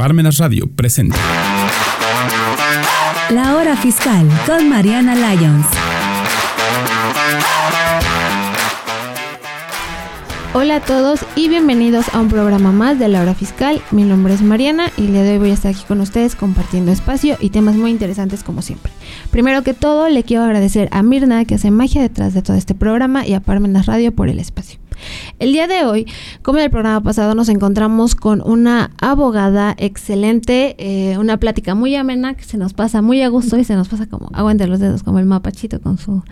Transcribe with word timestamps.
Parmenas 0.00 0.38
Radio 0.38 0.66
presenta 0.66 1.18
La 3.28 3.54
Hora 3.56 3.76
Fiscal 3.76 4.26
con 4.46 4.66
Mariana 4.66 5.14
Lyons. 5.14 5.66
Hola 10.54 10.76
a 10.76 10.80
todos 10.80 11.20
y 11.36 11.50
bienvenidos 11.50 12.08
a 12.14 12.20
un 12.20 12.30
programa 12.30 12.72
más 12.72 12.98
de 12.98 13.08
la 13.08 13.20
hora 13.20 13.34
fiscal. 13.34 13.82
Mi 13.90 14.04
nombre 14.04 14.32
es 14.32 14.40
Mariana 14.40 14.90
y 14.96 15.02
el 15.02 15.12
día 15.12 15.22
de 15.22 15.32
hoy 15.32 15.38
voy 15.38 15.50
a 15.50 15.52
estar 15.52 15.74
aquí 15.74 15.84
con 15.86 16.00
ustedes 16.00 16.34
compartiendo 16.34 16.92
espacio 16.92 17.36
y 17.38 17.50
temas 17.50 17.76
muy 17.76 17.90
interesantes 17.90 18.42
como 18.42 18.62
siempre. 18.62 18.90
Primero 19.30 19.62
que 19.62 19.74
todo, 19.74 20.08
le 20.08 20.22
quiero 20.22 20.44
agradecer 20.44 20.88
a 20.92 21.02
Mirna 21.02 21.44
que 21.44 21.56
hace 21.56 21.70
magia 21.70 22.00
detrás 22.00 22.32
de 22.32 22.40
todo 22.40 22.56
este 22.56 22.74
programa 22.74 23.26
y 23.26 23.34
a 23.34 23.40
Parmenas 23.40 23.84
Radio 23.84 24.12
por 24.12 24.30
el 24.30 24.38
espacio. 24.38 24.80
El 25.38 25.52
día 25.52 25.66
de 25.66 25.84
hoy, 25.84 26.06
como 26.42 26.58
en 26.58 26.64
el 26.64 26.70
programa 26.70 27.02
pasado, 27.02 27.34
nos 27.34 27.48
encontramos 27.48 28.14
con 28.14 28.42
una 28.44 28.90
abogada 29.00 29.74
excelente, 29.78 30.76
eh, 30.78 31.18
una 31.18 31.38
plática 31.38 31.74
muy 31.74 31.94
amena 31.94 32.34
que 32.34 32.44
se 32.44 32.58
nos 32.58 32.72
pasa 32.72 33.02
muy 33.02 33.22
a 33.22 33.28
gusto 33.28 33.58
y 33.58 33.64
se 33.64 33.74
nos 33.74 33.88
pasa 33.88 34.06
como 34.06 34.30
agua 34.32 34.52
entre 34.52 34.66
los 34.66 34.80
dedos, 34.80 35.02
como 35.02 35.18
el 35.18 35.26
mapachito 35.26 35.80
con 35.80 35.98
su 35.98 36.22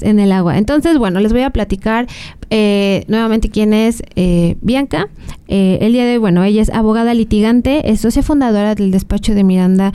en 0.00 0.18
el 0.18 0.32
agua. 0.32 0.58
Entonces, 0.58 0.98
bueno, 0.98 1.20
les 1.20 1.32
voy 1.32 1.42
a 1.42 1.50
platicar 1.50 2.06
eh, 2.50 3.04
nuevamente 3.08 3.50
quién 3.50 3.72
es 3.72 4.02
eh, 4.16 4.56
Bianca. 4.60 5.08
el 5.48 5.92
día 5.92 6.04
de 6.04 6.12
hoy, 6.12 6.18
bueno, 6.18 6.42
ella 6.44 6.62
es 6.62 6.70
abogada 6.70 7.14
litigante, 7.14 7.90
es 7.90 8.00
socia 8.00 8.22
fundadora 8.22 8.74
del 8.74 8.90
despacho 8.90 9.34
de 9.34 9.44
Miranda 9.44 9.92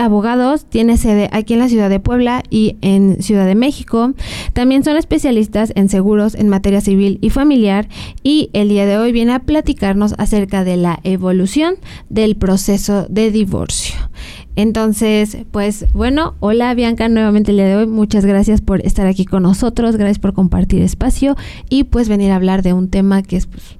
abogados, 0.00 0.64
tiene 0.64 0.96
sede 0.96 1.28
aquí 1.32 1.52
en 1.52 1.58
la 1.60 1.68
ciudad 1.68 1.90
de 1.90 2.00
Puebla 2.00 2.42
y 2.50 2.76
en 2.80 3.22
Ciudad 3.22 3.46
de 3.46 3.54
México. 3.54 4.14
También 4.52 4.82
son 4.82 4.96
especialistas 4.96 5.72
en 5.76 5.88
seguros 5.88 6.34
en 6.34 6.48
materia 6.48 6.80
civil 6.80 7.18
y 7.20 7.30
familiar 7.30 7.88
y 8.22 8.50
el 8.52 8.68
día 8.68 8.86
de 8.86 8.98
hoy 8.98 9.12
viene 9.12 9.32
a 9.32 9.40
platicarnos 9.40 10.14
acerca 10.18 10.64
de 10.64 10.76
la 10.76 11.00
evolución 11.04 11.74
del 12.08 12.36
proceso 12.36 13.06
de 13.08 13.30
divorcio. 13.30 13.96
Entonces, 14.56 15.38
pues 15.50 15.86
bueno, 15.92 16.34
hola 16.40 16.74
Bianca, 16.74 17.08
nuevamente 17.08 17.52
el 17.52 17.58
día 17.58 17.66
de 17.66 17.76
hoy, 17.76 17.86
muchas 17.86 18.26
gracias 18.26 18.60
por 18.60 18.84
estar 18.84 19.06
aquí 19.06 19.24
con 19.24 19.44
nosotros, 19.44 19.96
gracias 19.96 20.18
por 20.18 20.34
compartir 20.34 20.82
espacio 20.82 21.36
y 21.68 21.84
pues 21.84 22.08
venir 22.08 22.32
a 22.32 22.36
hablar 22.36 22.62
de 22.62 22.72
un 22.72 22.88
tema 22.88 23.22
que 23.22 23.36
es 23.36 23.46
pues, 23.46 23.76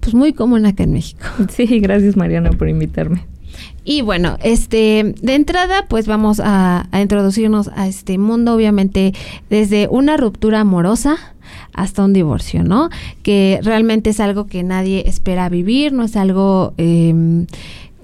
pues 0.00 0.14
muy 0.14 0.32
común 0.32 0.66
acá 0.66 0.84
en 0.84 0.92
México. 0.92 1.24
Sí, 1.48 1.80
gracias 1.80 2.16
Mariana 2.16 2.50
por 2.50 2.68
invitarme. 2.68 3.33
Y 3.84 4.02
bueno, 4.02 4.38
este, 4.42 5.14
de 5.20 5.34
entrada, 5.34 5.86
pues 5.88 6.06
vamos 6.06 6.40
a, 6.42 6.88
introducirnos 6.92 7.68
a 7.74 7.86
este 7.86 8.18
mundo, 8.18 8.54
obviamente, 8.54 9.12
desde 9.50 9.88
una 9.88 10.16
ruptura 10.16 10.60
amorosa 10.60 11.16
hasta 11.72 12.04
un 12.04 12.12
divorcio, 12.12 12.64
¿no? 12.64 12.88
Que 13.22 13.60
realmente 13.62 14.10
es 14.10 14.20
algo 14.20 14.46
que 14.46 14.62
nadie 14.62 15.04
espera 15.06 15.48
vivir, 15.48 15.92
no 15.92 16.04
es 16.04 16.16
algo 16.16 16.72
eh, 16.78 17.46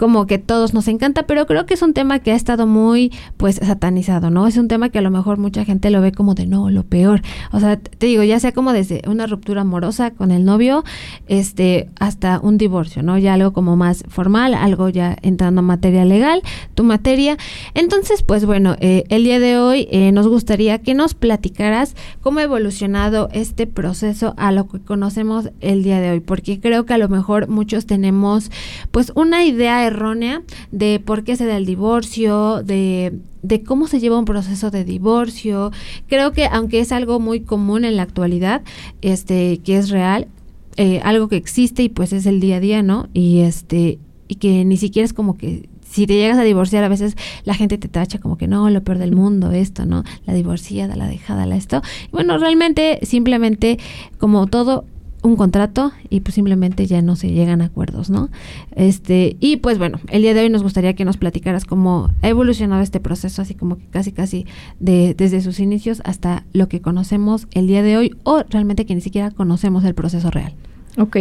como 0.00 0.26
que 0.26 0.38
todos 0.38 0.72
nos 0.72 0.88
encanta, 0.88 1.24
pero 1.24 1.46
creo 1.46 1.66
que 1.66 1.74
es 1.74 1.82
un 1.82 1.92
tema 1.92 2.20
que 2.20 2.32
ha 2.32 2.34
estado 2.34 2.66
muy 2.66 3.12
pues 3.36 3.56
satanizado, 3.56 4.30
¿no? 4.30 4.46
Es 4.46 4.56
un 4.56 4.66
tema 4.66 4.88
que 4.88 4.98
a 4.98 5.02
lo 5.02 5.10
mejor 5.10 5.36
mucha 5.36 5.66
gente 5.66 5.90
lo 5.90 6.00
ve 6.00 6.10
como 6.10 6.34
de 6.34 6.46
no, 6.46 6.70
lo 6.70 6.84
peor. 6.84 7.20
O 7.52 7.60
sea, 7.60 7.76
te 7.78 8.06
digo, 8.06 8.22
ya 8.22 8.40
sea 8.40 8.52
como 8.52 8.72
desde 8.72 9.02
una 9.06 9.26
ruptura 9.26 9.60
amorosa 9.60 10.10
con 10.12 10.30
el 10.30 10.46
novio, 10.46 10.84
este, 11.28 11.90
hasta 12.00 12.40
un 12.40 12.56
divorcio, 12.56 13.02
¿no? 13.02 13.18
Ya 13.18 13.34
algo 13.34 13.52
como 13.52 13.76
más 13.76 14.02
formal, 14.08 14.54
algo 14.54 14.88
ya 14.88 15.18
entrando 15.20 15.58
a 15.58 15.62
materia 15.62 16.06
legal, 16.06 16.40
tu 16.72 16.82
materia. 16.82 17.36
Entonces, 17.74 18.22
pues 18.22 18.46
bueno, 18.46 18.76
eh, 18.80 19.04
el 19.10 19.24
día 19.24 19.38
de 19.38 19.58
hoy 19.58 19.86
eh, 19.90 20.12
nos 20.12 20.26
gustaría 20.28 20.78
que 20.78 20.94
nos 20.94 21.12
platicaras 21.12 21.94
cómo 22.22 22.38
ha 22.38 22.44
evolucionado 22.44 23.28
este 23.34 23.66
proceso 23.66 24.32
a 24.38 24.50
lo 24.50 24.66
que 24.66 24.80
conocemos 24.80 25.50
el 25.60 25.82
día 25.82 26.00
de 26.00 26.12
hoy, 26.12 26.20
porque 26.20 26.58
creo 26.58 26.86
que 26.86 26.94
a 26.94 26.98
lo 26.98 27.10
mejor 27.10 27.48
muchos 27.48 27.84
tenemos 27.84 28.50
pues 28.92 29.12
una 29.14 29.44
idea 29.44 29.89
errónea 29.90 30.42
de 30.72 31.00
por 31.04 31.24
qué 31.24 31.36
se 31.36 31.46
da 31.46 31.56
el 31.56 31.66
divorcio, 31.66 32.62
de, 32.62 33.12
de 33.42 33.62
cómo 33.62 33.86
se 33.86 34.00
lleva 34.00 34.18
un 34.18 34.24
proceso 34.24 34.70
de 34.70 34.84
divorcio. 34.84 35.70
Creo 36.08 36.32
que 36.32 36.46
aunque 36.46 36.80
es 36.80 36.92
algo 36.92 37.20
muy 37.20 37.40
común 37.40 37.84
en 37.84 37.96
la 37.96 38.02
actualidad, 38.02 38.62
este, 39.02 39.58
que 39.58 39.76
es 39.76 39.90
real, 39.90 40.28
eh, 40.76 41.00
algo 41.04 41.28
que 41.28 41.36
existe 41.36 41.82
y 41.82 41.88
pues 41.88 42.12
es 42.12 42.26
el 42.26 42.40
día 42.40 42.56
a 42.56 42.60
día, 42.60 42.82
¿no? 42.82 43.08
Y 43.12 43.40
este, 43.40 43.98
y 44.28 44.36
que 44.36 44.64
ni 44.64 44.76
siquiera 44.76 45.04
es 45.04 45.12
como 45.12 45.36
que 45.36 45.68
si 45.90 46.06
te 46.06 46.14
llegas 46.14 46.38
a 46.38 46.42
divorciar, 46.42 46.84
a 46.84 46.88
veces 46.88 47.16
la 47.44 47.54
gente 47.54 47.76
te 47.76 47.88
tacha 47.88 48.18
como 48.20 48.38
que 48.38 48.46
no, 48.46 48.70
lo 48.70 48.82
peor 48.82 48.98
del 48.98 49.12
mundo, 49.12 49.50
esto, 49.50 49.86
¿no? 49.86 50.04
La 50.24 50.34
divorciada, 50.34 50.94
la 50.94 51.08
dejada, 51.08 51.46
la 51.46 51.56
esto. 51.56 51.82
Bueno, 52.12 52.38
realmente, 52.38 53.00
simplemente, 53.02 53.78
como 54.18 54.46
todo, 54.46 54.84
un 55.22 55.36
contrato 55.36 55.92
y 56.08 56.20
pues 56.20 56.34
simplemente 56.34 56.86
ya 56.86 57.02
no 57.02 57.16
se 57.16 57.30
llegan 57.30 57.60
a 57.60 57.66
acuerdos, 57.66 58.10
¿no? 58.10 58.30
Este, 58.74 59.36
y 59.40 59.56
pues 59.56 59.78
bueno, 59.78 60.00
el 60.08 60.22
día 60.22 60.34
de 60.34 60.40
hoy 60.40 60.50
nos 60.50 60.62
gustaría 60.62 60.94
que 60.94 61.04
nos 61.04 61.16
platicaras 61.16 61.64
cómo 61.64 62.10
ha 62.22 62.28
evolucionado 62.28 62.82
este 62.82 63.00
proceso, 63.00 63.42
así 63.42 63.54
como 63.54 63.76
que 63.76 63.86
casi 63.86 64.12
casi 64.12 64.46
de, 64.78 65.14
desde 65.14 65.40
sus 65.40 65.60
inicios 65.60 66.00
hasta 66.04 66.44
lo 66.52 66.68
que 66.68 66.80
conocemos 66.80 67.46
el 67.52 67.66
día 67.66 67.82
de 67.82 67.96
hoy 67.96 68.16
o 68.24 68.42
realmente 68.48 68.86
que 68.86 68.94
ni 68.94 69.00
siquiera 69.00 69.30
conocemos 69.30 69.84
el 69.84 69.94
proceso 69.94 70.30
real. 70.30 70.54
Ok, 70.98 71.16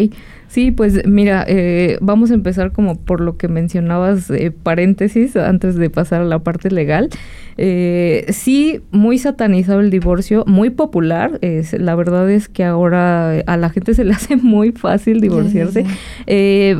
sí, 0.47 0.71
pues 0.71 1.05
mira, 1.05 1.45
eh, 1.47 1.99
vamos 2.01 2.31
a 2.31 2.33
empezar 2.33 2.71
como 2.71 2.95
por 2.95 3.21
lo 3.21 3.37
que 3.37 3.47
mencionabas, 3.47 4.31
eh, 4.31 4.51
paréntesis, 4.51 5.35
antes 5.35 5.75
de 5.75 5.91
pasar 5.91 6.21
a 6.21 6.25
la 6.25 6.39
parte 6.39 6.71
legal. 6.71 7.09
Eh, 7.57 8.25
sí, 8.29 8.81
muy 8.89 9.19
satanizado 9.19 9.79
el 9.79 9.91
divorcio, 9.91 10.43
muy 10.47 10.71
popular. 10.71 11.37
Es, 11.41 11.73
la 11.73 11.93
verdad 11.93 12.31
es 12.31 12.49
que 12.49 12.63
ahora 12.63 13.41
a 13.41 13.57
la 13.57 13.69
gente 13.69 13.93
se 13.93 14.03
le 14.03 14.13
hace 14.15 14.37
muy 14.37 14.71
fácil 14.71 15.21
divorciarse. 15.21 15.85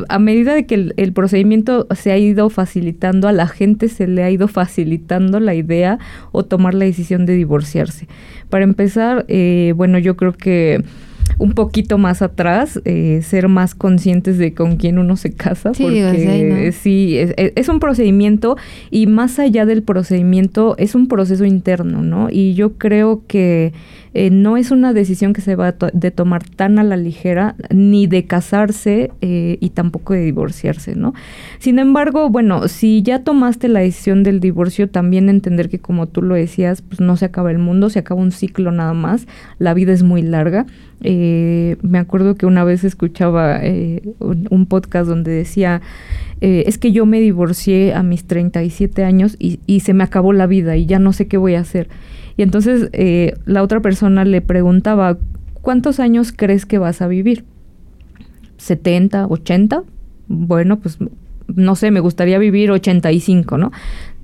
a 0.08 0.18
medida 0.18 0.54
de 0.54 0.66
que 0.66 0.92
el, 0.96 1.12
procedimiento 1.12 1.86
se 1.94 2.10
ha 2.10 2.18
ido 2.18 2.50
facilitando, 2.50 3.28
a 3.28 3.32
la 3.32 3.46
gente 3.46 3.88
se 3.88 4.08
le 4.08 4.24
ha 4.24 4.30
ido 4.30 4.48
facilitando 4.48 5.38
la 5.38 5.54
idea 5.54 6.00
o 6.32 6.44
tomar 6.44 6.74
la 6.74 6.86
decisión 6.86 7.24
de 7.24 7.34
divorciarse. 7.34 8.08
Para 8.48 8.64
empezar, 8.64 9.26
bueno, 9.76 9.98
yo 9.98 10.16
creo 10.16 10.32
que 10.32 10.82
un 11.38 11.52
poquito 11.52 11.98
más 11.98 12.22
atrás, 12.22 12.80
eh, 12.84 13.20
ser 13.22 13.48
más 13.48 13.74
conscientes 13.74 14.38
de 14.38 14.54
con 14.54 14.76
quién 14.76 14.98
uno 14.98 15.16
se 15.16 15.32
casa, 15.32 15.74
sí, 15.74 15.82
porque 15.82 16.72
sí, 16.72 17.16
es, 17.18 17.68
un 17.68 17.80
procedimiento 17.80 18.56
y 18.90 19.06
más 19.06 19.38
allá 19.38 19.66
del 19.66 19.82
procedimiento 19.82 20.74
es 20.78 20.94
un 20.94 21.08
proceso 21.08 21.44
interno, 21.44 22.02
¿no? 22.02 22.28
Y 22.30 22.54
yo 22.54 22.74
creo 22.74 23.22
que 23.26 23.72
eh, 24.12 24.30
no 24.30 24.56
es 24.56 24.72
una 24.72 24.92
decisión 24.92 25.32
que 25.32 25.40
se 25.40 25.54
va 25.54 25.68
a 25.68 25.74
de 25.92 26.10
tomar 26.10 26.42
tan 26.42 26.78
a 26.78 26.84
la 26.84 26.96
ligera, 26.96 27.54
ni 27.70 28.06
de 28.06 28.24
casarse 28.24 29.12
eh, 29.20 29.56
y 29.60 29.70
tampoco 29.70 30.14
de 30.14 30.22
divorciarse, 30.22 30.96
¿no? 30.96 31.14
Sin 31.58 31.78
embargo, 31.78 32.28
bueno, 32.28 32.66
si 32.66 33.02
ya 33.02 33.22
tomaste 33.22 33.68
la 33.68 33.80
decisión 33.80 34.24
del 34.24 34.40
divorcio, 34.40 34.88
también 34.90 35.28
entender 35.28 35.68
que 35.68 35.78
como 35.78 36.08
tú 36.08 36.22
lo 36.22 36.34
decías, 36.34 36.82
pues 36.82 37.00
no 37.00 37.16
se 37.16 37.26
acaba 37.26 37.50
el 37.52 37.58
mundo, 37.58 37.88
se 37.88 38.00
acaba 38.00 38.20
un 38.20 38.32
ciclo 38.32 38.72
nada 38.72 38.94
más, 38.94 39.26
la 39.58 39.74
vida 39.74 39.92
es 39.92 40.02
muy 40.02 40.22
larga. 40.22 40.66
Eh, 41.02 41.76
me 41.82 41.98
acuerdo 41.98 42.34
que 42.34 42.46
una 42.46 42.64
vez 42.64 42.84
escuchaba 42.84 43.60
un, 44.18 44.66
podcast 44.66 45.08
donde 45.08 45.30
decía, 45.30 45.80
es 46.40 46.78
que 46.78 46.92
yo 46.92 47.06
me 47.06 47.20
divorcié 47.20 47.94
a 47.94 48.02
mis 48.02 48.24
37 48.24 49.04
años 49.04 49.36
y, 49.38 49.60
y 49.66 49.80
se 49.80 49.94
me 49.94 50.04
acabó 50.04 50.32
la 50.32 50.46
vida 50.46 50.76
y 50.76 50.86
ya 50.86 50.98
no 50.98 51.12
sé 51.12 51.26
qué 51.26 51.36
voy 51.36 51.54
a 51.54 51.60
hacer. 51.60 51.88
Y 52.40 52.42
entonces 52.42 52.88
eh, 52.94 53.34
la 53.44 53.62
otra 53.62 53.80
persona 53.80 54.24
le 54.24 54.40
preguntaba, 54.40 55.18
¿cuántos 55.60 56.00
años 56.00 56.32
crees 56.34 56.64
que 56.64 56.78
vas 56.78 57.02
a 57.02 57.06
vivir? 57.06 57.44
¿70, 58.58 59.26
80? 59.28 59.82
Bueno, 60.28 60.80
pues 60.80 60.96
no 61.48 61.76
sé, 61.76 61.90
me 61.90 62.00
gustaría 62.00 62.38
vivir 62.38 62.70
85, 62.70 63.58
¿no? 63.58 63.72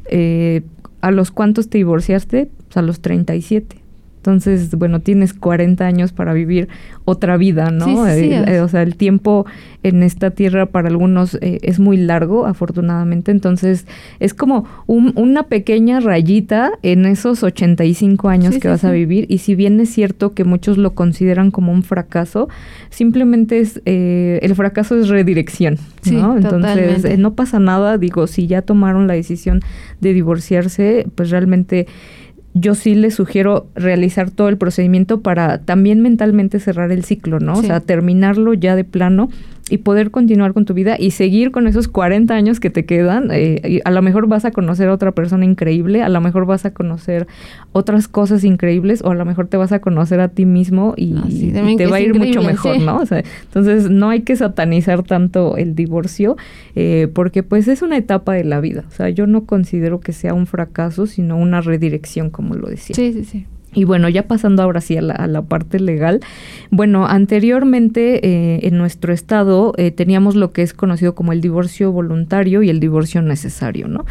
Eh, 0.07 0.63
¿A 1.03 1.11
los 1.11 1.31
cuántos 1.31 1.69
te 1.69 1.77
divorciaste? 1.77 2.49
Pues 2.69 2.77
a 2.79 2.81
los 2.81 3.01
37. 3.01 3.77
Entonces, 4.27 4.75
bueno, 4.75 5.01
tienes 5.01 5.33
40 5.33 5.87
años 5.87 6.13
para 6.13 6.33
vivir 6.33 6.69
otra 7.05 7.37
vida, 7.37 7.71
¿no? 7.71 8.09
Eh, 8.09 8.43
eh, 8.47 8.61
o 8.61 8.69
sea, 8.69 8.83
el 8.83 8.97
tiempo 8.97 9.47
en 9.85 10.03
esta 10.03 10.33
tierra 10.33 10.67
para 10.67 10.89
algunos 10.89 11.37
eh, 11.41 11.61
es 11.63 11.79
muy 11.79 11.97
largo, 11.97 12.47
afortunadamente. 12.47 13.31
Entonces, 13.31 13.87
es 14.19 14.35
como 14.35 14.67
una 14.87 15.45
pequeña 15.45 16.01
rayita 16.01 16.73
en 16.83 17.07
esos 17.07 17.45
85 17.45 18.29
años 18.29 18.59
que 18.59 18.67
vas 18.67 18.83
a 18.83 18.91
vivir. 18.91 19.27
Y 19.29 19.39
si 19.39 19.55
bien 19.55 19.79
es 19.79 19.91
cierto 19.91 20.35
que 20.35 20.43
muchos 20.43 20.79
lo 20.79 20.95
consideran 20.95 21.53
como 21.53 21.71
un 21.71 21.85
fracaso, 21.85 22.49
simplemente 22.91 23.61
es, 23.61 23.81
el 23.85 24.55
fracaso 24.57 24.99
es 24.99 25.09
redirección, 25.09 25.79
¿no? 26.11 26.37
Entonces, 26.37 27.17
no 27.21 27.35
pasa 27.35 27.61
nada. 27.61 27.97
Digo, 27.99 28.27
si 28.27 28.49
ya 28.49 28.63
tomaron 28.63 29.07
la 29.07 29.15
decisión 29.15 29.61
de 30.01 30.13
divorciarse, 30.13 31.07
pues 31.15 31.31
realmente 31.31 31.87
yo 32.59 32.75
sí 32.75 32.95
les 32.95 33.15
sugiero 33.15 33.67
realizar 33.75 34.31
todo 34.31 34.49
el 34.49 34.57
procedimiento 34.57 35.21
para 35.21 35.59
también 35.59 36.01
mentalmente 36.01 36.59
cerrar 36.59 36.91
el 36.91 37.05
ciclo, 37.05 37.39
¿no? 37.39 37.53
O 37.55 37.63
sea, 37.63 37.81
terminarlo 37.81 38.55
ya 38.55 38.75
de 38.75 38.85
plano 38.85 39.29
y 39.69 39.79
poder 39.79 40.13
continuar 40.13 40.53
con 40.53 40.65
tu 40.65 40.75
vida 40.75 40.97
y 40.99 41.11
seguir 41.11 41.51
con 41.51 41.67
esos 41.67 41.89
40 41.89 42.33
años 42.35 42.61
que 42.61 42.71
te 42.71 42.85
quedan. 42.85 43.31
Eh, 43.33 43.81
a 43.85 43.91
lo 43.91 44.01
mejor 44.01 44.29
vas 44.29 44.45
a 44.45 44.53
conocer 44.53 44.89
a 44.89 44.93
otra 44.93 45.13
persona 45.13 45.45
increíble, 45.45 46.03
a 46.03 46.09
lo 46.09 46.21
mejor 46.21 46.47
vas 46.47 46.65
a 46.65 46.73
conocer 46.73 47.27
otras 47.73 48.07
cosas 48.07 48.45
increíbles 48.45 49.03
o 49.03 49.11
a 49.11 49.15
lo 49.15 49.25
mejor 49.25 49.49
te 49.49 49.57
vas 49.57 49.73
a 49.73 49.81
conocer 49.81 50.21
a 50.21 50.29
ti 50.29 50.47
mismo 50.47 50.95
y, 50.97 51.15
te 51.77 51.87
va 51.87 51.97
a 51.97 52.01
ir 52.01 52.15
mucho 52.15 52.43
mejor, 52.43 52.81
¿no? 52.81 53.03
entonces 53.03 53.91
no 53.91 54.11
hay 54.11 54.21
que 54.21 54.37
satanizar 54.37 55.03
tanto 55.03 55.57
el 55.57 55.75
divorcio 55.75 56.37
eh, 56.75 57.09
porque 57.13 57.43
pues 57.43 57.67
es 57.69 57.83
una 57.83 57.97
etapa 57.97 58.35
de 58.35 58.45
la 58.45 58.61
vida. 58.61 58.85
O 58.89 58.93
sea, 58.93 59.09
yo 59.09 59.27
no 59.27 59.47
considero 59.47 60.01
que 60.01 60.13
sea 60.13 60.35
un 60.35 60.47
fracaso, 60.47 61.07
sino 61.07 61.37
una 61.37 61.61
redirección, 61.61 62.31
como 62.31 62.55
lo 62.55 62.69
decía. 62.69 62.95
Sí, 62.95 63.13
sí, 63.13 63.25
sí. 63.25 63.47
Y 63.77 63.85
bueno, 63.85 64.09
ya 64.09 64.27
pasando 64.27 64.63
ahora 64.63 64.81
sí 64.81 64.97
a 64.97 65.03
la, 65.03 65.43
parte 65.43 65.79
legal. 65.79 66.21
Bueno, 66.71 67.07
anteriormente 67.07 68.27
eh, 68.27 68.61
en 68.67 68.79
nuestro 68.79 69.13
estado 69.13 69.75
eh, 69.77 69.91
teníamos 69.91 70.35
lo 70.35 70.51
que 70.53 70.63
es 70.63 70.73
conocido 70.73 71.15
como 71.15 71.33
el 71.33 71.43
divorcio 71.43 71.93
voluntario 71.93 72.63
y 72.63 72.71
el 72.71 72.81
divorcio 72.81 73.21
necesario, 73.21 73.87
¿no? 73.87 74.07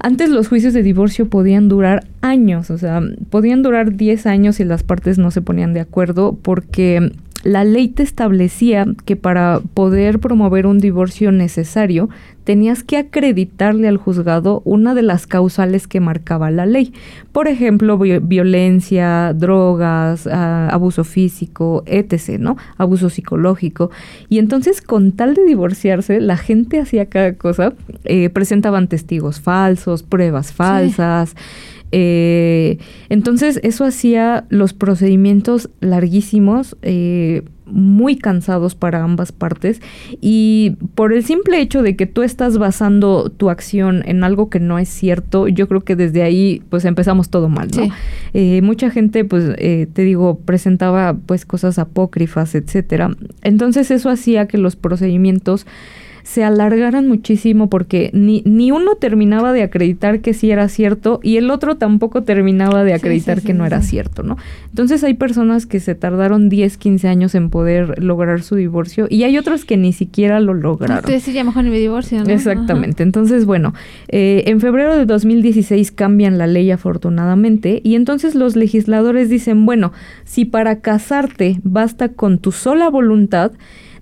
Antes 0.00 0.28
los 0.28 0.48
juicios 0.48 0.74
de 0.74 0.82
divorcio 0.82 1.30
podían 1.30 1.70
durar 1.70 2.04
años, 2.20 2.70
o 2.70 2.76
sea, 2.76 3.00
podían 3.30 3.62
durar 3.62 3.96
10 3.96 4.26
años 4.26 4.56
si 4.56 4.64
las 4.64 4.82
partes 4.82 5.16
no 5.16 5.30
se 5.30 5.40
ponían 5.40 5.72
de 5.72 5.80
acuerdo 5.80 6.36
porque 6.42 7.10
la 7.44 7.62
ley 7.62 7.88
te 7.88 8.02
establecía 8.02 8.86
que 9.04 9.16
para 9.16 9.60
poder 9.74 10.18
promover 10.18 10.66
un 10.66 10.78
divorcio 10.78 11.30
necesario 11.30 12.08
tenías 12.44 12.82
que 12.82 12.96
acreditarle 12.96 13.88
al 13.88 13.96
juzgado 13.96 14.62
una 14.64 14.94
de 14.94 15.02
las 15.02 15.26
causales 15.26 15.86
que 15.86 16.00
marcaba 16.00 16.50
la 16.50 16.66
ley. 16.66 16.92
Por 17.32 17.48
ejemplo, 17.48 17.98
violencia, 17.98 19.32
drogas, 19.34 20.26
ah, 20.26 20.68
abuso 20.70 21.04
físico, 21.04 21.82
etc., 21.86 22.38
¿no? 22.38 22.56
Abuso 22.76 23.08
psicológico. 23.10 23.90
Y 24.28 24.38
entonces, 24.38 24.82
con 24.82 25.12
tal 25.12 25.34
de 25.34 25.44
divorciarse, 25.44 26.20
la 26.20 26.36
gente 26.36 26.80
hacía 26.80 27.06
cada 27.06 27.34
cosa. 27.34 27.72
Eh, 28.04 28.30
presentaban 28.30 28.88
testigos 28.88 29.40
falsos, 29.40 30.02
pruebas 30.02 30.52
falsas. 30.52 31.34
Eh, 31.96 32.78
entonces 33.08 33.60
eso 33.62 33.84
hacía 33.84 34.46
los 34.48 34.72
procedimientos 34.72 35.70
larguísimos, 35.80 36.76
eh, 36.82 37.44
muy 37.66 38.16
cansados 38.16 38.74
para 38.74 39.04
ambas 39.04 39.30
partes 39.30 39.80
y 40.20 40.76
por 40.96 41.12
el 41.12 41.24
simple 41.24 41.60
hecho 41.60 41.82
de 41.82 41.94
que 41.94 42.06
tú 42.06 42.24
estás 42.24 42.58
basando 42.58 43.30
tu 43.30 43.48
acción 43.48 44.02
en 44.06 44.24
algo 44.24 44.50
que 44.50 44.58
no 44.58 44.80
es 44.80 44.88
cierto, 44.88 45.46
yo 45.46 45.68
creo 45.68 45.82
que 45.82 45.94
desde 45.94 46.22
ahí 46.22 46.62
pues 46.68 46.84
empezamos 46.84 47.30
todo 47.30 47.48
mal, 47.48 47.68
¿no? 47.74 47.88
Eh, 48.34 48.60
mucha 48.60 48.90
gente 48.90 49.24
pues 49.24 49.56
te 49.56 50.02
digo 50.02 50.40
presentaba 50.44 51.16
pues 51.26 51.46
cosas 51.46 51.78
apócrifas, 51.78 52.56
etcétera. 52.56 53.16
Entonces 53.42 53.92
eso 53.92 54.10
hacía 54.10 54.48
que 54.48 54.58
los 54.58 54.74
procedimientos 54.74 55.64
se 56.24 56.42
alargaran 56.42 57.06
muchísimo 57.06 57.68
porque 57.68 58.10
ni, 58.14 58.42
ni 58.46 58.70
uno 58.70 58.96
terminaba 58.96 59.52
de 59.52 59.62
acreditar 59.62 60.20
que 60.20 60.32
sí 60.32 60.50
era 60.50 60.68
cierto 60.68 61.20
y 61.22 61.36
el 61.36 61.50
otro 61.50 61.76
tampoco 61.76 62.22
terminaba 62.22 62.82
de 62.82 62.94
acreditar 62.94 63.42
que 63.42 63.52
no 63.52 63.66
era 63.66 63.82
cierto, 63.82 64.22
¿no? 64.22 64.38
Entonces 64.70 65.04
hay 65.04 65.14
personas 65.14 65.66
que 65.66 65.80
se 65.80 65.94
tardaron 65.94 66.48
10, 66.48 66.78
15 66.78 67.08
años 67.08 67.34
en 67.34 67.50
poder 67.50 68.02
lograr 68.02 68.42
su 68.42 68.56
divorcio 68.56 69.06
y 69.10 69.24
hay 69.24 69.36
otros 69.36 69.66
que 69.66 69.76
ni 69.76 69.92
siquiera 69.92 70.40
lo 70.40 70.54
lograron. 70.54 71.04
Entonces 71.04 71.34
ya 71.34 71.44
mejor 71.44 71.64
mi 71.64 71.78
divorcio, 71.78 72.24
¿no? 72.24 72.30
Exactamente. 72.30 73.02
Entonces, 73.02 73.44
bueno, 73.44 73.74
eh, 74.08 74.44
en 74.46 74.60
febrero 74.60 74.96
de 74.96 75.04
2016 75.04 75.92
cambian 75.92 76.38
la 76.38 76.46
ley 76.46 76.70
afortunadamente 76.70 77.82
y 77.84 77.96
entonces 77.96 78.34
los 78.34 78.56
legisladores 78.56 79.28
dicen, 79.28 79.66
bueno, 79.66 79.92
si 80.24 80.46
para 80.46 80.80
casarte 80.80 81.60
basta 81.62 82.08
con 82.08 82.38
tu 82.38 82.50
sola 82.50 82.88
voluntad, 82.88 83.52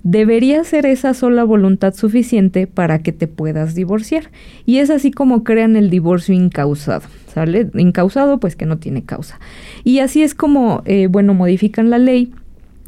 debería 0.03 0.65
ser 0.65 0.87
esa 0.87 1.15
sola 1.15 1.45
voluntad 1.45 1.95
suficiente 1.95 2.67
para 2.67 3.01
que 3.01 3.13
te 3.13 3.29
puedas 3.29 3.75
divorciar. 3.75 4.31
Y 4.67 4.79
es 4.79 4.91
así 4.91 5.11
como 5.11 5.45
crean 5.45 5.77
el 5.77 5.91
divorcio 5.91 6.35
incausado, 6.35 7.05
¿sale? 7.33 7.71
Incausado, 7.75 8.39
pues 8.39 8.57
que 8.57 8.67
no 8.67 8.79
tiene 8.79 9.03
causa. 9.03 9.39
Y 9.85 10.01
así 10.01 10.23
es 10.23 10.35
como, 10.35 10.83
eh, 10.87 11.07
bueno, 11.07 11.35
modifican 11.35 11.91
la 11.91 11.99
ley. 11.99 12.33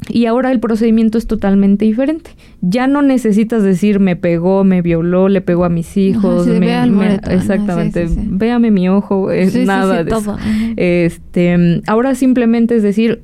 Y 0.09 0.25
ahora 0.25 0.51
el 0.51 0.59
procedimiento 0.59 1.17
es 1.17 1.25
totalmente 1.25 1.85
diferente. 1.85 2.31
Ya 2.61 2.85
no 2.85 3.01
necesitas 3.01 3.63
decir 3.63 3.99
me 3.99 4.17
pegó, 4.17 4.63
me 4.65 4.81
violó, 4.81 5.29
le 5.29 5.39
pegó 5.39 5.63
a 5.63 5.69
mis 5.69 5.95
hijos. 5.95 6.47
exactamente. 6.47 8.07
Véame 8.09 8.71
mi 8.71 8.89
ojo, 8.89 9.31
es 9.31 9.55
nada 9.55 10.03
de 10.03 10.11
eso. 10.11 10.37
Este, 10.75 11.81
ahora 11.87 12.13
simplemente 12.13 12.75
es 12.75 12.83
decir, 12.83 13.21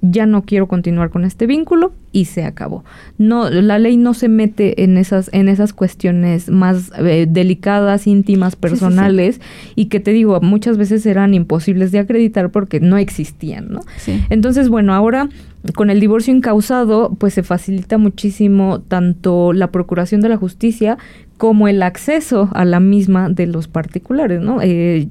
ya 0.00 0.24
no 0.24 0.42
quiero 0.42 0.66
continuar 0.66 1.10
con 1.10 1.24
este 1.24 1.46
vínculo 1.46 1.92
y 2.14 2.26
se 2.26 2.44
acabó. 2.44 2.84
No, 3.18 3.50
la 3.50 3.78
ley 3.78 3.96
no 3.96 4.14
se 4.14 4.28
mete 4.28 4.84
en 4.84 4.96
esas, 4.96 5.28
en 5.32 5.48
esas 5.48 5.72
cuestiones 5.72 6.48
más 6.48 6.92
eh, 6.96 7.26
delicadas, 7.28 8.06
íntimas, 8.06 8.54
personales, 8.54 9.40
y 9.74 9.86
que 9.86 9.98
te 9.98 10.12
digo, 10.12 10.40
muchas 10.40 10.78
veces 10.78 11.04
eran 11.06 11.34
imposibles 11.34 11.90
de 11.90 11.98
acreditar 11.98 12.50
porque 12.50 12.78
no 12.78 12.96
existían, 12.98 13.68
¿no? 13.68 13.80
Entonces, 14.30 14.68
bueno, 14.68 14.94
ahora 14.94 15.28
con 15.74 15.90
el 15.90 15.98
divorcio 15.98 16.32
incausado, 16.34 17.16
pues 17.18 17.34
se 17.34 17.42
facilita 17.42 17.98
muchísimo 17.98 18.80
tanto 18.80 19.52
la 19.52 19.68
procuración 19.68 20.20
de 20.20 20.28
la 20.28 20.36
justicia 20.36 20.98
como 21.36 21.66
el 21.68 21.82
acceso 21.82 22.48
a 22.54 22.64
la 22.64 22.80
misma 22.80 23.28
de 23.28 23.46
los 23.46 23.66
particulares, 23.66 24.40
¿no? 24.40 24.60
Eh, 24.62 25.08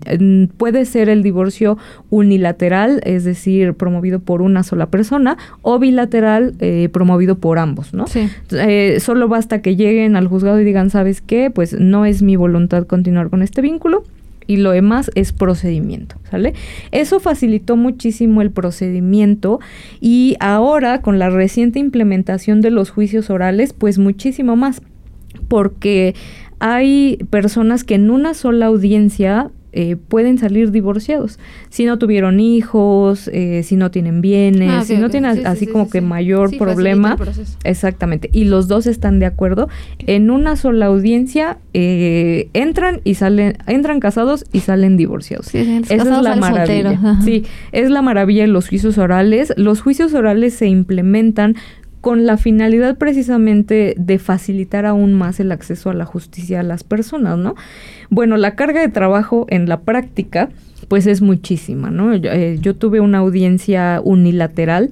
puede 0.58 0.86
ser 0.86 1.10
el 1.10 1.22
divorcio 1.22 1.78
unilateral, 2.10 3.02
es 3.04 3.24
decir, 3.24 3.74
promovido 3.74 4.20
por 4.20 4.42
una 4.42 4.64
sola 4.64 4.86
persona, 4.88 5.38
o 5.62 5.80
bilateral, 5.80 6.56
eh, 6.60 6.88
promovido 6.94 7.38
por 7.40 7.60
ambos, 7.60 7.94
¿no? 7.94 8.08
Sí. 8.08 8.30
Eh, 8.52 9.00
solo 9.02 9.28
basta 9.28 9.62
que 9.62 9.76
lleguen 9.76 10.16
al 10.16 10.28
juzgado 10.28 10.62
y 10.62 10.64
digan, 10.64 10.90
¿sabes 10.90 11.20
qué? 11.20 11.52
Pues 11.52 11.78
no 11.78 12.06
es 12.06 12.22
mi 12.22 12.38
voluntad 12.38 12.88
continuar 12.88 13.30
con 13.30 13.42
este 13.42 13.62
vínculo, 13.62 14.06
y 14.48 14.58
lo 14.58 14.72
demás 14.72 15.12
es 15.16 15.32
procedimiento, 15.32 16.16
¿sale? 16.30 16.54
Eso 16.92 17.20
facilitó 17.20 17.76
muchísimo 17.78 18.42
el 18.42 18.52
procedimiento 18.52 19.60
y 20.02 20.36
ahora 20.40 21.02
con 21.02 21.20
la 21.20 21.30
reciente 21.30 21.80
implementación 21.80 22.62
de 22.62 22.72
los 22.72 22.90
juicios 22.90 23.30
orales, 23.30 23.74
pues 23.74 24.00
muchísimo 24.00 24.56
más 24.56 24.82
porque 25.48 26.16
hay 26.60 27.18
personas 27.30 27.84
que 27.84 27.96
en 27.96 28.10
una 28.10 28.34
sola 28.34 28.68
audiencia 28.68 29.52
eh, 29.74 29.96
pueden 29.96 30.38
salir 30.38 30.72
divorciados. 30.72 31.40
Si 31.70 31.86
no 31.86 31.98
tuvieron 31.98 32.40
hijos, 32.40 33.30
eh, 33.34 33.64
si 33.64 33.76
no 33.76 33.90
tienen 33.90 34.22
bienes, 34.22 34.70
ah, 34.72 34.84
si 34.84 34.98
no 34.98 35.10
tienen 35.10 35.48
así 35.48 35.66
como 35.66 35.90
que 35.90 36.00
mayor 36.00 36.56
problema. 36.58 37.18
Exactamente. 37.64 38.30
Y 38.32 38.46
los 38.46 38.68
dos 38.68 38.86
están 38.86 39.20
de 39.20 39.26
acuerdo. 39.26 39.70
En 40.00 40.30
una 40.30 40.56
sola 40.56 40.86
audiencia 40.86 41.58
eh, 41.74 42.50
entran 42.54 43.02
y 43.04 43.16
salen, 43.16 43.58
entran 43.66 44.00
casados 44.00 44.46
y 44.54 44.60
salen 44.60 44.96
divorciados. 44.96 45.54
Esa 45.56 45.96
es 45.96 46.06
la 46.06 46.36
maravilla. 46.36 47.20
Sí, 47.24 47.44
es 47.72 47.90
la 47.90 48.04
maravilla 48.04 48.44
de 48.44 48.50
los 48.50 48.70
juicios 48.70 48.98
orales. 49.00 49.54
Los 49.58 49.82
juicios 49.82 50.14
orales 50.14 50.54
se 50.54 50.68
implementan 50.68 51.56
con 52.04 52.26
la 52.26 52.36
finalidad 52.36 52.98
precisamente 52.98 53.96
de 53.98 54.20
facilitar 54.20 54.86
aún 54.86 55.14
más 55.14 55.40
el 55.40 55.54
acceso 55.54 55.90
a 55.90 55.94
la 55.94 56.04
justicia 56.04 56.60
a 56.60 56.64
las 56.64 56.84
personas, 56.84 57.38
¿no? 57.38 57.56
Bueno, 58.10 58.36
la 58.36 58.58
carga 58.58 58.82
de 58.82 58.90
trabajo 58.90 59.46
en 59.48 59.70
la 59.70 59.80
práctica, 59.80 60.50
pues 60.90 61.08
es 61.08 61.22
muchísima, 61.22 61.92
¿no? 61.92 62.14
Yo, 62.14 62.30
eh, 62.34 62.60
tuve 62.78 63.00
una 63.00 63.20
audiencia 63.20 64.02
unilateral 64.04 64.90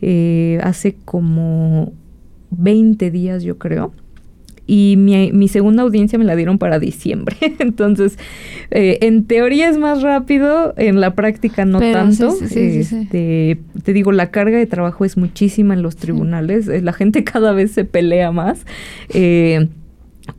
eh, 0.00 0.58
hace 0.62 0.96
como 1.04 1.92
20 2.48 3.10
días, 3.10 3.42
yo 3.42 3.58
creo 3.58 3.92
y 4.66 4.96
mi, 4.96 5.32
mi, 5.32 5.48
segunda 5.48 5.82
audiencia 5.82 6.18
me 6.18 6.24
la 6.24 6.36
dieron 6.36 6.58
para 6.58 6.78
diciembre. 6.78 7.36
Entonces, 7.58 8.18
eh, 8.70 8.98
en 9.02 9.24
teoría 9.24 9.68
es 9.68 9.78
más 9.78 10.02
rápido, 10.02 10.74
en 10.76 11.00
la 11.00 11.14
práctica 11.14 11.64
no 11.64 11.80
tanto. 11.80 12.34
Este, 12.40 13.58
te 13.82 13.92
digo, 13.92 14.12
la 14.12 14.30
carga 14.30 14.58
de 14.58 14.66
trabajo 14.66 15.04
es 15.04 15.16
muchísima 15.16 15.74
en 15.74 15.82
los 15.82 15.96
tribunales, 15.96 16.68
eh, 16.68 16.80
la 16.80 16.92
gente 16.92 17.24
cada 17.24 17.52
vez 17.52 17.72
se 17.72 17.84
pelea 17.84 18.32
más. 18.32 18.64
Eh, 19.10 19.68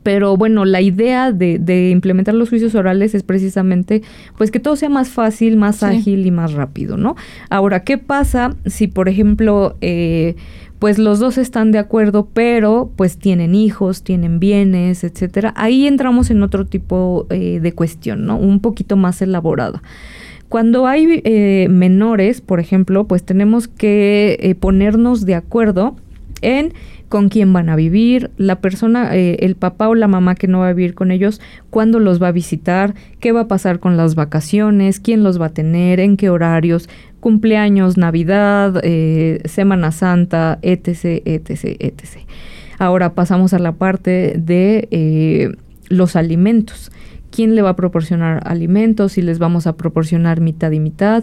pero 0.02 0.36
bueno, 0.36 0.64
la 0.64 0.80
idea 0.80 1.30
de, 1.30 1.58
de, 1.60 1.90
implementar 1.90 2.34
los 2.34 2.48
juicios 2.48 2.74
orales 2.74 3.14
es 3.14 3.22
precisamente 3.22 4.02
pues 4.36 4.50
que 4.50 4.58
todo 4.58 4.74
sea 4.74 4.88
más 4.88 5.10
fácil, 5.10 5.56
más 5.56 5.84
ágil 5.84 6.26
y 6.26 6.32
más 6.32 6.54
rápido, 6.54 6.96
¿no? 6.96 7.14
Ahora, 7.50 7.84
¿qué 7.84 7.96
pasa 7.96 8.56
si, 8.66 8.88
por 8.88 9.08
ejemplo, 9.08 9.76
eh, 9.80 10.34
pues 10.78 10.98
los 10.98 11.18
dos 11.18 11.38
están 11.38 11.72
de 11.72 11.78
acuerdo, 11.78 12.28
pero 12.32 12.90
pues 12.96 13.18
tienen 13.18 13.54
hijos, 13.54 14.02
tienen 14.02 14.38
bienes, 14.38 15.04
etcétera. 15.04 15.54
Ahí 15.56 15.86
entramos 15.86 16.30
en 16.30 16.42
otro 16.42 16.66
tipo 16.66 17.26
eh, 17.30 17.60
de 17.60 17.72
cuestión, 17.72 18.26
¿no? 18.26 18.36
Un 18.36 18.60
poquito 18.60 18.96
más 18.96 19.22
elaborada. 19.22 19.82
Cuando 20.48 20.86
hay 20.86 21.22
eh, 21.24 21.66
menores, 21.70 22.40
por 22.40 22.60
ejemplo, 22.60 23.04
pues 23.04 23.24
tenemos 23.24 23.68
que 23.68 24.38
eh, 24.40 24.54
ponernos 24.54 25.26
de 25.26 25.34
acuerdo 25.34 25.96
en 26.40 26.72
con 27.08 27.28
quién 27.28 27.52
van 27.52 27.68
a 27.68 27.76
vivir, 27.76 28.30
la 28.36 28.60
persona, 28.60 29.14
el 29.14 29.54
papá 29.54 29.88
o 29.88 29.94
la 29.94 30.08
mamá 30.08 30.34
que 30.34 30.48
no 30.48 30.60
va 30.60 30.68
a 30.68 30.72
vivir 30.72 30.94
con 30.94 31.10
ellos, 31.10 31.40
cuándo 31.70 32.00
los 32.00 32.20
va 32.20 32.28
a 32.28 32.32
visitar, 32.32 32.94
qué 33.20 33.32
va 33.32 33.42
a 33.42 33.48
pasar 33.48 33.78
con 33.78 33.96
las 33.96 34.14
vacaciones, 34.14 34.98
quién 34.98 35.22
los 35.22 35.40
va 35.40 35.46
a 35.46 35.54
tener, 35.54 36.00
en 36.00 36.16
qué 36.16 36.30
horarios, 36.30 36.88
cumpleaños, 37.20 37.96
Navidad, 37.96 38.80
eh, 38.82 39.40
Semana 39.44 39.92
Santa, 39.92 40.58
etc., 40.62 41.22
etc., 41.24 41.76
etc. 41.80 42.26
Ahora 42.78 43.14
pasamos 43.14 43.52
a 43.52 43.58
la 43.58 43.72
parte 43.72 44.34
de 44.38 44.88
eh, 44.90 45.56
los 45.88 46.16
alimentos 46.16 46.92
quién 47.36 47.54
le 47.54 47.60
va 47.60 47.70
a 47.70 47.76
proporcionar 47.76 48.40
alimentos, 48.46 49.12
si 49.12 49.20
les 49.20 49.38
vamos 49.38 49.66
a 49.66 49.76
proporcionar 49.76 50.40
mitad 50.40 50.70
y 50.70 50.80
mitad, 50.80 51.22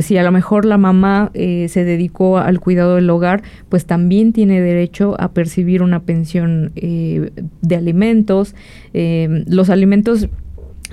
si 0.00 0.16
a 0.16 0.24
lo 0.24 0.32
mejor 0.32 0.64
la 0.64 0.76
mamá 0.76 1.30
eh, 1.34 1.68
se 1.68 1.84
dedicó 1.84 2.38
al 2.38 2.58
cuidado 2.58 2.96
del 2.96 3.08
hogar, 3.08 3.44
pues 3.68 3.86
también 3.86 4.32
tiene 4.32 4.60
derecho 4.60 5.14
a 5.20 5.30
percibir 5.30 5.84
una 5.84 6.00
pensión 6.00 6.72
eh, 6.74 7.30
de 7.60 7.76
alimentos. 7.76 8.56
Eh, 8.92 9.44
los 9.46 9.70
alimentos 9.70 10.28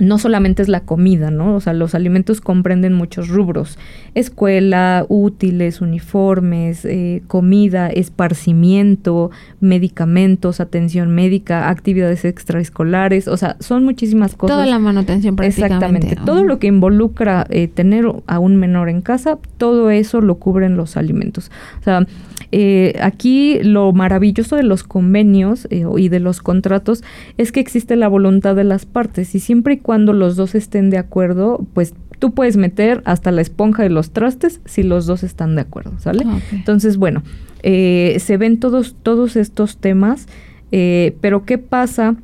no 0.00 0.18
solamente 0.18 0.62
es 0.62 0.68
la 0.68 0.80
comida, 0.80 1.30
¿no? 1.30 1.54
O 1.54 1.60
sea, 1.60 1.74
los 1.74 1.94
alimentos 1.94 2.40
comprenden 2.40 2.94
muchos 2.94 3.28
rubros. 3.28 3.78
Escuela, 4.14 5.04
útiles, 5.08 5.80
uniformes, 5.80 6.84
eh, 6.84 7.22
comida, 7.26 7.88
esparcimiento, 7.88 9.30
medicamentos, 9.60 10.60
atención 10.60 11.10
médica, 11.10 11.68
actividades 11.68 12.24
extraescolares, 12.24 13.28
o 13.28 13.36
sea, 13.36 13.56
son 13.60 13.84
muchísimas 13.84 14.34
cosas. 14.34 14.56
Toda 14.56 14.66
la 14.66 14.78
manutención 14.78 15.36
prácticamente. 15.36 15.76
Exactamente. 15.76 16.16
Todo 16.24 16.44
lo 16.44 16.58
que 16.58 16.66
involucra 16.66 17.46
eh, 17.50 17.68
tener 17.68 18.06
a 18.26 18.38
un 18.38 18.56
menor 18.56 18.88
en 18.88 19.02
casa, 19.02 19.38
todo 19.58 19.90
eso 19.90 20.22
lo 20.22 20.36
cubren 20.36 20.76
los 20.76 20.96
alimentos. 20.96 21.50
O 21.80 21.84
sea, 21.84 22.06
eh, 22.52 22.98
aquí 23.00 23.60
lo 23.62 23.92
maravilloso 23.92 24.56
de 24.56 24.64
los 24.64 24.82
convenios 24.82 25.68
eh, 25.70 25.84
y 25.96 26.08
de 26.08 26.18
los 26.18 26.40
contratos 26.40 27.04
es 27.38 27.52
que 27.52 27.60
existe 27.60 27.94
la 27.94 28.08
voluntad 28.08 28.56
de 28.56 28.64
las 28.64 28.86
partes 28.86 29.34
y 29.34 29.40
siempre 29.40 29.74
y 29.74 29.76
cuando 29.78 30.12
los 30.12 30.36
dos 30.36 30.54
estén 30.54 30.90
de 30.90 30.98
acuerdo, 30.98 31.64
pues 31.74 31.94
tú 32.18 32.34
puedes 32.34 32.56
meter 32.56 33.02
hasta 33.04 33.30
la 33.30 33.40
esponja 33.40 33.84
de 33.84 33.90
los 33.90 34.10
trastes 34.10 34.60
si 34.64 34.82
los 34.82 35.06
dos 35.06 35.22
están 35.22 35.54
de 35.54 35.62
acuerdo, 35.62 35.98
¿sale? 36.00 36.24
Ah, 36.26 36.40
Entonces, 36.52 36.96
bueno, 36.96 37.22
eh, 37.62 38.16
se 38.18 38.36
ven 38.36 38.58
todos, 38.58 38.96
todos 39.02 39.36
estos 39.36 39.78
temas, 39.78 40.26
pero 40.70 41.44
¿qué 41.44 41.58
pasa? 41.58 42.16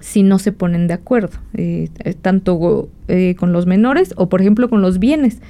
si 0.00 0.22
no 0.22 0.38
se 0.38 0.52
ponen 0.52 0.86
de 0.86 0.92
acuerdo, 0.92 1.38
tanto 2.20 2.90
con 3.38 3.52
los 3.54 3.64
menores 3.64 4.12
o 4.18 4.28
por 4.28 4.42
ejemplo 4.42 4.68
con 4.68 4.82
los 4.82 4.98
bienes. 4.98 5.40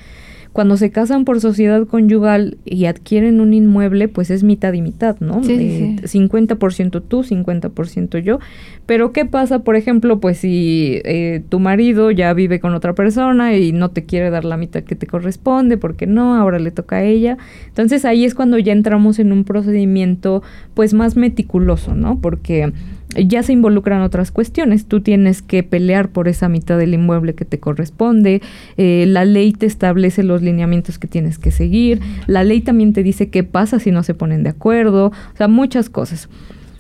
Cuando 0.55 0.77
se 0.77 0.93
casan 0.93 1.25
por 1.25 1.41
sociedad 1.41 1.85
conyugal 1.85 2.59
y 2.65 2.85
adquieren 2.85 3.41
un 3.41 3.53
inmueble, 3.53 4.07
pues 4.07 4.31
es 4.31 4.45
mitad 4.45 4.73
y 4.73 4.83
mitad, 4.83 5.17
¿no? 5.19 5.43
Sí, 5.43 5.97
50% 6.01 6.97
eh, 6.97 7.03
tú, 7.09 7.25
50% 7.25 8.19
yo. 8.19 8.39
Pero 8.87 9.13
¿qué 9.13 9.25
pasa, 9.25 9.65
por 9.65 9.75
ejemplo, 9.75 10.21
pues 10.21 10.39
si 10.39 11.01
eh, 11.05 11.43
tu 11.49 11.59
marido 11.59 12.13
ya 12.13 12.33
vive 12.35 12.61
con 12.61 12.73
otra 12.73 12.95
persona 12.95 13.57
y 13.57 13.73
no 13.73 13.91
te 13.91 14.05
quiere 14.05 14.31
dar 14.31 14.45
la 14.45 14.57
mitad 14.57 14.85
que 14.85 14.95
te 14.95 15.09
corresponde, 15.09 15.77
porque 15.77 16.07
no, 16.07 16.37
ahora 16.37 16.61
le 16.61 16.71
toca 16.71 16.99
a 16.99 17.03
ella. 17.03 17.37
Entonces 17.67 18.05
ahí 18.05 18.25
es 18.25 18.37
cuando 18.37 18.57
ya 18.57 18.73
entramos 18.73 19.19
en 19.19 19.33
un 19.33 19.43
procedimiento 19.43 20.45
pues 20.75 20.95
más 20.95 21.17
meticuloso, 21.17 21.97
¿no? 21.97 22.21
Porque 22.21 22.73
ya 23.17 23.43
se 23.43 23.53
involucran 23.53 24.03
otras 24.03 24.31
cuestiones. 24.31 24.87
Tú 24.87 25.01
tienes 25.01 25.43
que 25.43 25.63
pelear 25.63 26.11
por 26.11 26.29
esa 26.29 26.49
mitad 26.49 26.79
del 26.79 26.95
inmueble 26.95 27.35
que 27.35 27.45
te 27.45 27.59
corresponde. 27.59 28.43
Eh, 28.77 29.05
la 29.09 29.25
ley 29.25 29.53
te 29.53 29.67
establece 29.67 30.23
los 30.23 30.43
lineamientos 30.43 30.99
que 30.99 31.09
tienes 31.09 31.39
que 31.39 31.51
seguir. 31.51 32.01
La 32.27 32.45
ley 32.45 32.61
también 32.61 32.93
te 32.93 33.03
dice 33.03 33.31
qué 33.31 33.45
pasa 33.45 33.79
si 33.79 33.91
no 33.91 34.03
se 34.03 34.15
ponen 34.15 34.43
de 34.43 34.51
acuerdo. 34.51 35.07
O 35.07 35.37
sea, 35.37 35.49
muchas 35.49 35.91
cosas. 35.91 36.29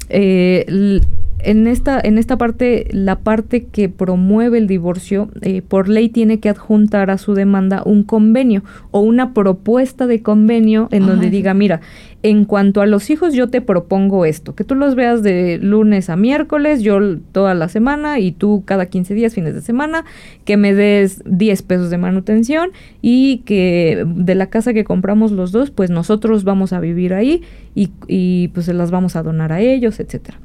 Eh, 0.08 1.00
en 1.44 1.66
esta, 1.66 2.00
en 2.02 2.18
esta 2.18 2.38
parte, 2.38 2.88
la 2.90 3.20
parte 3.20 3.64
que 3.64 3.88
promueve 3.88 4.58
el 4.58 4.66
divorcio, 4.66 5.28
eh, 5.42 5.62
por 5.62 5.88
ley 5.88 6.08
tiene 6.08 6.40
que 6.40 6.48
adjuntar 6.48 7.10
a 7.10 7.18
su 7.18 7.34
demanda 7.34 7.82
un 7.84 8.02
convenio 8.02 8.62
o 8.90 9.00
una 9.00 9.34
propuesta 9.34 10.06
de 10.06 10.22
convenio 10.22 10.88
en 10.90 11.06
donde 11.06 11.30
diga, 11.30 11.54
mira, 11.54 11.80
en 12.22 12.46
cuanto 12.46 12.80
a 12.80 12.86
los 12.86 13.10
hijos, 13.10 13.34
yo 13.34 13.50
te 13.50 13.60
propongo 13.60 14.24
esto, 14.24 14.54
que 14.54 14.64
tú 14.64 14.74
los 14.74 14.94
veas 14.94 15.22
de 15.22 15.58
lunes 15.58 16.08
a 16.08 16.16
miércoles, 16.16 16.82
yo 16.82 17.18
toda 17.32 17.52
la 17.54 17.68
semana 17.68 18.18
y 18.18 18.32
tú 18.32 18.62
cada 18.64 18.86
15 18.86 19.12
días, 19.12 19.34
fines 19.34 19.54
de 19.54 19.60
semana, 19.60 20.04
que 20.46 20.56
me 20.56 20.72
des 20.74 21.22
10 21.26 21.62
pesos 21.62 21.90
de 21.90 21.98
manutención 21.98 22.70
y 23.02 23.42
que 23.44 24.04
de 24.06 24.34
la 24.34 24.46
casa 24.46 24.72
que 24.72 24.84
compramos 24.84 25.32
los 25.32 25.52
dos, 25.52 25.70
pues 25.70 25.90
nosotros 25.90 26.44
vamos 26.44 26.72
a 26.72 26.80
vivir 26.80 27.12
ahí 27.12 27.42
y, 27.74 27.90
y 28.08 28.48
pues 28.48 28.66
se 28.66 28.72
las 28.72 28.90
vamos 28.90 29.16
a 29.16 29.22
donar 29.22 29.52
a 29.52 29.60
ellos, 29.60 30.00
etcétera. 30.00 30.38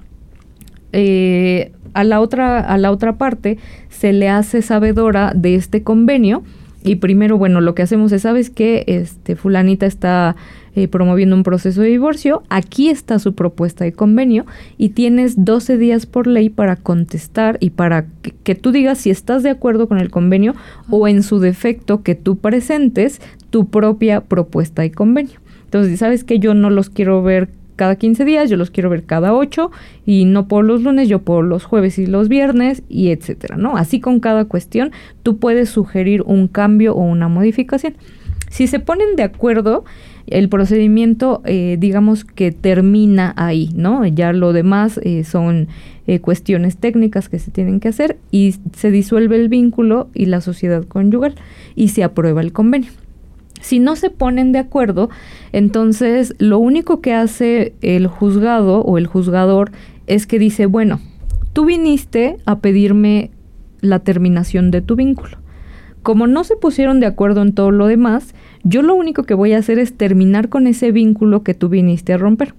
Eh, 0.94 1.72
a, 1.94 2.04
la 2.04 2.20
otra, 2.20 2.60
a 2.60 2.78
la 2.78 2.92
otra 2.92 3.18
parte 3.18 3.58
se 3.90 4.14
le 4.14 4.30
hace 4.30 4.62
sabedora 4.62 5.34
de 5.36 5.56
este 5.56 5.84
convenio 5.84 6.44
y 6.84 6.96
primero, 6.96 7.38
bueno, 7.38 7.60
lo 7.60 7.76
que 7.76 7.82
hacemos 7.82 8.12
es, 8.12 8.22
¿sabes 8.22 8.50
que 8.50 8.84
Este, 8.88 9.36
fulanita 9.36 9.86
está 9.86 10.36
eh, 10.76 10.88
promoviendo 10.88 11.36
un 11.36 11.44
proceso 11.44 11.82
de 11.82 11.90
divorcio, 11.90 12.44
aquí 12.50 12.90
está 12.90 13.20
su 13.20 13.36
propuesta 13.36 13.84
de 13.84 13.92
convenio 13.92 14.46
y 14.78 14.90
tienes 14.90 15.44
12 15.44 15.78
días 15.78 16.06
por 16.06 16.28
ley 16.28 16.50
para 16.50 16.78
contestar 16.78 17.58
y 17.60 17.72
para 17.72 18.06
que, 18.22 18.32
que 18.32 18.56
tú 18.56 18.72
digas 18.72 19.00
si 19.00 19.10
estás 19.10 19.44
de 19.44 19.50
acuerdo 19.50 19.88
con 19.88 20.00
el 20.00 20.10
convenio 20.10 20.56
o 20.90 21.08
en 21.08 21.24
su 21.24 21.40
defecto 21.40 22.02
que 22.02 22.16
tú 22.16 22.38
presentes 22.38 23.20
tu 23.50 23.68
propia 23.68 24.22
propuesta 24.22 24.82
de 24.82 24.92
convenio. 24.92 25.40
Entonces, 25.66 26.00
¿sabes 26.00 26.24
que 26.24 26.40
Yo 26.40 26.54
no 26.54 26.70
los 26.70 26.90
quiero 26.90 27.22
ver 27.22 27.50
cada 27.80 27.96
15 27.96 28.26
días, 28.26 28.50
yo 28.50 28.58
los 28.58 28.72
quiero 28.72 28.90
ver 28.90 29.06
cada 29.06 29.34
8 29.34 29.72
y 30.06 30.26
no 30.26 30.50
por 30.50 30.66
los 30.66 30.82
lunes, 30.82 31.08
yo 31.08 31.20
por 31.20 31.46
los 31.46 31.64
jueves 31.64 31.98
y 31.98 32.08
los 32.08 32.28
viernes 32.28 32.84
y 32.90 33.12
etcétera, 33.12 33.56
¿no? 33.56 33.78
Así 33.78 34.02
con 34.02 34.20
cada 34.20 34.44
cuestión 34.44 34.92
tú 35.24 35.38
puedes 35.38 35.70
sugerir 35.70 36.22
un 36.24 36.50
cambio 36.50 36.94
o 36.94 37.02
una 37.04 37.30
modificación. 37.30 37.94
Si 38.50 38.68
se 38.68 38.80
ponen 38.80 39.16
de 39.16 39.24
acuerdo, 39.24 39.86
el 40.28 40.50
procedimiento, 40.50 41.42
eh, 41.46 41.78
digamos 41.80 42.26
que 42.26 42.52
termina 42.52 43.34
ahí, 43.38 43.70
¿no? 43.74 44.06
Ya 44.06 44.34
lo 44.34 44.52
demás 44.52 45.00
eh, 45.02 45.24
son 45.24 45.70
eh, 46.06 46.20
cuestiones 46.20 46.76
técnicas 46.76 47.30
que 47.30 47.40
se 47.40 47.50
tienen 47.50 47.80
que 47.80 47.88
hacer 47.88 48.18
y 48.30 48.56
se 48.76 48.92
disuelve 48.92 49.38
el 49.38 49.48
vínculo 49.48 50.10
y 50.14 50.26
la 50.26 50.42
sociedad 50.42 50.84
conyugal 50.84 51.36
y 51.78 51.88
se 51.88 52.04
aprueba 52.04 52.42
el 52.42 52.52
convenio. 52.52 52.92
Si 53.62 53.80
no 53.80 53.96
se 53.96 54.10
ponen 54.10 54.52
de 54.52 54.60
acuerdo, 54.60 55.10
entonces 55.52 56.34
lo 56.40 56.60
único 56.60 57.02
que 57.02 57.14
hace 57.14 57.74
el 57.82 58.08
juzgado 58.08 58.82
o 58.82 58.98
el 58.98 59.08
juzgador 59.08 59.72
es 60.08 60.26
que 60.26 60.40
dice, 60.40 60.66
bueno, 60.66 61.00
tú 61.54 61.66
viniste 61.66 62.38
a 62.46 62.60
pedirme 62.60 63.32
la 63.82 64.00
terminación 64.00 64.72
de 64.72 64.82
tu 64.82 64.96
vínculo. 64.96 65.38
Como 66.04 66.28
no 66.28 66.44
se 66.44 66.56
pusieron 66.56 67.00
de 67.00 67.06
acuerdo 67.06 67.42
en 67.42 67.54
todo 67.54 67.72
lo 67.72 67.88
demás, 67.88 68.34
yo 68.64 68.82
lo 68.82 68.96
único 68.96 69.24
que 69.24 69.34
voy 69.34 69.54
a 69.54 69.60
hacer 69.60 69.80
es 69.80 69.96
terminar 69.96 70.50
con 70.50 70.66
ese 70.66 70.92
vínculo 70.92 71.44
que 71.44 71.54
tú 71.54 71.70
viniste 71.70 72.14
a 72.14 72.18
romper. 72.18 72.54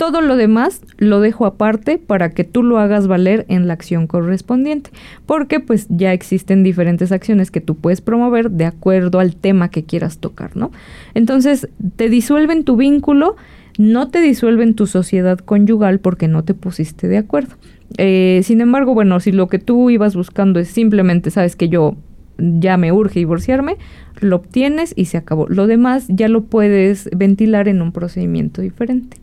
Todo 0.00 0.22
lo 0.22 0.36
demás 0.36 0.80
lo 0.96 1.20
dejo 1.20 1.44
aparte 1.44 1.98
para 1.98 2.30
que 2.30 2.42
tú 2.42 2.62
lo 2.62 2.78
hagas 2.78 3.06
valer 3.06 3.44
en 3.50 3.66
la 3.66 3.74
acción 3.74 4.06
correspondiente, 4.06 4.88
porque 5.26 5.60
pues 5.60 5.88
ya 5.90 6.14
existen 6.14 6.62
diferentes 6.62 7.12
acciones 7.12 7.50
que 7.50 7.60
tú 7.60 7.74
puedes 7.74 8.00
promover 8.00 8.50
de 8.50 8.64
acuerdo 8.64 9.18
al 9.18 9.36
tema 9.36 9.68
que 9.68 9.84
quieras 9.84 10.16
tocar, 10.16 10.56
¿no? 10.56 10.72
Entonces, 11.12 11.68
te 11.96 12.08
disuelven 12.08 12.64
tu 12.64 12.76
vínculo, 12.76 13.36
no 13.76 14.08
te 14.08 14.22
disuelven 14.22 14.72
tu 14.72 14.86
sociedad 14.86 15.38
conyugal 15.38 15.98
porque 15.98 16.28
no 16.28 16.44
te 16.44 16.54
pusiste 16.54 17.06
de 17.06 17.18
acuerdo. 17.18 17.56
Eh, 17.98 18.40
sin 18.42 18.62
embargo, 18.62 18.94
bueno, 18.94 19.20
si 19.20 19.32
lo 19.32 19.48
que 19.48 19.58
tú 19.58 19.90
ibas 19.90 20.16
buscando 20.16 20.60
es 20.60 20.68
simplemente, 20.68 21.30
sabes 21.30 21.56
que 21.56 21.68
yo 21.68 21.96
ya 22.38 22.78
me 22.78 22.90
urge 22.90 23.18
divorciarme, 23.18 23.76
lo 24.18 24.36
obtienes 24.36 24.94
y 24.96 25.04
se 25.04 25.18
acabó. 25.18 25.46
Lo 25.50 25.66
demás 25.66 26.06
ya 26.08 26.28
lo 26.28 26.44
puedes 26.44 27.10
ventilar 27.14 27.68
en 27.68 27.82
un 27.82 27.92
procedimiento 27.92 28.62
diferente. 28.62 29.18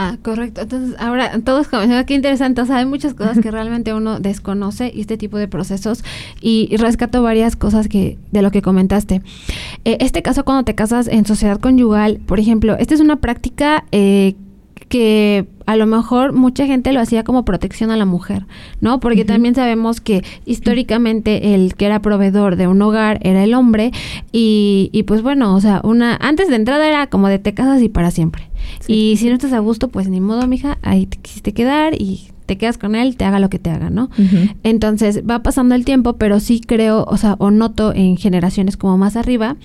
Ah, 0.00 0.16
correcto. 0.22 0.60
Entonces, 0.60 0.94
ahora 1.00 1.40
todos 1.40 1.66
comenzando, 1.66 2.06
qué 2.06 2.14
interesante. 2.14 2.60
O 2.60 2.66
sea, 2.66 2.76
hay 2.76 2.86
muchas 2.86 3.14
cosas 3.14 3.40
que 3.40 3.50
realmente 3.50 3.92
uno 3.92 4.20
desconoce 4.20 4.92
y 4.94 5.00
este 5.00 5.16
tipo 5.16 5.38
de 5.38 5.48
procesos. 5.48 6.04
Y, 6.40 6.76
rescato 6.76 7.20
varias 7.20 7.56
cosas 7.56 7.88
que 7.88 8.16
de 8.30 8.42
lo 8.42 8.52
que 8.52 8.62
comentaste. 8.62 9.22
Eh, 9.84 9.96
este 9.98 10.22
caso, 10.22 10.44
cuando 10.44 10.62
te 10.62 10.76
casas 10.76 11.08
en 11.08 11.26
sociedad 11.26 11.58
conyugal, 11.58 12.20
por 12.24 12.38
ejemplo, 12.38 12.76
esta 12.78 12.94
es 12.94 13.00
una 13.00 13.16
práctica 13.16 13.86
eh, 13.90 14.36
que 14.88 15.48
a 15.66 15.74
lo 15.74 15.86
mejor 15.86 16.32
mucha 16.32 16.66
gente 16.66 16.92
lo 16.92 17.00
hacía 17.00 17.24
como 17.24 17.44
protección 17.44 17.90
a 17.90 17.96
la 17.96 18.06
mujer, 18.06 18.46
¿no? 18.80 19.00
Porque 19.00 19.24
también 19.24 19.56
sabemos 19.56 20.00
que 20.00 20.22
históricamente 20.46 21.56
el 21.56 21.74
que 21.74 21.86
era 21.86 22.00
proveedor 22.00 22.54
de 22.54 22.68
un 22.68 22.80
hogar 22.82 23.18
era 23.22 23.42
el 23.42 23.52
hombre 23.52 23.90
y, 24.30 24.90
y 24.92 25.02
pues 25.02 25.22
bueno, 25.22 25.56
o 25.56 25.60
sea, 25.60 25.80
una 25.82 26.16
antes 26.20 26.48
de 26.48 26.54
entrada 26.54 26.86
era 26.86 27.08
como 27.08 27.28
de 27.28 27.40
te 27.40 27.52
casas 27.52 27.82
y 27.82 27.88
para 27.88 28.12
siempre. 28.12 28.47
Y 28.86 29.16
si 29.16 29.28
no 29.28 29.34
estás 29.34 29.52
a 29.52 29.58
gusto, 29.58 29.88
pues 29.88 30.08
ni 30.08 30.20
modo, 30.20 30.46
mija, 30.46 30.78
ahí 30.82 31.06
te 31.06 31.18
quisiste 31.18 31.52
quedar 31.52 31.94
y 32.00 32.28
te 32.48 32.56
quedas 32.56 32.78
con 32.78 32.94
él, 32.94 33.16
te 33.16 33.26
haga 33.26 33.40
lo 33.40 33.50
que 33.50 33.58
te 33.58 33.68
haga, 33.68 33.90
¿no? 33.90 34.08
Entonces 34.62 35.22
va 35.28 35.42
pasando 35.42 35.74
el 35.74 35.84
tiempo, 35.84 36.14
pero 36.14 36.40
sí 36.40 36.60
creo, 36.60 37.04
o 37.04 37.18
sea, 37.18 37.36
o 37.38 37.50
noto 37.50 37.94
en 37.94 38.16
generaciones 38.16 38.78
como 38.78 38.96
más 38.96 39.16
arriba, 39.16 39.56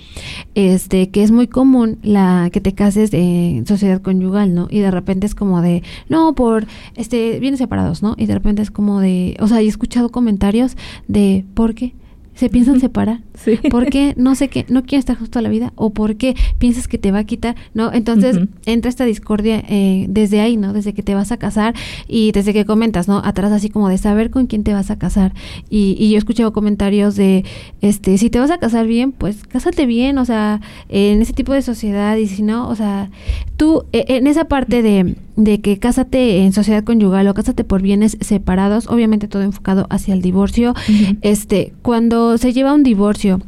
este, 0.54 1.08
que 1.08 1.22
es 1.22 1.30
muy 1.30 1.48
común 1.48 1.98
la 2.02 2.50
que 2.52 2.60
te 2.60 2.74
cases 2.74 3.14
en 3.14 3.66
sociedad 3.66 4.02
conyugal, 4.02 4.54
¿no? 4.54 4.68
Y 4.70 4.80
de 4.80 4.90
repente 4.90 5.26
es 5.26 5.34
como 5.34 5.62
de, 5.62 5.82
no, 6.10 6.34
por, 6.34 6.66
este, 6.94 7.40
vienen 7.40 7.56
separados, 7.56 8.02
¿no? 8.02 8.16
Y 8.18 8.26
de 8.26 8.34
repente 8.34 8.60
es 8.60 8.70
como 8.70 9.00
de, 9.00 9.34
o 9.40 9.48
sea, 9.48 9.62
he 9.62 9.66
escuchado 9.66 10.10
comentarios 10.10 10.76
de, 11.08 11.46
¿por 11.54 11.74
qué? 11.74 11.94
Se 12.34 12.48
piensan 12.48 12.80
separar. 12.80 13.20
Sí. 13.34 13.58
¿Por 13.68 13.90
qué? 13.90 14.14
No 14.16 14.36
sé 14.36 14.48
qué, 14.48 14.64
no 14.68 14.82
quieren 14.82 15.00
estar 15.00 15.18
justo 15.18 15.40
a 15.40 15.42
la 15.42 15.48
vida 15.48 15.72
o 15.74 15.90
por 15.90 16.16
qué 16.16 16.36
piensas 16.58 16.86
que 16.86 16.98
te 16.98 17.10
va 17.10 17.18
a 17.18 17.24
quitar, 17.24 17.56
¿no? 17.74 17.92
Entonces 17.92 18.38
entra 18.64 18.88
esta 18.88 19.04
discordia 19.04 19.62
eh, 19.68 20.06
desde 20.08 20.40
ahí, 20.40 20.56
¿no? 20.56 20.72
Desde 20.72 20.94
que 20.94 21.02
te 21.02 21.16
vas 21.16 21.32
a 21.32 21.36
casar 21.36 21.74
y 22.06 22.30
desde 22.30 22.52
que 22.52 22.64
comentas, 22.64 23.08
¿no? 23.08 23.18
Atrás 23.18 23.50
así 23.50 23.70
como 23.70 23.88
de 23.88 23.98
saber 23.98 24.30
con 24.30 24.46
quién 24.46 24.62
te 24.62 24.72
vas 24.72 24.90
a 24.90 24.98
casar. 24.98 25.34
Y, 25.68 25.96
y 25.98 26.10
yo 26.10 26.14
he 26.14 26.18
escuchado 26.18 26.52
comentarios 26.52 27.16
de, 27.16 27.44
este, 27.80 28.16
si 28.18 28.30
te 28.30 28.38
vas 28.38 28.52
a 28.52 28.58
casar 28.58 28.86
bien, 28.86 29.12
pues 29.12 29.44
cásate 29.44 29.84
bien, 29.84 30.16
o 30.18 30.24
sea, 30.24 30.60
en 30.88 31.20
ese 31.20 31.32
tipo 31.32 31.52
de 31.52 31.60
sociedad 31.60 32.16
y 32.16 32.28
si 32.28 32.42
no, 32.42 32.68
o 32.68 32.76
sea, 32.76 33.10
tú 33.56 33.84
eh, 33.92 34.04
en 34.08 34.26
esa 34.26 34.44
parte 34.44 34.80
de, 34.80 35.16
de 35.36 35.60
que 35.60 35.78
cásate 35.78 36.38
en 36.44 36.52
sociedad 36.52 36.84
conyugal 36.84 37.26
o 37.28 37.34
cásate 37.34 37.64
por 37.64 37.82
bienes 37.82 38.16
separados, 38.20 38.88
obviamente 38.88 39.28
todo 39.28 39.42
enfocado 39.42 39.86
hacia 39.90 40.14
el 40.14 40.22
divorcio, 40.22 40.74
este, 41.22 41.72
cuando 41.82 42.38
se 42.38 42.52
lleva 42.52 42.74
un 42.74 42.82
divorcio 42.82 43.40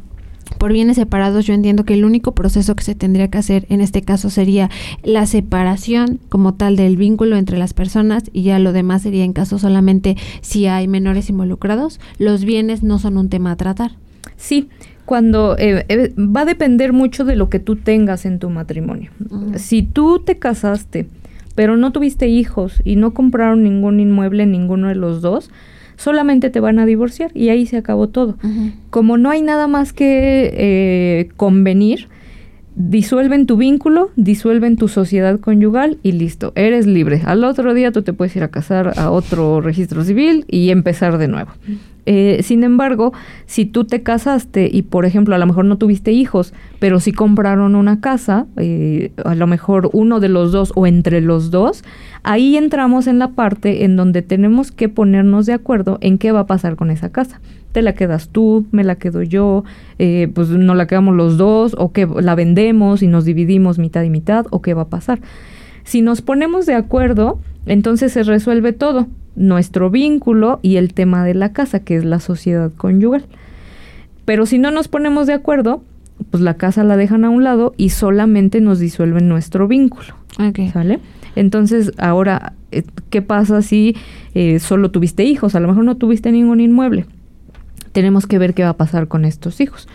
por 0.57 0.73
bienes 0.73 0.95
separados, 0.95 1.45
yo 1.45 1.53
entiendo 1.53 1.85
que 1.85 1.93
el 1.93 2.05
único 2.05 2.33
proceso 2.33 2.75
que 2.75 2.83
se 2.83 2.95
tendría 2.95 3.27
que 3.27 3.37
hacer 3.37 3.65
en 3.69 3.81
este 3.81 4.01
caso 4.01 4.29
sería 4.29 4.69
la 5.03 5.25
separación 5.25 6.19
como 6.29 6.55
tal 6.55 6.75
del 6.75 6.97
vínculo 6.97 7.37
entre 7.37 7.57
las 7.57 7.73
personas 7.73 8.23
y 8.33 8.43
ya 8.43 8.57
lo 8.57 8.73
demás 8.73 9.03
sería 9.03 9.23
en 9.23 9.33
caso 9.33 9.59
solamente 9.59 10.17
si 10.41 10.65
hay 10.65 10.87
menores 10.87 11.29
involucrados. 11.29 11.99
Los 12.17 12.43
bienes 12.43 12.81
no 12.81 12.97
son 12.97 13.17
un 13.17 13.29
tema 13.29 13.51
a 13.51 13.55
tratar. 13.57 13.91
Sí, 14.35 14.69
cuando 15.05 15.57
eh, 15.57 15.85
eh, 15.89 16.13
va 16.17 16.41
a 16.41 16.45
depender 16.45 16.91
mucho 16.91 17.23
de 17.23 17.35
lo 17.35 17.49
que 17.49 17.59
tú 17.59 17.75
tengas 17.75 18.25
en 18.25 18.39
tu 18.39 18.49
matrimonio. 18.49 19.11
Si 19.55 19.83
tú 19.83 20.19
te 20.19 20.37
casaste, 20.37 21.07
pero 21.57 21.75
no 21.75 21.91
tuviste 21.91 22.27
hijos 22.27 22.83
y 22.85 22.97
no 22.97 23.15
compraron 23.15 23.63
ningún 23.63 23.99
inmueble 23.99 24.45
ninguno 24.45 24.89
de 24.89 24.93
los 24.93 25.23
dos, 25.23 25.49
solamente 25.95 26.51
te 26.51 26.59
van 26.59 26.77
a 26.77 26.85
divorciar 26.85 27.31
y 27.33 27.49
ahí 27.49 27.65
se 27.65 27.77
acabó 27.77 28.09
todo. 28.09 28.37
Como 28.91 29.17
no 29.17 29.31
hay 29.31 29.41
nada 29.41 29.65
más 29.65 29.91
que 29.91 30.51
eh, 30.53 31.29
convenir, 31.35 32.09
disuelven 32.75 33.47
tu 33.47 33.57
vínculo, 33.57 34.11
disuelven 34.15 34.75
tu 34.75 34.87
sociedad 34.87 35.39
conyugal 35.39 35.97
y 36.03 36.11
listo, 36.11 36.53
eres 36.53 36.85
libre. 36.85 37.23
Al 37.25 37.43
otro 37.43 37.73
día 37.73 37.91
tú 37.91 38.03
te 38.03 38.13
puedes 38.13 38.35
ir 38.35 38.43
a 38.43 38.49
casar 38.49 38.93
a 38.95 39.09
otro 39.09 39.59
registro 39.59 40.03
civil 40.03 40.45
y 40.47 40.69
empezar 40.69 41.17
de 41.17 41.27
nuevo. 41.27 41.49
Eh, 42.09 42.41
sin 42.41 42.63
embargo, 42.63 43.11
si 43.47 43.65
tú 43.65 43.83
te 43.83 44.01
casaste 44.01 44.69
y, 44.71 44.83
por 44.83 45.05
ejemplo, 45.05 45.35
a 45.35 45.37
lo 45.37 45.45
mejor 45.45 45.65
no 45.65 45.77
tuviste 45.77 46.13
hijos, 46.13 46.53
pero 46.79 47.01
sí 47.01 47.11
compraron 47.11 47.75
una 47.75 47.99
casa, 47.99 48.47
eh, 48.55 49.11
a 49.25 49.35
lo 49.35 49.45
mejor 49.45 49.89
uno 49.91 50.21
de 50.21 50.29
los 50.29 50.53
dos 50.53 50.71
o 50.75 50.87
entre 50.87 51.19
los 51.19 51.51
dos, 51.51 51.83
ahí 52.23 52.55
entramos 52.55 53.07
en 53.07 53.19
la 53.19 53.31
parte 53.31 53.83
en 53.83 53.97
donde 53.97 54.21
tenemos 54.21 54.71
que 54.71 54.87
ponernos 54.87 55.45
de 55.47 55.53
acuerdo 55.53 55.97
en 55.99 56.17
qué 56.17 56.31
va 56.31 56.39
a 56.39 56.47
pasar 56.47 56.77
con 56.77 56.91
esa 56.91 57.11
casa. 57.11 57.41
Te 57.73 57.81
la 57.81 57.93
quedas 57.93 58.29
tú, 58.29 58.65
me 58.71 58.85
la 58.85 58.95
quedo 58.95 59.21
yo, 59.21 59.65
eh, 59.99 60.31
pues 60.33 60.47
no 60.47 60.75
la 60.75 60.87
quedamos 60.87 61.13
los 61.13 61.37
dos, 61.37 61.75
o 61.77 61.91
que 61.91 62.07
la 62.07 62.35
vendemos 62.35 63.03
y 63.03 63.07
nos 63.07 63.25
dividimos 63.25 63.79
mitad 63.79 64.03
y 64.03 64.09
mitad, 64.09 64.45
o 64.51 64.61
qué 64.61 64.73
va 64.73 64.83
a 64.83 64.89
pasar. 64.89 65.19
Si 65.83 66.01
nos 66.01 66.21
ponemos 66.21 66.65
de 66.65 66.75
acuerdo, 66.75 67.37
entonces 67.65 68.13
se 68.13 68.23
resuelve 68.23 68.71
todo, 68.71 69.07
nuestro 69.37 69.89
vínculo 69.89 70.59
y 70.61 70.75
el 70.75 70.93
tema 70.93 71.23
de 71.23 71.33
la 71.33 71.53
casa, 71.53 71.79
que 71.79 71.95
es 71.95 72.03
la 72.03 72.19
sociedad 72.19 72.71
conyugal. 72.75 73.25
Pero 74.25 74.45
si 74.45 74.57
no 74.57 74.71
nos 74.71 74.89
ponemos 74.89 75.27
de 75.27 75.33
acuerdo, 75.33 75.83
pues 76.31 76.43
la 76.43 76.55
casa 76.55 76.83
la 76.83 76.97
dejan 76.97 77.23
a 77.23 77.29
un 77.29 77.43
lado 77.43 77.73
y 77.77 77.89
solamente 77.89 78.59
nos 78.59 78.79
disuelven 78.79 79.29
nuestro 79.29 79.67
vínculo. 79.67 80.15
Entonces, 81.35 81.93
ahora, 81.97 82.53
eh, 82.71 82.83
¿qué 83.09 83.21
pasa 83.21 83.61
si 83.61 83.95
eh, 84.33 84.59
solo 84.59 84.91
tuviste 84.91 85.23
hijos? 85.23 85.55
A 85.55 85.59
lo 85.59 85.67
mejor 85.67 85.83
no 85.83 85.95
tuviste 85.95 86.31
ningún 86.31 86.59
inmueble. 86.59 87.05
Tenemos 87.91 88.27
que 88.27 88.37
ver 88.37 88.53
qué 88.53 88.63
va 88.63 88.69
a 88.69 88.77
pasar 88.77 89.07
con 89.07 89.23
estos 89.23 89.61
hijos. 89.61 89.87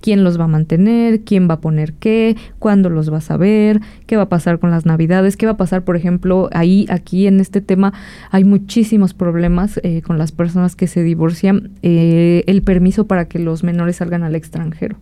¿Quién 0.00 0.24
los 0.24 0.38
va 0.38 0.44
a 0.44 0.48
mantener? 0.48 1.20
¿Quién 1.20 1.48
va 1.48 1.54
a 1.54 1.60
poner 1.60 1.92
qué? 1.94 2.36
¿Cuándo 2.58 2.90
los 2.90 3.10
vas 3.10 3.30
a 3.30 3.36
ver? 3.36 3.80
¿Qué 4.06 4.16
va 4.16 4.24
a 4.24 4.28
pasar 4.28 4.58
con 4.58 4.70
las 4.70 4.86
navidades? 4.86 5.36
¿Qué 5.36 5.46
va 5.46 5.52
a 5.52 5.56
pasar, 5.56 5.84
por 5.84 5.96
ejemplo, 5.96 6.48
ahí, 6.52 6.86
aquí 6.88 7.26
en 7.26 7.40
este 7.40 7.60
tema 7.60 7.92
hay 8.30 8.44
muchísimos 8.44 9.14
problemas 9.14 9.80
eh, 9.82 10.02
con 10.02 10.18
las 10.18 10.32
personas 10.32 10.76
que 10.76 10.86
se 10.86 11.02
divorcian. 11.02 11.70
Eh, 11.82 12.44
el 12.46 12.62
permiso 12.62 13.06
para 13.06 13.26
que 13.26 13.38
los 13.38 13.62
menores 13.62 13.96
salgan 13.96 14.22
al 14.22 14.34
extranjero. 14.34 14.96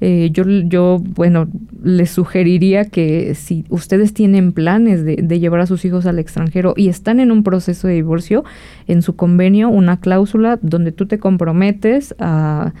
Eh, 0.00 0.30
yo, 0.32 0.44
yo, 0.44 1.00
bueno, 1.00 1.48
les 1.82 2.10
sugeriría 2.10 2.84
que 2.84 3.34
si 3.34 3.64
ustedes 3.68 4.12
tienen 4.12 4.52
planes 4.52 5.04
de, 5.04 5.16
de, 5.16 5.40
llevar 5.40 5.60
a 5.60 5.66
sus 5.66 5.84
hijos 5.84 6.06
al 6.06 6.18
extranjero 6.18 6.74
y 6.76 6.88
están 6.88 7.20
en 7.20 7.30
un 7.30 7.42
proceso 7.44 7.86
de 7.86 7.94
divorcio, 7.94 8.44
en 8.86 9.02
su 9.02 9.16
convenio 9.16 9.68
una 9.68 10.00
cláusula 10.00 10.58
donde 10.62 10.92
tú 10.92 11.06
te 11.06 11.18
comprometes 11.18 12.14
a 12.18 12.72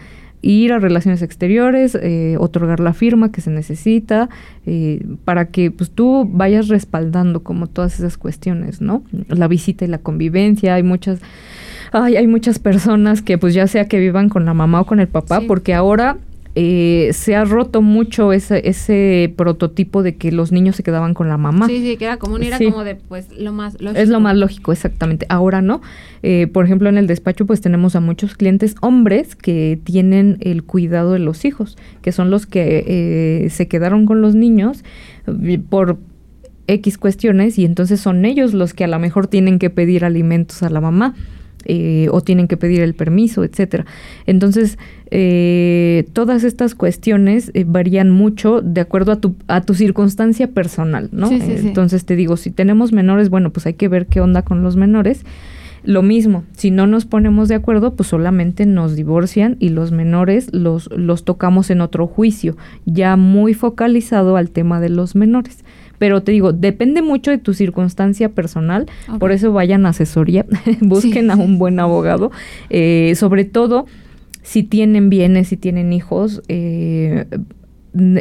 ir 0.44 0.72
a 0.72 0.78
relaciones 0.78 1.22
exteriores, 1.22 1.96
eh, 2.00 2.36
otorgar 2.38 2.80
la 2.80 2.92
firma 2.92 3.32
que 3.32 3.40
se 3.40 3.50
necesita, 3.50 4.28
eh, 4.66 5.04
para 5.24 5.46
que 5.46 5.70
pues 5.70 5.90
tú 5.90 6.28
vayas 6.30 6.68
respaldando 6.68 7.42
como 7.42 7.66
todas 7.66 7.98
esas 7.98 8.18
cuestiones, 8.18 8.80
¿no? 8.80 9.02
La 9.28 9.48
visita 9.48 9.84
y 9.84 9.88
la 9.88 9.98
convivencia, 9.98 10.74
hay 10.74 10.82
muchas... 10.82 11.20
Ay, 11.92 12.16
hay 12.16 12.26
muchas 12.26 12.58
personas 12.58 13.22
que 13.22 13.38
pues 13.38 13.54
ya 13.54 13.68
sea 13.68 13.86
que 13.86 14.00
vivan 14.00 14.28
con 14.28 14.44
la 14.44 14.52
mamá 14.52 14.80
o 14.80 14.84
con 14.84 14.98
el 14.98 15.06
papá, 15.06 15.40
sí. 15.40 15.46
porque 15.46 15.74
ahora 15.74 16.18
eh, 16.56 17.10
se 17.12 17.34
ha 17.34 17.44
roto 17.44 17.82
mucho 17.82 18.32
ese, 18.32 18.68
ese 18.68 19.32
prototipo 19.36 20.04
de 20.04 20.16
que 20.16 20.30
los 20.30 20.52
niños 20.52 20.76
se 20.76 20.84
quedaban 20.84 21.12
con 21.12 21.28
la 21.28 21.36
mamá. 21.36 21.66
Sí, 21.66 21.82
sí, 21.82 21.96
que 21.96 22.04
era 22.04 22.16
común, 22.16 22.44
era 22.44 22.58
sí. 22.58 22.70
como 22.70 22.84
de, 22.84 22.94
pues, 22.94 23.28
lo 23.36 23.52
más 23.52 23.80
lógico. 23.80 24.00
Es 24.00 24.08
lo 24.08 24.20
más 24.20 24.36
lógico, 24.36 24.72
exactamente. 24.72 25.26
Ahora 25.28 25.62
no. 25.62 25.82
Eh, 26.22 26.46
por 26.46 26.64
ejemplo, 26.64 26.88
en 26.88 26.96
el 26.96 27.08
despacho, 27.08 27.44
pues 27.44 27.60
tenemos 27.60 27.96
a 27.96 28.00
muchos 28.00 28.36
clientes 28.36 28.76
hombres 28.82 29.34
que 29.34 29.80
tienen 29.82 30.38
el 30.40 30.62
cuidado 30.62 31.12
de 31.12 31.18
los 31.18 31.44
hijos, 31.44 31.76
que 32.02 32.12
son 32.12 32.30
los 32.30 32.46
que 32.46 32.84
eh, 32.86 33.50
se 33.50 33.66
quedaron 33.66 34.06
con 34.06 34.20
los 34.20 34.36
niños 34.36 34.84
por 35.68 35.98
X 36.66 36.98
cuestiones 36.98 37.58
y 37.58 37.64
entonces 37.64 38.00
son 38.00 38.24
ellos 38.24 38.54
los 38.54 38.74
que 38.74 38.84
a 38.84 38.88
lo 38.88 38.98
mejor 38.98 39.26
tienen 39.26 39.58
que 39.58 39.70
pedir 39.70 40.04
alimentos 40.04 40.62
a 40.62 40.70
la 40.70 40.80
mamá. 40.80 41.14
Eh, 41.66 42.08
o 42.10 42.20
tienen 42.20 42.48
que 42.48 42.56
pedir 42.56 42.80
el 42.80 42.94
permiso, 42.94 43.44
etcétera. 43.44 43.86
Entonces, 44.26 44.78
eh, 45.10 46.06
todas 46.12 46.44
estas 46.44 46.74
cuestiones 46.74 47.50
eh, 47.54 47.64
varían 47.66 48.10
mucho 48.10 48.60
de 48.60 48.80
acuerdo 48.80 49.12
a 49.12 49.16
tu, 49.16 49.34
a 49.48 49.62
tu 49.62 49.74
circunstancia 49.74 50.48
personal, 50.48 51.08
¿no? 51.12 51.28
Sí, 51.28 51.40
sí, 51.40 51.58
sí. 51.58 51.68
Entonces, 51.68 52.04
te 52.04 52.16
digo, 52.16 52.36
si 52.36 52.50
tenemos 52.50 52.92
menores, 52.92 53.30
bueno, 53.30 53.50
pues 53.50 53.66
hay 53.66 53.74
que 53.74 53.88
ver 53.88 54.06
qué 54.06 54.20
onda 54.20 54.42
con 54.42 54.62
los 54.62 54.76
menores. 54.76 55.24
Lo 55.84 56.02
mismo, 56.02 56.44
si 56.52 56.70
no 56.70 56.86
nos 56.86 57.04
ponemos 57.04 57.48
de 57.48 57.54
acuerdo, 57.54 57.94
pues 57.94 58.08
solamente 58.08 58.66
nos 58.66 58.96
divorcian 58.96 59.56
y 59.60 59.68
los 59.68 59.92
menores 59.92 60.52
los, 60.52 60.90
los 60.90 61.24
tocamos 61.24 61.70
en 61.70 61.80
otro 61.80 62.06
juicio, 62.06 62.56
ya 62.86 63.16
muy 63.16 63.54
focalizado 63.54 64.36
al 64.36 64.50
tema 64.50 64.80
de 64.80 64.88
los 64.88 65.14
menores 65.14 65.64
pero 65.96 66.22
te 66.22 66.32
digo, 66.32 66.52
depende 66.52 67.02
mucho 67.02 67.30
de 67.30 67.38
tu 67.38 67.54
circunstancia 67.54 68.28
personal, 68.28 68.86
okay. 69.06 69.18
por 69.18 69.32
eso 69.32 69.52
vayan 69.52 69.86
a 69.86 69.90
asesoría, 69.90 70.44
busquen 70.80 71.26
sí, 71.26 71.30
a 71.30 71.36
un 71.36 71.56
buen 71.56 71.80
abogado, 71.80 72.30
eh, 72.68 73.14
sobre 73.16 73.44
todo 73.44 73.86
si 74.42 74.62
tienen 74.62 75.08
bienes, 75.08 75.48
si 75.48 75.56
tienen 75.56 75.92
hijos, 75.92 76.42
eh, 76.48 77.24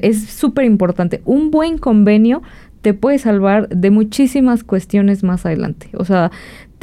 es 0.01 0.23
súper 0.29 0.65
importante. 0.65 1.21
Un 1.25 1.51
buen 1.51 1.77
convenio 1.77 2.41
te 2.81 2.93
puede 2.93 3.17
salvar 3.17 3.67
de 3.69 3.91
muchísimas 3.91 4.63
cuestiones 4.63 5.23
más 5.23 5.45
adelante. 5.45 5.89
O 5.97 6.05
sea, 6.05 6.31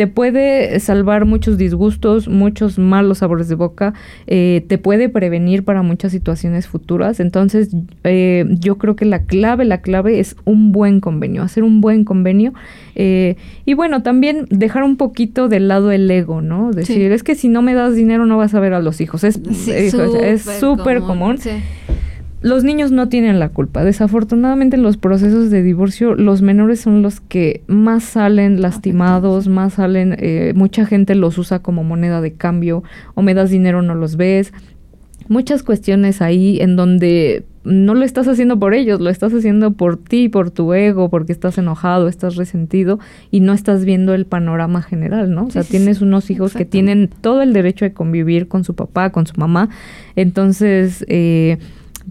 te 0.01 0.07
puede 0.07 0.81
salvar 0.81 1.27
muchos 1.27 1.59
disgustos, 1.59 2.27
muchos 2.27 2.79
malos 2.79 3.19
sabores 3.19 3.51
de 3.51 3.55
boca, 3.55 3.93
eh, 4.27 4.65
te 4.67 4.79
puede 4.79 5.11
prevenir 5.11 5.63
para 5.63 5.83
muchas 5.83 6.11
situaciones 6.11 6.67
futuras. 6.69 7.21
Entonces, 7.21 7.77
eh, 8.05 8.47
yo 8.49 8.79
creo 8.79 8.97
que 8.97 9.05
la 9.05 9.25
clave, 9.25 9.67
la 9.67 9.83
clave 9.83 10.19
es 10.19 10.37
un 10.47 10.73
buen 10.73 11.01
convenio, 11.01 11.43
hacer 11.43 11.65
un 11.65 11.83
buen 11.83 12.07
convenio. 12.07 12.55
Eh, 12.95 13.37
y 13.67 13.75
bueno, 13.75 14.03
también 14.03 14.47
dejar 14.49 14.85
un 14.85 14.97
poquito 14.97 15.49
de 15.49 15.61
lado 15.61 15.93
el 15.93 16.11
ego, 16.11 16.41
¿no? 16.41 16.71
Decir, 16.71 17.09
sí. 17.09 17.15
es 17.15 17.23
que 17.23 17.35
si 17.35 17.49
no 17.49 17.61
me 17.61 17.75
das 17.75 17.95
dinero 17.95 18.25
no 18.25 18.39
vas 18.39 18.55
a 18.55 18.61
ver 18.61 18.73
a 18.73 18.81
los 18.81 19.03
hijos. 19.03 19.23
Es 19.23 19.35
súper 19.35 21.01
común. 21.01 21.37
común. 21.37 21.39
Sí 21.39 21.51
los 22.42 22.64
niños 22.64 22.90
no 22.90 23.09
tienen 23.09 23.38
la 23.38 23.50
culpa. 23.50 23.85
Desafortunadamente 23.85 24.76
en 24.76 24.83
los 24.83 24.96
procesos 24.96 25.50
de 25.50 25.62
divorcio 25.62 26.14
los 26.14 26.42
menores 26.42 26.81
son 26.81 27.03
los 27.03 27.20
que 27.20 27.62
más 27.66 28.03
salen 28.05 28.62
lastimados, 28.62 29.48
más 29.48 29.74
salen, 29.74 30.16
eh, 30.18 30.53
mucha 30.55 30.87
gente 30.87 31.14
los 31.14 31.37
usa 31.38 31.59
como 31.61 31.85
moneda 31.85 32.20
de 32.20 32.33
cambio, 32.33 32.83
o 33.14 33.22
me 33.22 33.35
das 33.35 33.50
dinero 33.50 33.83
no 33.83 33.94
los 33.94 34.16
ves. 34.16 34.53
Muchas 35.29 35.62
cuestiones 35.62 36.22
ahí 36.22 36.59
en 36.61 36.76
donde 36.76 37.44
no 37.62 37.94
lo 37.94 38.05
estás 38.05 38.26
haciendo 38.26 38.59
por 38.59 38.72
ellos, 38.72 39.00
lo 39.00 39.11
estás 39.11 39.35
haciendo 39.35 39.72
por 39.72 39.98
ti, 39.98 40.29
por 40.29 40.50
tu 40.50 40.72
ego, 40.72 41.11
porque 41.11 41.33
estás 41.33 41.59
enojado, 41.59 42.09
estás 42.09 42.37
resentido 42.37 42.98
y 43.31 43.40
no 43.40 43.53
estás 43.53 43.85
viendo 43.85 44.14
el 44.14 44.24
panorama 44.24 44.83
general, 44.83 45.35
¿no? 45.35 45.44
O 45.44 45.50
sea, 45.50 45.62
sí, 45.62 45.72
tienes 45.72 46.00
unos 46.00 46.31
hijos 46.31 46.55
que 46.55 46.64
tienen 46.64 47.11
todo 47.20 47.42
el 47.42 47.53
derecho 47.53 47.85
de 47.85 47.92
convivir 47.92 48.48
con 48.48 48.64
su 48.64 48.74
papá, 48.74 49.11
con 49.11 49.26
su 49.26 49.35
mamá. 49.37 49.68
Entonces, 50.16 51.05
eh, 51.07 51.59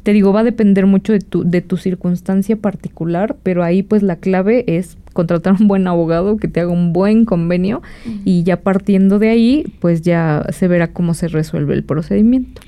te 0.04 0.14
digo, 0.14 0.34
va 0.34 0.42
a 0.42 0.44
depender 0.44 0.86
mucho 0.86 1.14
de 1.14 1.20
tu, 1.20 1.44
de 1.44 1.62
tu 1.62 1.78
circunstancia 1.78 2.56
particular, 2.56 3.36
pero 3.44 3.64
ahí 3.64 3.84
pues 3.84 4.04
la 4.04 4.16
clave 4.18 4.64
es 4.68 4.98
contratar 5.14 5.56
un 5.60 5.68
buen 5.68 5.88
abogado 5.88 6.38
que 6.38 6.48
te 6.48 6.60
haga 6.60 6.72
un 6.72 6.94
buen 6.94 7.26
convenio 7.26 7.82
uh 8.06 8.10
-huh. 8.10 8.22
y 8.26 8.44
ya 8.44 8.62
partiendo 8.62 9.20
de 9.20 9.30
ahí, 9.30 9.74
pues 9.80 10.02
ya 10.02 10.46
se 10.52 10.68
verá 10.68 10.88
cómo 10.94 11.14
se 11.14 11.28
resuelve 11.28 11.74
el 11.74 11.84
procedimiento. 11.84 12.62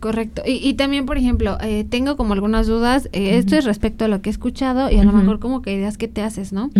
correcto. 0.00 0.42
Y, 0.46 0.74
también, 0.74 1.06
por 1.06 1.16
ejemplo, 1.16 1.56
eh, 1.62 1.84
tengo 1.88 2.16
como 2.16 2.34
algunas 2.34 2.66
dudas. 2.66 3.08
Eh, 3.12 3.38
esto 3.38 3.56
es 3.56 3.64
respecto 3.64 4.04
a 4.04 4.08
lo 4.08 4.20
que 4.20 4.28
he 4.28 4.32
escuchado 4.32 4.90
y 4.90 4.98
a 4.98 5.04
lo 5.04 5.12
mejor 5.12 5.38
como 5.38 5.62
que 5.62 5.72
ideas 5.72 5.96
que 5.96 6.08
te 6.08 6.20
haces, 6.22 6.52
¿no? 6.52 6.70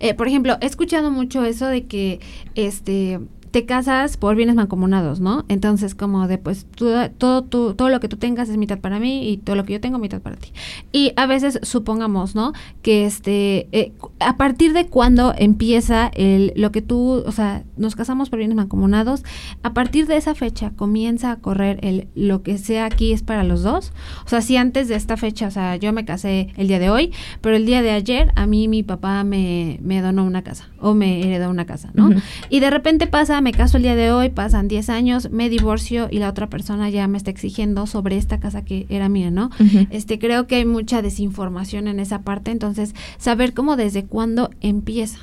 Eh, 0.00 0.14
por 0.14 0.26
ejemplo, 0.26 0.56
he 0.60 0.66
escuchado 0.66 1.10
mucho 1.10 1.44
eso 1.44 1.66
de 1.66 1.84
que, 1.84 2.20
este, 2.54 3.20
te 3.56 3.64
casas 3.64 4.18
por 4.18 4.36
bienes 4.36 4.54
mancomunados, 4.54 5.20
¿no? 5.20 5.46
Entonces, 5.48 5.94
como 5.94 6.28
de, 6.28 6.36
pues, 6.36 6.66
todo, 6.76 7.10
todo, 7.10 7.74
todo 7.74 7.88
lo 7.88 8.00
que 8.00 8.08
tú 8.08 8.18
tengas 8.18 8.50
es 8.50 8.58
mitad 8.58 8.78
para 8.80 9.00
mí 9.00 9.30
y 9.30 9.38
todo 9.38 9.56
lo 9.56 9.64
que 9.64 9.72
yo 9.72 9.80
tengo 9.80 9.98
mitad 9.98 10.20
para 10.20 10.36
ti. 10.36 10.52
Y 10.92 11.14
a 11.16 11.24
veces, 11.24 11.58
supongamos, 11.62 12.34
¿no? 12.34 12.52
Que 12.82 13.06
este, 13.06 13.66
eh, 13.72 13.94
a 14.20 14.36
partir 14.36 14.74
de 14.74 14.88
cuando 14.88 15.32
empieza 15.38 16.08
el, 16.08 16.52
lo 16.54 16.70
que 16.70 16.82
tú, 16.82 17.24
o 17.24 17.32
sea, 17.32 17.64
nos 17.78 17.96
casamos 17.96 18.28
por 18.28 18.40
bienes 18.40 18.58
mancomunados, 18.58 19.24
a 19.62 19.72
partir 19.72 20.06
de 20.06 20.18
esa 20.18 20.34
fecha 20.34 20.72
comienza 20.76 21.30
a 21.30 21.36
correr 21.36 21.78
el, 21.80 22.08
lo 22.14 22.42
que 22.42 22.58
sea 22.58 22.84
aquí 22.84 23.14
es 23.14 23.22
para 23.22 23.42
los 23.42 23.62
dos. 23.62 23.94
O 24.26 24.28
sea, 24.28 24.42
si 24.42 24.58
antes 24.58 24.88
de 24.88 24.96
esta 24.96 25.16
fecha, 25.16 25.46
o 25.46 25.50
sea, 25.50 25.76
yo 25.76 25.94
me 25.94 26.04
casé 26.04 26.52
el 26.58 26.68
día 26.68 26.78
de 26.78 26.90
hoy, 26.90 27.10
pero 27.40 27.56
el 27.56 27.64
día 27.64 27.80
de 27.80 27.92
ayer 27.92 28.32
a 28.36 28.46
mí 28.46 28.68
mi 28.68 28.82
papá 28.82 29.24
me, 29.24 29.78
me 29.80 30.02
donó 30.02 30.24
una 30.24 30.42
casa 30.42 30.68
o 30.78 30.92
me 30.92 31.22
heredó 31.22 31.48
una 31.48 31.64
casa, 31.64 31.90
¿no? 31.94 32.10
Y 32.50 32.60
de 32.60 32.68
repente 32.68 33.06
pasa, 33.06 33.40
me 33.46 33.52
caso 33.52 33.76
el 33.76 33.84
día 33.84 33.94
de 33.94 34.10
hoy, 34.10 34.30
pasan 34.30 34.66
10 34.66 34.90
años, 34.90 35.30
me 35.30 35.48
divorcio 35.48 36.08
y 36.10 36.18
la 36.18 36.28
otra 36.28 36.48
persona 36.48 36.90
ya 36.90 37.06
me 37.06 37.16
está 37.16 37.30
exigiendo 37.30 37.86
sobre 37.86 38.16
esta 38.16 38.40
casa 38.40 38.64
que 38.64 38.86
era 38.88 39.08
mía, 39.08 39.30
¿no? 39.30 39.50
Este, 39.90 40.18
creo 40.18 40.48
que 40.48 40.56
hay 40.56 40.64
mucha 40.64 41.00
desinformación 41.00 41.86
en 41.86 42.00
esa 42.00 42.22
parte, 42.22 42.50
entonces 42.50 42.92
saber 43.18 43.54
cómo 43.54 43.76
desde 43.76 44.02
cuándo 44.02 44.50
empieza. 44.62 45.20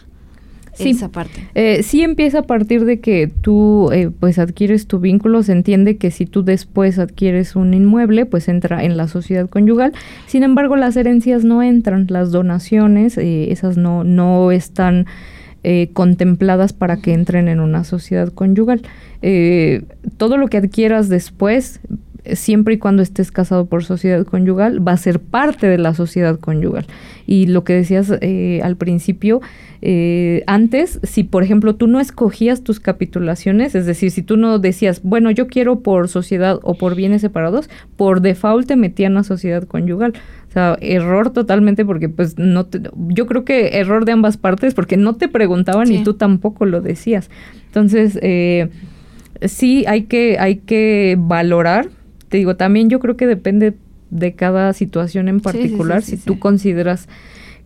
esa 0.80 1.10
parte. 1.10 1.50
Eh, 1.54 1.84
sí 1.84 2.02
empieza 2.02 2.40
a 2.40 2.44
partir 2.44 2.86
de 2.86 3.02
que 3.02 3.28
tú 3.28 3.92
eh, 3.92 4.10
pues 4.18 4.40
adquieres 4.40 4.88
tu 4.88 5.00
vínculo, 5.00 5.44
se 5.44 5.52
entiende 5.52 5.98
que 5.98 6.10
si 6.10 6.26
tú 6.26 6.46
después 6.46 7.00
adquieres 7.00 7.58
un 7.58 7.74
inmueble, 7.74 8.26
pues 8.26 8.48
entra 8.48 8.86
en 8.86 8.96
la 8.96 9.10
sociedad 9.10 9.50
conyugal. 9.50 9.92
Sin 10.28 10.44
embargo, 10.44 10.78
las 10.78 10.96
herencias 10.96 11.44
no 11.44 11.62
entran, 11.62 12.08
las 12.10 12.32
donaciones, 12.32 13.18
eh, 13.18 13.52
esas 13.52 13.76
no, 13.76 14.06
no 14.06 14.54
están 14.54 15.08
eh, 15.64 15.90
contempladas 15.94 16.74
para 16.74 16.98
que 16.98 17.14
entren 17.14 17.48
en 17.48 17.60
una 17.60 17.84
sociedad 17.84 18.30
conyugal. 18.34 18.82
Eh, 19.22 19.84
todo 20.18 20.38
lo 20.38 20.48
que 20.48 20.58
adquieras 20.58 21.10
después, 21.10 21.80
siempre 22.34 22.76
y 22.76 22.78
cuando 22.78 23.02
estés 23.02 23.32
casado 23.32 23.66
por 23.66 23.84
sociedad 23.84 24.26
conyugal, 24.26 24.86
va 24.86 24.94
a 24.94 24.98
ser 24.98 25.20
parte 25.20 25.68
de 25.68 25.78
la 25.78 25.94
sociedad 25.94 26.40
conyugal. 26.40 26.86
Y 27.26 27.48
lo 27.48 27.64
que 27.64 27.74
decías 27.74 28.12
eh, 28.22 28.62
al 28.64 28.76
principio, 28.76 29.42
antes, 30.48 31.02
si 31.04 31.26
por 31.26 31.44
ejemplo 31.44 31.76
tú 31.76 31.88
no 31.88 32.00
escogías 32.00 32.64
tus 32.64 32.80
capitulaciones, 32.80 33.76
es 33.76 33.86
decir, 33.86 34.12
si 34.12 34.22
tú 34.22 34.38
no 34.38 34.58
decías, 34.58 35.02
bueno, 35.04 35.30
yo 35.30 35.48
quiero 35.48 35.82
por 35.82 36.08
sociedad 36.08 36.58
o 36.64 36.76
por 36.76 36.96
bienes 36.96 37.20
separados, 37.20 37.70
por 37.98 38.22
default 38.22 38.68
te 38.68 38.78
metían 38.78 39.18
a 39.18 39.24
sociedad 39.24 39.64
conyugal. 39.64 40.14
O 40.50 40.54
sea, 40.54 40.78
error 40.82 41.32
totalmente 41.32 41.84
porque 41.84 42.10
pues 42.10 42.38
no 42.38 42.68
te, 42.68 42.80
yo 43.08 43.26
creo 43.26 43.44
que 43.44 43.80
error 43.80 44.06
de 44.06 44.12
ambas 44.12 44.38
partes 44.38 44.76
porque 44.76 44.98
no 44.98 45.16
te 45.16 45.28
preguntaban 45.28 45.92
y 45.92 46.04
tú 46.04 46.14
tampoco 46.14 46.66
lo 46.66 46.80
decías. 46.80 47.32
Entonces, 47.66 48.20
eh, 48.22 48.70
sí 49.42 49.84
hay 49.88 50.04
que, 50.04 50.38
hay 50.40 50.58
que 50.58 51.16
valorar. 51.20 51.90
Te 52.34 52.38
digo, 52.38 52.56
también 52.56 52.90
yo 52.90 53.00
creo 53.00 53.16
que 53.16 53.28
depende 53.28 53.76
de 54.10 54.34
cada 54.34 54.74
situación 54.74 55.28
en 55.28 55.40
particular. 55.40 56.02
si 56.02 56.18
tú 56.18 56.40
consideras 56.40 57.08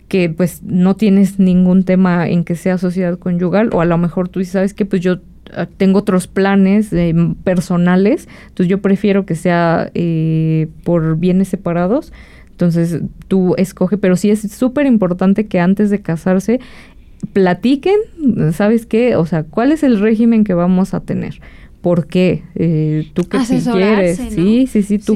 que 0.10 0.30
pues 0.30 0.62
no 0.62 0.98
tienes 0.98 1.40
ningún 1.40 1.86
tema 1.86 2.28
en 2.28 2.44
que 2.44 2.56
sea 2.56 2.78
sociedad 2.78 3.18
conyugal 3.18 3.70
o 3.72 3.80
a 3.80 3.86
lo 3.86 3.98
mejor 3.98 4.28
tú 4.28 4.44
sabes 4.44 4.74
que 4.74 4.84
pues 4.84 5.02
yo 5.02 5.20
ah, 5.54 5.68
tengo 5.78 6.00
otros 6.00 6.28
planes 6.28 6.92
eh, 6.92 7.16
personales, 7.46 8.28
entonces 8.50 8.68
yo 8.68 8.82
prefiero 8.82 9.26
que 9.26 9.36
sea 9.36 9.90
eh, 9.94 10.68
por 10.84 11.16
bienes 11.16 11.48
separados 11.48 12.12
entonces 12.52 13.00
tú 13.30 13.56
escoge, 13.56 13.96
pero 13.96 14.18
sí 14.18 14.32
es 14.32 14.42
súper 14.52 14.86
importante 14.86 15.48
que 15.48 15.62
antes 15.62 15.90
de 15.90 16.02
casarse 16.02 16.60
platiquen, 17.32 17.96
¿sabes 18.52 18.86
qué? 18.86 19.16
O 19.16 19.26
sea, 19.26 19.44
¿cuál 19.44 19.72
es 19.72 19.82
el 19.84 19.98
régimen 20.02 20.44
que 20.44 20.54
vamos 20.54 20.94
a 20.94 21.00
tener? 21.00 21.40
Por 21.88 22.06
qué, 22.08 22.44
eh, 22.56 23.10
tú 23.14 23.24
qué 23.30 23.38
quieres. 23.38 24.18
Sí, 24.18 24.68
sí, 24.68 24.84
sí, 24.84 25.00
tú. 25.00 25.16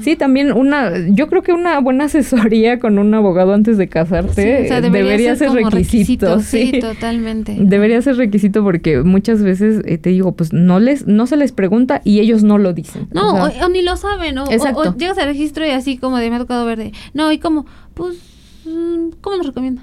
Sí, 0.00 0.14
también 0.14 0.52
una, 0.52 0.92
yo 1.08 1.26
creo 1.26 1.42
que 1.42 1.52
una 1.52 1.80
buena 1.80 2.04
asesoría 2.04 2.78
con 2.78 3.00
un 3.00 3.12
abogado 3.14 3.52
antes 3.52 3.78
de 3.78 3.88
casarte 3.88 4.68
debería, 4.80 5.34
ser, 5.34 5.50
requisito. 5.50 6.38
sí, 6.38 6.78
totalmente. 6.80 7.56
Debería 7.58 8.00
ser 8.00 8.14
requisito 8.14 8.62
porque 8.62 9.02
muchas 9.02 9.42
veces 9.42 9.82
eh, 9.86 9.98
te 9.98 10.10
digo, 10.10 10.30
pues 10.36 10.52
no 10.52 10.78
les, 10.78 11.08
no 11.08 11.26
se 11.26 11.36
les 11.36 11.50
pregunta 11.50 12.00
y 12.04 12.20
ellos 12.20 12.44
no 12.44 12.58
lo 12.58 12.74
dicen. 12.74 13.08
No, 13.12 13.32
o, 13.32 13.68
ni 13.68 13.82
lo 13.82 13.96
saben, 13.96 14.36
¿no? 14.36 14.44
O, 14.44 14.94
llegas 14.96 15.18
al 15.18 15.26
registro 15.26 15.66
y 15.66 15.70
así 15.70 15.98
como 15.98 16.18
de 16.18 16.30
me 16.30 16.36
ha 16.36 16.38
tocado 16.38 16.64
verde. 16.64 16.92
No, 17.12 17.32
y 17.32 17.38
como, 17.38 17.66
pues, 17.94 18.18
mm, 18.66 19.16
¿cómo 19.20 19.36
nos 19.36 19.46
recomienda? 19.48 19.82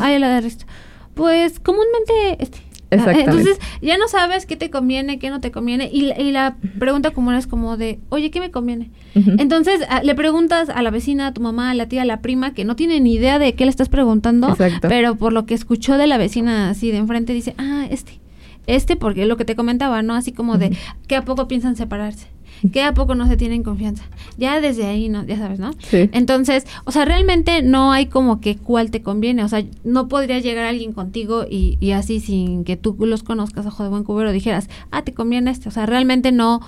ahí 0.00 0.16
la 0.20 0.32
de 0.32 0.42
registro. 0.42 0.68
Pues 1.14 1.58
comúnmente, 1.58 2.36
este 2.38 2.58
entonces 2.92 3.58
ya 3.80 3.96
no 3.98 4.08
sabes 4.08 4.46
qué 4.46 4.56
te 4.56 4.70
conviene, 4.70 5.18
qué 5.18 5.30
no 5.30 5.40
te 5.40 5.50
conviene. 5.50 5.88
Y, 5.92 6.12
y 6.12 6.32
la 6.32 6.56
pregunta 6.78 7.10
común 7.10 7.34
es 7.34 7.46
como 7.46 7.76
de, 7.76 7.98
oye, 8.08 8.30
¿qué 8.30 8.40
me 8.40 8.50
conviene? 8.50 8.90
Entonces 9.14 9.80
ah, 9.88 10.02
le 10.02 10.14
preguntas 10.14 10.68
a 10.68 10.82
la 10.82 10.90
vecina, 10.90 11.28
a 11.28 11.32
tu 11.32 11.40
mamá, 11.40 11.70
a 11.70 11.74
la 11.74 11.86
tía, 11.86 12.02
a 12.02 12.04
la 12.04 12.20
prima, 12.20 12.54
que 12.54 12.64
no 12.64 12.76
tiene 12.76 13.00
ni 13.00 13.14
idea 13.14 13.38
de 13.38 13.54
qué 13.54 13.64
le 13.64 13.70
estás 13.70 13.88
preguntando, 13.88 14.56
pero 14.82 15.16
por 15.16 15.32
lo 15.32 15.46
que 15.46 15.54
escuchó 15.54 15.98
de 15.98 16.06
la 16.06 16.18
vecina 16.18 16.70
así 16.70 16.90
de 16.90 16.98
enfrente, 16.98 17.32
dice, 17.32 17.54
ah, 17.58 17.86
este. 17.90 18.20
Este 18.68 18.94
porque 18.94 19.22
es 19.22 19.28
lo 19.28 19.36
que 19.36 19.44
te 19.44 19.56
comentaba, 19.56 20.02
¿no? 20.02 20.14
Así 20.14 20.30
como 20.30 20.56
de, 20.56 20.76
¿qué 21.08 21.16
a 21.16 21.24
poco 21.24 21.48
piensan 21.48 21.74
separarse? 21.74 22.28
Que 22.70 22.82
a 22.82 22.94
poco 22.94 23.14
no 23.14 23.26
se 23.26 23.36
tienen 23.36 23.62
confianza. 23.62 24.04
Ya 24.38 24.60
desde 24.60 24.86
ahí, 24.86 25.08
¿no? 25.08 25.24
Ya 25.24 25.36
sabes, 25.36 25.58
¿no? 25.58 25.72
Sí. 25.78 26.08
Entonces, 26.12 26.66
o 26.84 26.92
sea, 26.92 27.04
realmente 27.04 27.62
no 27.62 27.92
hay 27.92 28.06
como 28.06 28.40
que 28.40 28.56
cuál 28.56 28.90
te 28.90 29.02
conviene. 29.02 29.42
O 29.42 29.48
sea, 29.48 29.64
no 29.84 30.08
podría 30.08 30.38
llegar 30.38 30.66
alguien 30.66 30.92
contigo 30.92 31.44
y, 31.48 31.76
y 31.80 31.92
así 31.92 32.20
sin 32.20 32.64
que 32.64 32.76
tú 32.76 32.96
los 33.00 33.22
conozcas, 33.22 33.66
ojo 33.66 33.82
de 33.82 33.88
buen 33.88 34.04
cubero, 34.04 34.32
dijeras, 34.32 34.68
ah, 34.90 35.02
te 35.02 35.12
conviene 35.12 35.50
este. 35.50 35.68
O 35.68 35.72
sea, 35.72 35.86
realmente 35.86 36.30
no. 36.30 36.60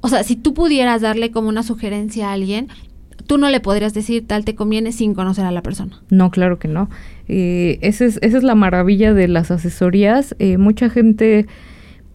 O 0.00 0.08
sea, 0.08 0.22
si 0.22 0.36
tú 0.36 0.54
pudieras 0.54 1.02
darle 1.02 1.30
como 1.30 1.48
una 1.48 1.62
sugerencia 1.62 2.30
a 2.30 2.32
alguien, 2.32 2.68
tú 3.26 3.38
no 3.38 3.50
le 3.50 3.60
podrías 3.60 3.92
decir 3.92 4.26
tal 4.26 4.44
te 4.44 4.54
conviene 4.54 4.92
sin 4.92 5.14
conocer 5.14 5.44
a 5.44 5.50
la 5.50 5.62
persona. 5.62 6.00
No, 6.10 6.30
claro 6.30 6.58
que 6.58 6.68
no. 6.68 6.88
Eh, 7.28 7.78
esa, 7.82 8.04
es, 8.04 8.18
esa 8.22 8.38
es 8.38 8.44
la 8.44 8.54
maravilla 8.54 9.12
de 9.12 9.28
las 9.28 9.50
asesorías. 9.50 10.34
Eh, 10.38 10.58
mucha 10.58 10.88
gente 10.88 11.46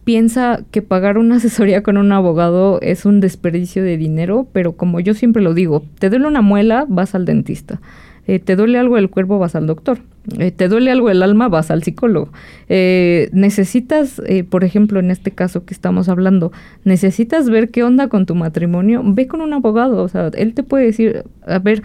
piensa 0.03 0.63
que 0.71 0.81
pagar 0.81 1.17
una 1.17 1.35
asesoría 1.37 1.83
con 1.83 1.97
un 1.97 2.11
abogado 2.11 2.79
es 2.81 3.05
un 3.05 3.19
desperdicio 3.19 3.83
de 3.83 3.97
dinero, 3.97 4.47
pero 4.51 4.73
como 4.73 4.99
yo 4.99 5.13
siempre 5.13 5.41
lo 5.41 5.53
digo, 5.53 5.83
te 5.99 6.09
duele 6.09 6.27
una 6.27 6.41
muela, 6.41 6.85
vas 6.87 7.15
al 7.15 7.25
dentista. 7.25 7.79
Eh, 8.27 8.39
te 8.39 8.55
duele 8.55 8.77
algo 8.77 8.95
del 8.95 9.09
cuerpo, 9.09 9.39
vas 9.39 9.55
al 9.55 9.67
doctor. 9.67 9.99
Eh, 10.37 10.51
te 10.51 10.67
duele 10.67 10.91
algo 10.91 11.07
del 11.09 11.23
alma, 11.23 11.49
vas 11.49 11.71
al 11.71 11.83
psicólogo. 11.83 12.31
Eh, 12.69 13.29
necesitas, 13.33 14.21
por 14.49 14.63
ejemplo, 14.63 14.99
en 14.99 15.09
este 15.09 15.31
caso 15.31 15.65
que 15.65 15.73
estamos 15.73 16.07
hablando, 16.07 16.51
necesitas 16.83 17.49
ver 17.49 17.69
qué 17.71 17.83
onda 17.83 18.07
con 18.07 18.25
tu 18.25 18.35
matrimonio, 18.35 19.01
ve 19.03 19.27
con 19.27 19.41
un 19.41 19.53
abogado. 19.53 20.03
O 20.03 20.07
sea, 20.07 20.29
él 20.35 20.53
te 20.53 20.61
puede 20.63 20.85
decir, 20.85 21.23
a 21.47 21.57
ver, 21.57 21.81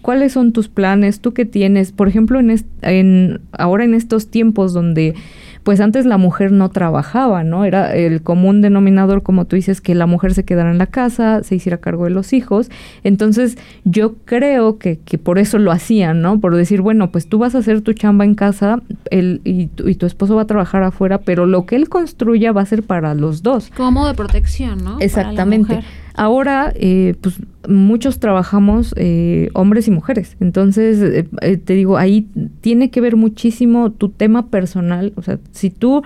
¿cuáles 0.00 0.32
son 0.32 0.52
tus 0.52 0.68
planes? 0.68 1.20
¿Tú 1.20 1.34
qué 1.34 1.44
tienes? 1.44 1.90
Por 1.90 2.06
ejemplo, 2.06 2.38
en, 2.38 2.54
en 2.82 3.40
ahora 3.52 3.84
en 3.84 3.94
estos 3.94 4.30
tiempos 4.30 4.72
donde 4.72 5.14
pues 5.62 5.80
antes 5.80 6.06
la 6.06 6.16
mujer 6.16 6.52
no 6.52 6.70
trabajaba, 6.70 7.44
¿no? 7.44 7.64
Era 7.64 7.94
el 7.94 8.22
común 8.22 8.60
denominador, 8.60 9.22
como 9.22 9.44
tú 9.44 9.56
dices, 9.56 9.80
que 9.80 9.94
la 9.94 10.06
mujer 10.06 10.34
se 10.34 10.44
quedara 10.44 10.70
en 10.70 10.78
la 10.78 10.86
casa, 10.86 11.42
se 11.42 11.54
hiciera 11.54 11.78
cargo 11.78 12.04
de 12.04 12.10
los 12.10 12.32
hijos. 12.32 12.70
Entonces, 13.04 13.58
yo 13.84 14.14
creo 14.24 14.78
que, 14.78 14.98
que 14.98 15.18
por 15.18 15.38
eso 15.38 15.58
lo 15.58 15.72
hacían, 15.72 16.22
¿no? 16.22 16.40
Por 16.40 16.56
decir, 16.56 16.80
bueno, 16.80 17.10
pues 17.10 17.28
tú 17.28 17.38
vas 17.38 17.54
a 17.54 17.58
hacer 17.58 17.82
tu 17.82 17.92
chamba 17.92 18.24
en 18.24 18.34
casa 18.34 18.80
el, 19.10 19.40
y, 19.44 19.70
y, 19.84 19.94
tu 19.94 20.06
esposo 20.06 20.36
va 20.36 20.42
a 20.42 20.46
trabajar 20.46 20.82
afuera, 20.82 21.18
pero 21.18 21.46
lo 21.46 21.66
que 21.66 21.76
él 21.76 21.88
construya 21.88 22.52
va 22.52 22.62
a 22.62 22.66
ser 22.66 22.82
para 22.82 23.14
los 23.14 23.42
dos. 23.42 23.70
Como 23.76 24.06
de 24.06 24.14
protección, 24.14 24.82
¿no? 24.82 24.98
Exactamente. 25.00 25.80
Ahora, 26.14 26.72
eh, 26.74 27.14
pues 27.20 27.40
muchos 27.68 28.18
trabajamos 28.18 28.94
eh, 28.96 29.50
hombres 29.54 29.88
y 29.88 29.90
mujeres. 29.90 30.36
Entonces, 30.40 31.00
eh, 31.00 31.28
eh, 31.42 31.56
te 31.56 31.74
digo, 31.74 31.98
ahí 31.98 32.28
tiene 32.60 32.90
que 32.90 33.00
ver 33.00 33.16
muchísimo 33.16 33.90
tu 33.90 34.08
tema 34.08 34.48
personal. 34.48 35.12
O 35.16 35.22
sea, 35.22 35.38
si 35.52 35.70
tú 35.70 36.02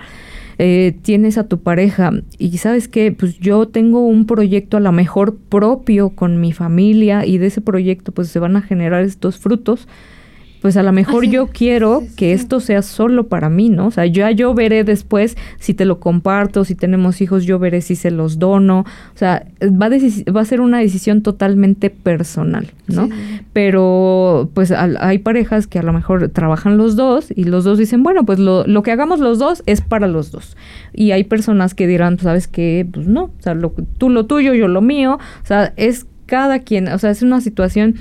tienes 0.57 1.37
a 1.37 1.49
tu 1.49 1.59
pareja 1.59 2.11
y 2.37 2.57
sabes 2.59 2.87
que, 2.87 3.11
pues 3.11 3.39
yo 3.39 3.67
tengo 3.67 4.07
un 4.07 4.25
proyecto 4.25 4.77
a 4.77 4.79
lo 4.79 4.93
mejor 4.93 5.35
propio 5.35 6.11
con 6.11 6.39
mi 6.39 6.53
familia 6.53 7.25
y 7.25 7.37
de 7.39 7.47
ese 7.47 7.59
proyecto, 7.59 8.13
pues 8.13 8.29
se 8.29 8.39
van 8.39 8.55
a 8.55 8.61
generar 8.61 9.03
estos 9.03 9.37
frutos 9.37 9.87
pues 10.65 10.77
a 10.77 10.81
lo 10.81 10.91
mejor 10.91 11.25
yo 11.27 11.45
quiero 11.45 12.01
que 12.15 12.33
esto 12.33 12.59
sea 12.59 12.81
solo 12.81 13.27
para 13.27 13.51
mí, 13.51 13.69
¿no? 13.69 13.85
O 13.85 13.91
sea, 13.91 14.07
ya 14.07 14.31
yo 14.31 14.55
veré 14.55 14.83
después 14.83 15.37
si 15.59 15.75
te 15.75 15.85
lo 15.85 15.99
comparto, 15.99 16.65
si 16.65 16.73
tenemos 16.73 17.21
hijos, 17.21 17.45
yo 17.45 17.59
veré 17.59 17.81
si 17.81 17.95
se 17.95 18.09
los 18.09 18.39
dono. 18.39 18.79
O 18.79 19.17
sea, 19.19 19.45
va 19.61 19.85
a, 19.85 20.31
va 20.31 20.41
a 20.41 20.45
ser 20.45 20.61
una 20.61 20.79
decisión 20.79 21.21
totalmente 21.21 21.91
personal, 21.91 22.71
¿no? 22.87 23.09
Pero 23.53 24.49
pues 24.55 24.71
hay 24.71 25.19
parejas 25.19 25.67
que 25.67 25.77
a 25.77 25.83
lo 25.83 25.93
mejor 25.93 26.29
trabajan 26.29 26.79
los 26.79 26.95
dos 26.95 27.31
y 27.35 27.43
los 27.43 27.63
dos 27.63 27.77
dicen, 27.77 28.01
bueno, 28.01 28.25
pues 28.25 28.39
lo, 28.39 28.65
lo 28.65 28.81
que 28.81 28.91
hagamos 28.91 29.19
los 29.19 29.37
dos 29.37 29.61
es 29.67 29.81
para 29.81 30.07
los 30.07 30.31
dos. 30.31 30.57
Y 30.93 31.11
hay 31.11 31.25
personas 31.25 31.75
que 31.75 31.85
dirán, 31.85 32.17
¿sabes 32.17 32.47
qué? 32.47 32.87
Pues 32.91 33.05
no, 33.05 33.25
o 33.25 33.33
sea, 33.37 33.55
tú 33.99 34.09
lo 34.09 34.25
tuyo, 34.25 34.55
yo 34.55 34.67
lo 34.67 34.81
mío. 34.81 35.19
O 35.43 35.45
sea, 35.45 35.73
es 35.75 36.07
cada 36.25 36.57
quien, 36.57 36.87
o 36.87 36.97
sea, 36.97 37.11
es 37.11 37.21
una 37.21 37.39
situación 37.39 37.97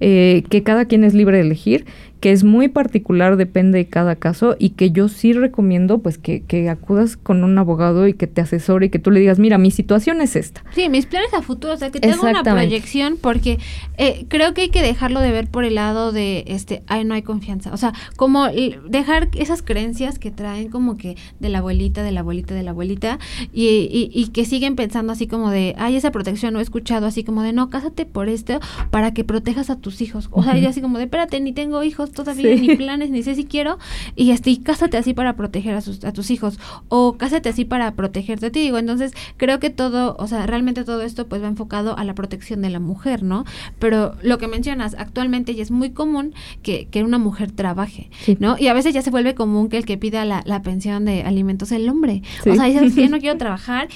eh, 0.00 0.44
que 0.48 0.62
cada 0.62 0.84
quien 0.86 1.04
es 1.04 1.14
libre 1.14 1.38
de 1.38 1.42
elegir 1.44 1.86
que 2.20 2.32
es 2.32 2.44
muy 2.44 2.68
particular, 2.68 3.36
depende 3.36 3.78
de 3.78 3.86
cada 3.86 4.16
caso 4.16 4.56
y 4.58 4.70
que 4.70 4.90
yo 4.90 5.08
sí 5.08 5.32
recomiendo 5.32 5.98
pues 5.98 6.18
que, 6.18 6.42
que, 6.42 6.68
acudas 6.68 7.16
con 7.16 7.44
un 7.44 7.56
abogado 7.58 8.08
y 8.08 8.14
que 8.14 8.26
te 8.26 8.40
asesore 8.40 8.86
y 8.86 8.90
que 8.90 8.98
tú 8.98 9.10
le 9.10 9.20
digas, 9.20 9.38
mira, 9.38 9.58
mi 9.58 9.70
situación 9.70 10.20
es 10.20 10.36
esta. 10.36 10.64
Sí, 10.74 10.88
mis 10.88 11.06
planes 11.06 11.32
a 11.34 11.42
futuro, 11.42 11.74
o 11.74 11.76
sea, 11.76 11.90
que 11.90 12.00
tenga 12.00 12.20
una 12.20 12.42
proyección 12.42 13.18
porque 13.20 13.58
eh, 13.96 14.26
creo 14.28 14.54
que 14.54 14.62
hay 14.62 14.68
que 14.70 14.82
dejarlo 14.82 15.20
de 15.20 15.30
ver 15.30 15.48
por 15.48 15.64
el 15.64 15.76
lado 15.76 16.12
de, 16.12 16.44
este, 16.48 16.82
ay, 16.88 17.04
no 17.04 17.14
hay 17.14 17.22
confianza. 17.22 17.72
O 17.72 17.76
sea, 17.76 17.92
como 18.16 18.48
dejar 18.88 19.28
esas 19.34 19.62
creencias 19.62 20.18
que 20.18 20.30
traen 20.30 20.68
como 20.70 20.96
que 20.96 21.16
de 21.38 21.48
la 21.48 21.58
abuelita, 21.58 22.02
de 22.02 22.12
la 22.12 22.20
abuelita, 22.20 22.54
de 22.54 22.62
la 22.62 22.70
abuelita 22.70 23.18
y, 23.52 23.88
y, 23.90 24.10
y 24.12 24.28
que 24.28 24.44
siguen 24.44 24.76
pensando 24.76 25.12
así 25.12 25.26
como 25.26 25.50
de, 25.50 25.74
ay, 25.78 25.96
esa 25.96 26.10
protección 26.10 26.54
no 26.54 26.60
he 26.60 26.62
escuchado 26.62 27.06
así 27.06 27.24
como 27.24 27.42
de, 27.42 27.52
no, 27.52 27.70
cásate 27.70 28.06
por 28.06 28.28
esto 28.28 28.60
para 28.90 29.14
que 29.14 29.24
protejas 29.24 29.70
a 29.70 29.76
tus 29.76 30.00
hijos. 30.00 30.28
O 30.32 30.42
sea, 30.42 30.58
y 30.58 30.66
así 30.66 30.80
como 30.80 30.98
de, 30.98 31.04
espérate, 31.04 31.40
ni 31.40 31.52
tengo 31.52 31.82
hijos 31.82 32.07
todavía, 32.12 32.54
ni 32.54 32.76
planes, 32.76 33.10
ni 33.10 33.22
sé 33.22 33.34
si 33.34 33.44
quiero, 33.44 33.78
y 34.16 34.30
este, 34.30 34.50
y 34.50 34.58
cásate 34.58 34.96
así 34.96 35.14
para 35.14 35.36
proteger 35.36 35.74
a, 35.74 35.80
sus, 35.80 36.04
a 36.04 36.12
tus 36.12 36.30
hijos, 36.30 36.58
o 36.88 37.16
cásate 37.16 37.48
así 37.48 37.64
para 37.64 37.92
protegerte 37.92 38.46
a 38.46 38.50
ti, 38.50 38.60
digo, 38.60 38.78
entonces 38.78 39.12
creo 39.36 39.58
que 39.58 39.70
todo, 39.70 40.16
o 40.18 40.26
sea, 40.26 40.46
realmente 40.46 40.84
todo 40.84 41.02
esto 41.02 41.26
pues 41.28 41.42
va 41.42 41.48
enfocado 41.48 41.96
a 41.96 42.04
la 42.04 42.14
protección 42.14 42.62
de 42.62 42.70
la 42.70 42.80
mujer, 42.80 43.22
¿no? 43.22 43.44
Pero 43.78 44.14
lo 44.22 44.38
que 44.38 44.48
mencionas, 44.48 44.94
actualmente 44.98 45.54
ya 45.54 45.62
es 45.62 45.70
muy 45.70 45.90
común 45.90 46.34
que, 46.62 46.88
que 46.90 47.02
una 47.02 47.18
mujer 47.18 47.52
trabaje, 47.52 48.10
¿no? 48.38 48.56
Y 48.58 48.68
a 48.68 48.74
veces 48.74 48.94
ya 48.94 49.02
se 49.02 49.10
vuelve 49.10 49.34
común 49.34 49.68
que 49.68 49.78
el 49.78 49.84
que 49.84 49.98
pida 49.98 50.24
la, 50.24 50.42
la 50.44 50.62
pensión 50.62 51.04
de 51.04 51.22
alimentos 51.22 51.72
es 51.72 51.78
el 51.78 51.88
hombre, 51.88 52.22
o 52.40 52.54
sea, 52.54 52.64
dices 52.64 52.94
que 52.94 53.02
yo 53.02 53.08
no 53.08 53.18
quiero 53.20 53.36
trabajar, 53.38 53.88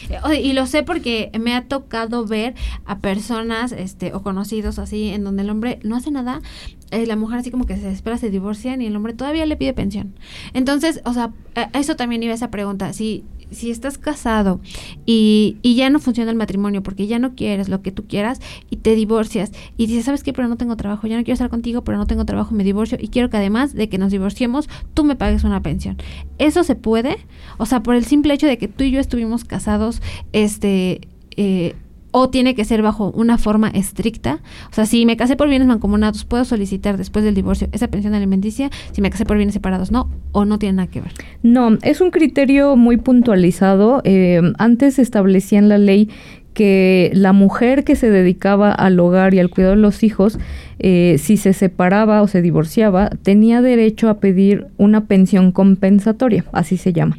y 0.43 0.53
lo 0.53 0.67
sé 0.67 0.83
porque 0.83 1.31
me 1.39 1.55
ha 1.55 1.65
tocado 1.65 2.27
ver 2.27 2.55
a 2.85 2.99
personas, 2.99 3.73
este, 3.73 4.13
o 4.15 4.23
conocidos 4.23 4.79
así, 4.79 5.09
en 5.09 5.25
donde 5.25 5.43
el 5.43 5.51
hombre 5.51 5.79
no 5.83 5.97
hace 5.97 6.11
nada, 6.11 6.41
eh, 6.91 7.07
la 7.07 7.17
mujer 7.17 7.39
así 7.39 7.51
como 7.51 7.67
que 7.67 7.77
se 7.77 7.89
espera, 8.03 8.19
se 8.19 8.31
divorcian 8.31 8.83
y 8.83 8.87
el 8.87 8.97
hombre 8.97 9.13
todavía 9.13 9.47
le 9.47 9.57
pide 9.57 9.73
pensión. 9.73 10.13
Entonces, 10.55 11.01
o 11.05 11.15
sea, 11.15 11.33
eso 11.73 11.95
también 11.95 12.21
iba 12.25 12.35
esa 12.35 12.51
pregunta. 12.51 12.93
Si, 12.93 13.23
si 13.53 13.71
estás 13.71 13.97
casado 13.97 14.61
y, 15.07 15.57
y, 15.63 15.77
ya 15.77 15.89
no 15.89 16.01
funciona 16.01 16.29
el 16.33 16.37
matrimonio 16.37 16.83
porque 16.83 17.07
ya 17.07 17.21
no 17.21 17.37
quieres 17.37 17.69
lo 17.69 17.81
que 17.81 17.93
tú 17.93 18.09
quieras 18.09 18.41
y 18.71 18.79
te 18.79 18.97
divorcias 18.97 19.53
y 19.77 19.87
dices, 19.87 20.07
¿sabes 20.07 20.25
qué? 20.25 20.33
Pero 20.33 20.49
no 20.49 20.57
tengo 20.57 20.77
trabajo, 20.77 21.07
ya 21.07 21.17
no 21.17 21.23
quiero 21.23 21.35
estar 21.35 21.49
contigo, 21.49 21.85
pero 21.85 21.97
no 21.97 22.07
tengo 22.07 22.25
trabajo, 22.25 22.57
me 22.57 22.65
divorcio 22.65 22.99
y 23.01 23.07
quiero 23.07 23.31
que 23.31 23.37
además 23.37 23.73
de 23.73 23.89
que 23.89 23.99
nos 23.99 24.11
divorciemos, 24.11 24.69
tú 24.95 25.05
me 25.05 25.15
pagues 25.15 25.45
una 25.45 25.63
pensión. 25.63 25.97
¿Eso 26.39 26.65
se 26.65 26.75
puede? 26.75 27.19
O 27.59 27.67
sea, 27.67 27.85
por 27.85 27.95
el 27.95 28.05
simple 28.05 28.35
hecho 28.35 28.49
de 28.49 28.59
que 28.59 28.67
tú 28.67 28.83
y 28.83 28.91
yo 28.91 28.99
estuvimos 28.99 29.45
casados, 29.45 30.03
este... 30.33 31.03
Eh, 31.37 31.77
o 32.13 32.31
tiene 32.31 32.55
que 32.55 32.65
ser 32.65 32.83
bajo 32.83 33.11
una 33.11 33.39
forma 33.39 33.69
estricta. 33.69 34.41
O 34.71 34.75
sea, 34.75 34.87
si 34.87 35.05
me 35.05 35.17
casé 35.17 35.37
por 35.37 35.49
bienes 35.49 35.67
mancomunados, 35.67 36.25
puedo 36.25 36.45
solicitar 36.45 36.97
después 36.97 37.25
del 37.25 37.35
divorcio 37.35 37.69
esa 37.73 37.89
pensión 37.89 38.15
alimenticia. 38.15 38.71
Si 38.93 39.03
me 39.03 39.11
casé 39.11 39.25
por 39.25 39.37
bienes 39.37 39.55
separados, 39.55 39.91
no, 39.91 40.09
o 40.31 40.45
no 40.45 40.59
tiene 40.59 40.77
nada 40.77 40.91
que 40.91 41.01
ver. 41.01 41.13
No, 41.43 41.79
es 41.83 42.01
un 42.01 42.11
criterio 42.11 42.77
muy 42.77 42.99
puntualizado. 42.99 44.03
Eh, 44.05 44.41
antes 44.59 44.99
establecía 44.99 45.59
en 45.59 45.69
la 45.69 45.79
ley 45.79 46.09
que 46.55 47.11
la 47.15 47.33
mujer 47.33 47.85
que 47.85 47.97
se 47.97 48.11
dedicaba 48.11 48.73
al 48.73 49.01
hogar 49.01 49.35
y 49.35 49.39
al 49.39 49.51
cuidado 49.51 49.75
de 49.75 49.81
los 49.81 50.03
hijos, 50.03 50.39
eh, 50.79 51.17
si 51.19 51.37
se 51.37 51.53
separaba 51.53 52.23
o 52.23 52.29
se 52.29 52.43
divorciaba, 52.43 53.09
tenía 53.23 53.63
derecho 53.63 54.09
a 54.09 54.21
pedir 54.21 54.67
una 54.77 55.07
pensión 55.07 55.53
compensatoria, 55.53 56.45
así 56.53 56.77
se 56.77 56.93
llama. 56.93 57.17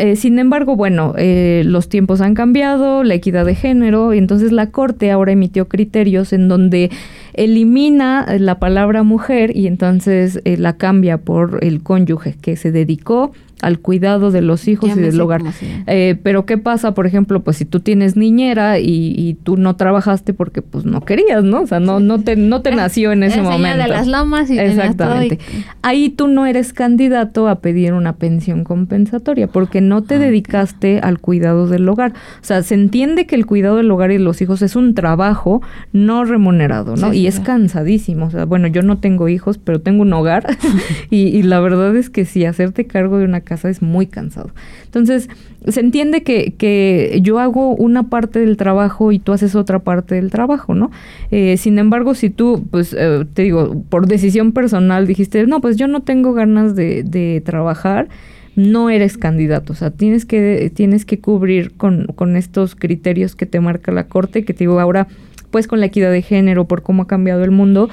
Eh, 0.00 0.16
sin 0.16 0.38
embargo, 0.38 0.76
bueno, 0.76 1.12
eh, 1.18 1.62
los 1.66 1.90
tiempos 1.90 2.22
han 2.22 2.34
cambiado, 2.34 3.04
la 3.04 3.12
equidad 3.12 3.44
de 3.44 3.54
género, 3.54 4.14
y 4.14 4.18
entonces 4.18 4.50
la 4.50 4.70
Corte 4.70 5.10
ahora 5.10 5.32
emitió 5.32 5.68
criterios 5.68 6.32
en 6.32 6.48
donde 6.48 6.90
elimina 7.34 8.26
la 8.38 8.58
palabra 8.58 9.02
mujer 9.02 9.54
y 9.54 9.66
entonces 9.66 10.40
eh, 10.46 10.56
la 10.56 10.78
cambia 10.78 11.18
por 11.18 11.62
el 11.62 11.82
cónyuge 11.82 12.34
que 12.40 12.56
se 12.56 12.72
dedicó 12.72 13.32
al 13.62 13.78
cuidado 13.78 14.30
de 14.30 14.42
los 14.42 14.68
hijos 14.68 14.90
y 14.96 15.00
del 15.00 15.20
hogar. 15.20 15.42
Eh, 15.86 16.18
pero 16.22 16.46
¿qué 16.46 16.58
pasa, 16.58 16.94
por 16.94 17.06
ejemplo, 17.06 17.42
pues 17.42 17.56
si 17.56 17.64
tú 17.64 17.80
tienes 17.80 18.16
niñera 18.16 18.78
y, 18.78 19.38
tú 19.42 19.56
no 19.56 19.76
trabajaste 19.76 20.34
porque 20.34 20.60
pues 20.60 20.84
no 20.84 21.02
querías, 21.02 21.44
¿no? 21.44 21.62
O 21.62 21.66
sea, 21.66 21.80
no, 21.80 22.00
no 22.00 22.20
te, 22.20 22.36
no 22.36 22.62
te 22.62 22.74
nació 22.74 23.12
en 23.12 23.22
ese 23.22 23.42
momento. 23.42 23.78
de 23.78 23.88
las 23.88 24.06
lomas 24.06 24.50
y 24.50 24.58
Exactamente. 24.58 25.38
Ahí 25.82 26.10
tú 26.10 26.28
no 26.28 26.46
eres 26.46 26.72
candidato 26.72 27.48
a 27.48 27.60
pedir 27.60 27.92
una 27.92 28.14
pensión 28.14 28.64
compensatoria 28.64 29.46
porque 29.46 29.80
no 29.80 30.02
te 30.02 30.16
ah, 30.16 30.18
dedicaste 30.18 31.00
al 31.00 31.20
cuidado 31.20 31.66
del 31.68 31.88
hogar. 31.88 32.12
O 32.12 32.44
sea, 32.44 32.62
se 32.62 32.74
entiende 32.74 33.26
que 33.26 33.36
el 33.36 33.46
cuidado 33.46 33.76
del 33.76 33.90
hogar 33.90 34.10
y 34.10 34.14
de 34.14 34.20
los 34.20 34.40
hijos 34.42 34.62
es 34.62 34.76
un 34.76 34.94
trabajo 34.94 35.62
no 35.92 36.24
remunerado, 36.24 36.96
¿no? 36.96 37.12
y 37.12 37.26
es 37.26 37.40
cansadísimo. 37.40 38.26
O 38.26 38.30
sea, 38.30 38.44
bueno, 38.44 38.66
yo 38.68 38.82
no 38.82 38.98
tengo 38.98 39.28
hijos, 39.28 39.58
pero 39.58 39.80
tengo 39.80 40.02
un 40.02 40.12
hogar 40.12 40.46
y, 41.10 41.28
y 41.28 41.42
la 41.42 41.60
verdad 41.60 41.94
es 41.96 42.10
que 42.10 42.24
si 42.24 42.44
hacerte 42.44 42.86
cargo 42.86 43.18
de 43.18 43.24
una 43.24 43.40
casa 43.50 43.68
es 43.68 43.82
muy 43.82 44.06
cansado. 44.06 44.50
Entonces, 44.84 45.28
se 45.66 45.80
entiende 45.80 46.22
que, 46.22 46.54
que 46.56 47.18
yo 47.20 47.40
hago 47.40 47.74
una 47.74 48.04
parte 48.04 48.38
del 48.38 48.56
trabajo 48.56 49.10
y 49.10 49.18
tú 49.18 49.32
haces 49.32 49.56
otra 49.56 49.80
parte 49.80 50.14
del 50.14 50.30
trabajo, 50.30 50.76
¿no? 50.76 50.92
Eh, 51.32 51.56
sin 51.56 51.80
embargo, 51.80 52.14
si 52.14 52.30
tú, 52.30 52.64
pues, 52.70 52.94
eh, 52.96 53.26
te 53.34 53.42
digo, 53.42 53.82
por 53.88 54.06
decisión 54.06 54.52
personal 54.52 55.08
dijiste, 55.08 55.44
no, 55.48 55.60
pues 55.60 55.76
yo 55.76 55.88
no 55.88 56.00
tengo 56.00 56.32
ganas 56.32 56.76
de, 56.76 57.02
de 57.02 57.42
trabajar, 57.44 58.08
no 58.54 58.88
eres 58.88 59.18
candidato, 59.18 59.72
o 59.72 59.76
sea, 59.76 59.90
tienes 59.90 60.24
que, 60.26 60.70
tienes 60.72 61.04
que 61.04 61.18
cubrir 61.18 61.72
con, 61.72 62.06
con 62.14 62.36
estos 62.36 62.76
criterios 62.76 63.34
que 63.34 63.46
te 63.46 63.58
marca 63.58 63.90
la 63.90 64.06
Corte, 64.06 64.44
que 64.44 64.54
te 64.54 64.60
digo 64.60 64.78
ahora, 64.78 65.08
pues 65.50 65.66
con 65.66 65.80
la 65.80 65.86
equidad 65.86 66.10
de 66.10 66.22
género, 66.22 66.66
por 66.66 66.82
cómo 66.82 67.02
ha 67.02 67.06
cambiado 67.06 67.44
el 67.44 67.50
mundo, 67.50 67.88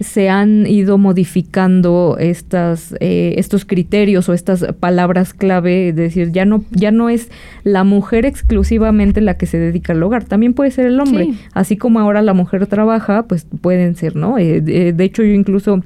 se 0.00 0.28
han 0.28 0.66
ido 0.66 0.98
modificando 0.98 2.16
estas, 2.18 2.94
eh, 3.00 3.34
estos 3.36 3.64
criterios 3.64 4.28
o 4.28 4.32
estas 4.32 4.66
palabras 4.80 5.34
clave, 5.34 5.90
es 5.90 5.96
decir, 5.96 6.32
ya 6.32 6.44
no, 6.44 6.64
ya 6.70 6.90
no 6.90 7.08
es 7.08 7.30
la 7.62 7.84
mujer 7.84 8.26
exclusivamente 8.26 9.20
la 9.20 9.36
que 9.36 9.46
se 9.46 9.58
dedica 9.58 9.92
al 9.92 10.02
hogar, 10.02 10.24
también 10.24 10.54
puede 10.54 10.70
ser 10.70 10.86
el 10.86 10.98
hombre, 10.98 11.34
así 11.52 11.76
como 11.76 12.00
ahora 12.00 12.22
la 12.22 12.34
mujer 12.34 12.66
trabaja, 12.66 13.24
pues 13.24 13.46
pueden 13.60 13.94
ser, 13.96 14.16
¿no? 14.16 14.38
Eh, 14.38 14.60
de 14.60 15.04
hecho, 15.04 15.22
yo 15.22 15.32
incluso 15.32 15.82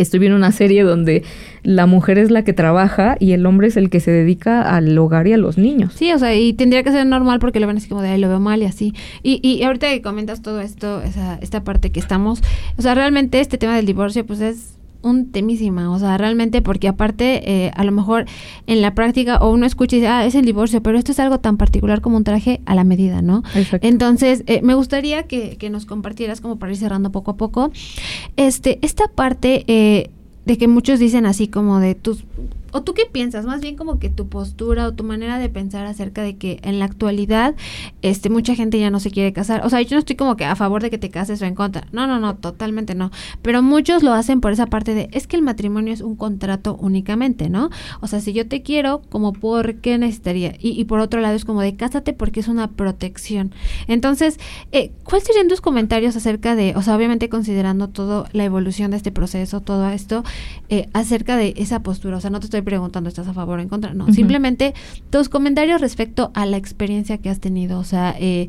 estoy 0.00 0.20
viendo 0.20 0.36
una 0.36 0.52
serie 0.52 0.82
donde 0.82 1.22
la 1.62 1.86
mujer 1.86 2.18
es 2.18 2.30
la 2.30 2.42
que 2.42 2.52
trabaja 2.52 3.16
y 3.18 3.32
el 3.32 3.44
hombre 3.46 3.68
es 3.68 3.76
el 3.76 3.90
que 3.90 4.00
se 4.00 4.10
dedica 4.10 4.62
al 4.62 4.96
hogar 4.96 5.26
y 5.26 5.32
a 5.32 5.36
los 5.36 5.58
niños. 5.58 5.94
Sí, 5.94 6.12
o 6.12 6.18
sea, 6.18 6.34
y 6.34 6.52
tendría 6.52 6.82
que 6.82 6.90
ser 6.90 7.06
normal 7.06 7.38
porque 7.38 7.60
lo 7.60 7.66
ven 7.66 7.76
así 7.76 7.88
como 7.88 8.02
de 8.02 8.08
ahí 8.08 8.20
lo 8.20 8.28
veo 8.28 8.40
mal 8.40 8.62
y 8.62 8.66
así. 8.66 8.94
Y, 9.22 9.40
y 9.46 9.62
ahorita 9.62 9.88
que 9.88 10.02
comentas 10.02 10.42
todo 10.42 10.60
esto, 10.60 11.02
esa, 11.02 11.38
esta 11.40 11.64
parte 11.64 11.90
que 11.90 12.00
estamos, 12.00 12.42
o 12.76 12.82
sea, 12.82 12.94
realmente 12.94 13.40
este 13.40 13.58
tema 13.58 13.76
del 13.76 13.86
divorcio, 13.86 14.24
pues 14.26 14.40
es 14.40 14.79
un 15.02 15.30
temísima, 15.30 15.90
o 15.90 15.98
sea, 15.98 16.18
realmente 16.18 16.62
porque 16.62 16.88
aparte 16.88 17.66
eh, 17.66 17.70
a 17.74 17.84
lo 17.84 17.92
mejor 17.92 18.26
en 18.66 18.82
la 18.82 18.94
práctica 18.94 19.38
o 19.38 19.50
uno 19.50 19.66
escucha 19.66 19.96
y 19.96 20.00
dice, 20.00 20.08
ah, 20.08 20.26
es 20.26 20.34
el 20.34 20.44
divorcio, 20.44 20.82
pero 20.82 20.98
esto 20.98 21.12
es 21.12 21.20
algo 21.20 21.38
tan 21.38 21.56
particular 21.56 22.00
como 22.00 22.16
un 22.16 22.24
traje 22.24 22.60
a 22.66 22.74
la 22.74 22.84
medida, 22.84 23.22
¿no? 23.22 23.42
Exacto. 23.54 23.86
Entonces, 23.86 24.42
eh, 24.46 24.60
me 24.62 24.74
gustaría 24.74 25.24
que, 25.24 25.56
que, 25.56 25.70
nos 25.70 25.86
compartieras 25.86 26.40
como 26.40 26.58
para 26.58 26.72
ir 26.72 26.78
cerrando 26.78 27.10
poco 27.12 27.32
a 27.32 27.36
poco, 27.36 27.70
este, 28.36 28.78
esta 28.82 29.06
parte 29.08 29.64
eh, 29.68 30.10
de 30.46 30.58
que 30.58 30.68
muchos 30.68 30.98
dicen 30.98 31.26
así 31.26 31.48
como 31.48 31.78
de 31.78 31.94
tus 31.94 32.24
¿O 32.72 32.82
tú 32.82 32.94
qué 32.94 33.06
piensas? 33.10 33.44
Más 33.44 33.60
bien 33.60 33.76
como 33.76 33.98
que 33.98 34.08
tu 34.10 34.28
postura 34.28 34.86
o 34.86 34.92
tu 34.92 35.04
manera 35.04 35.38
de 35.38 35.48
pensar 35.48 35.86
acerca 35.86 36.22
de 36.22 36.36
que 36.36 36.60
en 36.62 36.78
la 36.78 36.84
actualidad 36.84 37.54
este 38.02 38.30
mucha 38.30 38.54
gente 38.54 38.78
ya 38.78 38.90
no 38.90 39.00
se 39.00 39.10
quiere 39.10 39.32
casar. 39.32 39.64
O 39.64 39.70
sea, 39.70 39.82
yo 39.82 39.96
no 39.96 40.00
estoy 40.00 40.16
como 40.16 40.36
que 40.36 40.44
a 40.44 40.56
favor 40.56 40.82
de 40.82 40.90
que 40.90 40.98
te 40.98 41.10
cases 41.10 41.42
o 41.42 41.44
en 41.44 41.54
contra. 41.54 41.86
No, 41.92 42.06
no, 42.06 42.20
no, 42.20 42.36
totalmente 42.36 42.94
no. 42.94 43.10
Pero 43.42 43.62
muchos 43.62 44.02
lo 44.02 44.12
hacen 44.12 44.40
por 44.40 44.52
esa 44.52 44.66
parte 44.66 44.94
de 44.94 45.08
es 45.12 45.26
que 45.26 45.36
el 45.36 45.42
matrimonio 45.42 45.92
es 45.92 46.00
un 46.00 46.16
contrato 46.16 46.76
únicamente, 46.80 47.48
¿no? 47.48 47.70
O 48.00 48.06
sea, 48.06 48.20
si 48.20 48.32
yo 48.32 48.46
te 48.46 48.62
quiero, 48.62 49.02
como 49.08 49.32
por 49.32 49.76
qué 49.76 49.98
necesitaría. 49.98 50.54
Y, 50.58 50.80
y 50.80 50.84
por 50.84 51.00
otro 51.00 51.20
lado 51.20 51.34
es 51.34 51.44
como 51.44 51.60
de 51.62 51.76
cásate 51.76 52.12
porque 52.12 52.40
es 52.40 52.48
una 52.48 52.68
protección. 52.68 53.52
Entonces, 53.86 54.38
eh, 54.72 54.92
¿cuáles 55.04 55.26
serían 55.26 55.48
tus 55.48 55.60
comentarios 55.60 56.16
acerca 56.16 56.54
de, 56.54 56.74
o 56.76 56.82
sea, 56.82 56.96
obviamente 56.96 57.28
considerando 57.28 57.88
todo 57.88 58.26
la 58.32 58.44
evolución 58.44 58.90
de 58.90 58.96
este 58.96 59.12
proceso, 59.12 59.60
todo 59.60 59.88
esto, 59.90 60.24
eh, 60.68 60.88
acerca 60.92 61.36
de 61.36 61.54
esa 61.56 61.82
postura? 61.82 62.16
O 62.16 62.20
sea, 62.20 62.30
no 62.30 62.40
te 62.40 62.46
estoy 62.46 62.59
preguntando, 62.62 63.08
¿estás 63.08 63.28
a 63.28 63.34
favor 63.34 63.58
o 63.58 63.62
en 63.62 63.68
contra? 63.68 63.94
No, 63.94 64.12
simplemente 64.12 64.74
tus 65.10 65.28
comentarios 65.28 65.80
respecto 65.80 66.30
a 66.34 66.46
la 66.46 66.56
experiencia 66.56 67.18
que 67.18 67.30
has 67.30 67.40
tenido. 67.40 67.78
O 67.78 67.84
sea, 67.84 68.14
eh, 68.18 68.48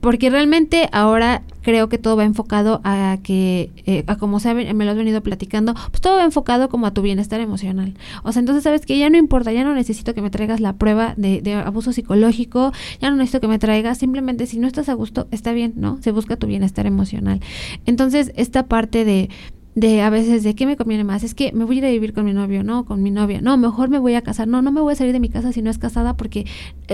porque 0.00 0.30
realmente 0.30 0.88
ahora 0.92 1.42
creo 1.62 1.88
que 1.88 1.98
todo 1.98 2.16
va 2.16 2.24
enfocado 2.24 2.80
a 2.84 3.18
que, 3.22 3.70
eh, 3.84 4.04
a 4.06 4.16
como 4.16 4.40
saben, 4.40 4.74
me 4.76 4.84
lo 4.84 4.92
has 4.92 4.96
venido 4.96 5.22
platicando, 5.22 5.74
pues 5.74 6.00
todo 6.00 6.16
va 6.16 6.24
enfocado 6.24 6.68
como 6.68 6.86
a 6.86 6.92
tu 6.92 7.02
bienestar 7.02 7.40
emocional. 7.40 7.94
O 8.22 8.32
sea, 8.32 8.40
entonces 8.40 8.64
sabes 8.64 8.86
que 8.86 8.96
ya 8.96 9.10
no 9.10 9.16
importa, 9.16 9.52
ya 9.52 9.64
no 9.64 9.74
necesito 9.74 10.14
que 10.14 10.22
me 10.22 10.30
traigas 10.30 10.60
la 10.60 10.74
prueba 10.74 11.14
de, 11.16 11.42
de 11.42 11.54
abuso 11.54 11.92
psicológico, 11.92 12.72
ya 13.00 13.10
no 13.10 13.16
necesito 13.16 13.40
que 13.40 13.48
me 13.48 13.58
traigas, 13.58 13.98
simplemente 13.98 14.46
si 14.46 14.58
no 14.58 14.68
estás 14.68 14.88
a 14.88 14.94
gusto, 14.94 15.26
está 15.30 15.52
bien, 15.52 15.74
¿no? 15.76 15.98
Se 16.00 16.12
busca 16.12 16.36
tu 16.36 16.46
bienestar 16.46 16.86
emocional. 16.86 17.40
Entonces, 17.84 18.32
esta 18.36 18.66
parte 18.66 19.04
de 19.04 19.30
de 19.78 20.02
a 20.02 20.10
veces 20.10 20.42
de 20.42 20.54
qué 20.54 20.66
me 20.66 20.76
conviene 20.76 21.04
más, 21.04 21.22
es 21.22 21.34
que 21.34 21.52
me 21.52 21.64
voy 21.64 21.76
a 21.76 21.78
ir 21.78 21.84
a 21.84 21.90
vivir 21.90 22.12
con 22.12 22.24
mi 22.24 22.32
novio, 22.32 22.64
no, 22.64 22.84
con 22.84 23.02
mi 23.02 23.10
novia, 23.10 23.40
no, 23.40 23.56
mejor 23.56 23.88
me 23.88 23.98
voy 23.98 24.14
a 24.14 24.22
casar, 24.22 24.48
no, 24.48 24.60
no 24.60 24.72
me 24.72 24.80
voy 24.80 24.92
a 24.92 24.96
salir 24.96 25.12
de 25.12 25.20
mi 25.20 25.28
casa 25.28 25.52
si 25.52 25.62
no 25.62 25.70
es 25.70 25.78
casada 25.78 26.16
porque 26.16 26.46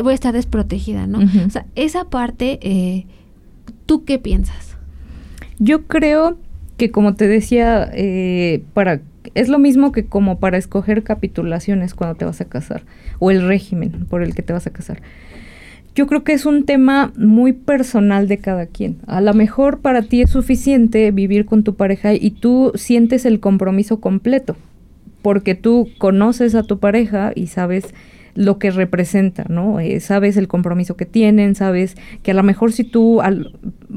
voy 0.03 0.13
a 0.13 0.15
estar 0.15 0.35
desprotegida, 0.35 1.07
¿no? 1.07 1.21
O 1.47 1.51
sea, 1.51 1.65
esa 1.77 2.05
parte, 2.05 2.59
eh, 2.63 3.07
¿tú 3.87 4.05
qué 4.05 4.19
piensas? 4.19 4.77
Yo 5.59 5.87
creo 5.87 6.37
que 6.77 6.91
como 6.91 7.15
te 7.15 7.27
decía, 7.27 7.91
eh, 7.95 8.63
para 8.75 9.01
es 9.35 9.49
lo 9.49 9.59
mismo 9.59 9.91
que 9.91 10.05
como 10.05 10.39
para 10.39 10.59
escoger 10.59 11.03
capitulaciones 11.03 11.95
cuando 11.95 12.17
te 12.17 12.25
vas 12.25 12.41
a 12.41 12.45
casar 12.45 12.83
o 13.19 13.31
el 13.31 13.47
régimen 13.47 14.07
por 14.09 14.23
el 14.23 14.35
que 14.35 14.43
te 14.43 14.53
vas 14.53 14.67
a 14.67 14.71
casar. 14.71 15.01
Yo 15.95 16.09
creo 16.09 16.25
que 16.25 16.33
es 16.33 16.45
un 16.45 16.65
tema 16.65 17.13
muy 17.17 17.53
personal 17.53 18.27
de 18.27 18.39
cada 18.39 18.67
quien. 18.67 18.97
A 19.07 19.21
lo 19.21 19.33
mejor 19.33 19.79
para 19.79 20.03
ti 20.03 20.23
es 20.23 20.31
suficiente 20.31 21.11
vivir 21.13 21.47
con 21.47 21.63
tu 21.63 21.77
pareja 21.77 22.15
y 22.15 22.33
tú 22.33 22.73
sientes 22.75 23.25
el 23.25 23.39
compromiso 23.39 24.01
completo, 24.01 24.57
porque 25.23 25.55
tú 25.55 25.89
conoces 25.99 26.57
a 26.57 26.65
tu 26.65 26.81
pareja 26.81 27.31
y 27.35 27.47
sabes 27.47 27.95
lo 28.35 28.59
que 28.59 28.73
representa, 28.73 29.45
¿no? 29.49 29.79
Eh, 29.79 30.01
sabes 30.01 30.37
el 30.37 30.49
compromiso 30.49 30.97
que 30.97 31.07
tienen, 31.07 31.55
sabes 31.55 31.95
que 32.25 32.33
a 32.33 32.35
lo 32.35 32.43
mejor 32.43 32.73
si 32.73 32.83
tú, 32.83 33.21
al, 33.21 33.53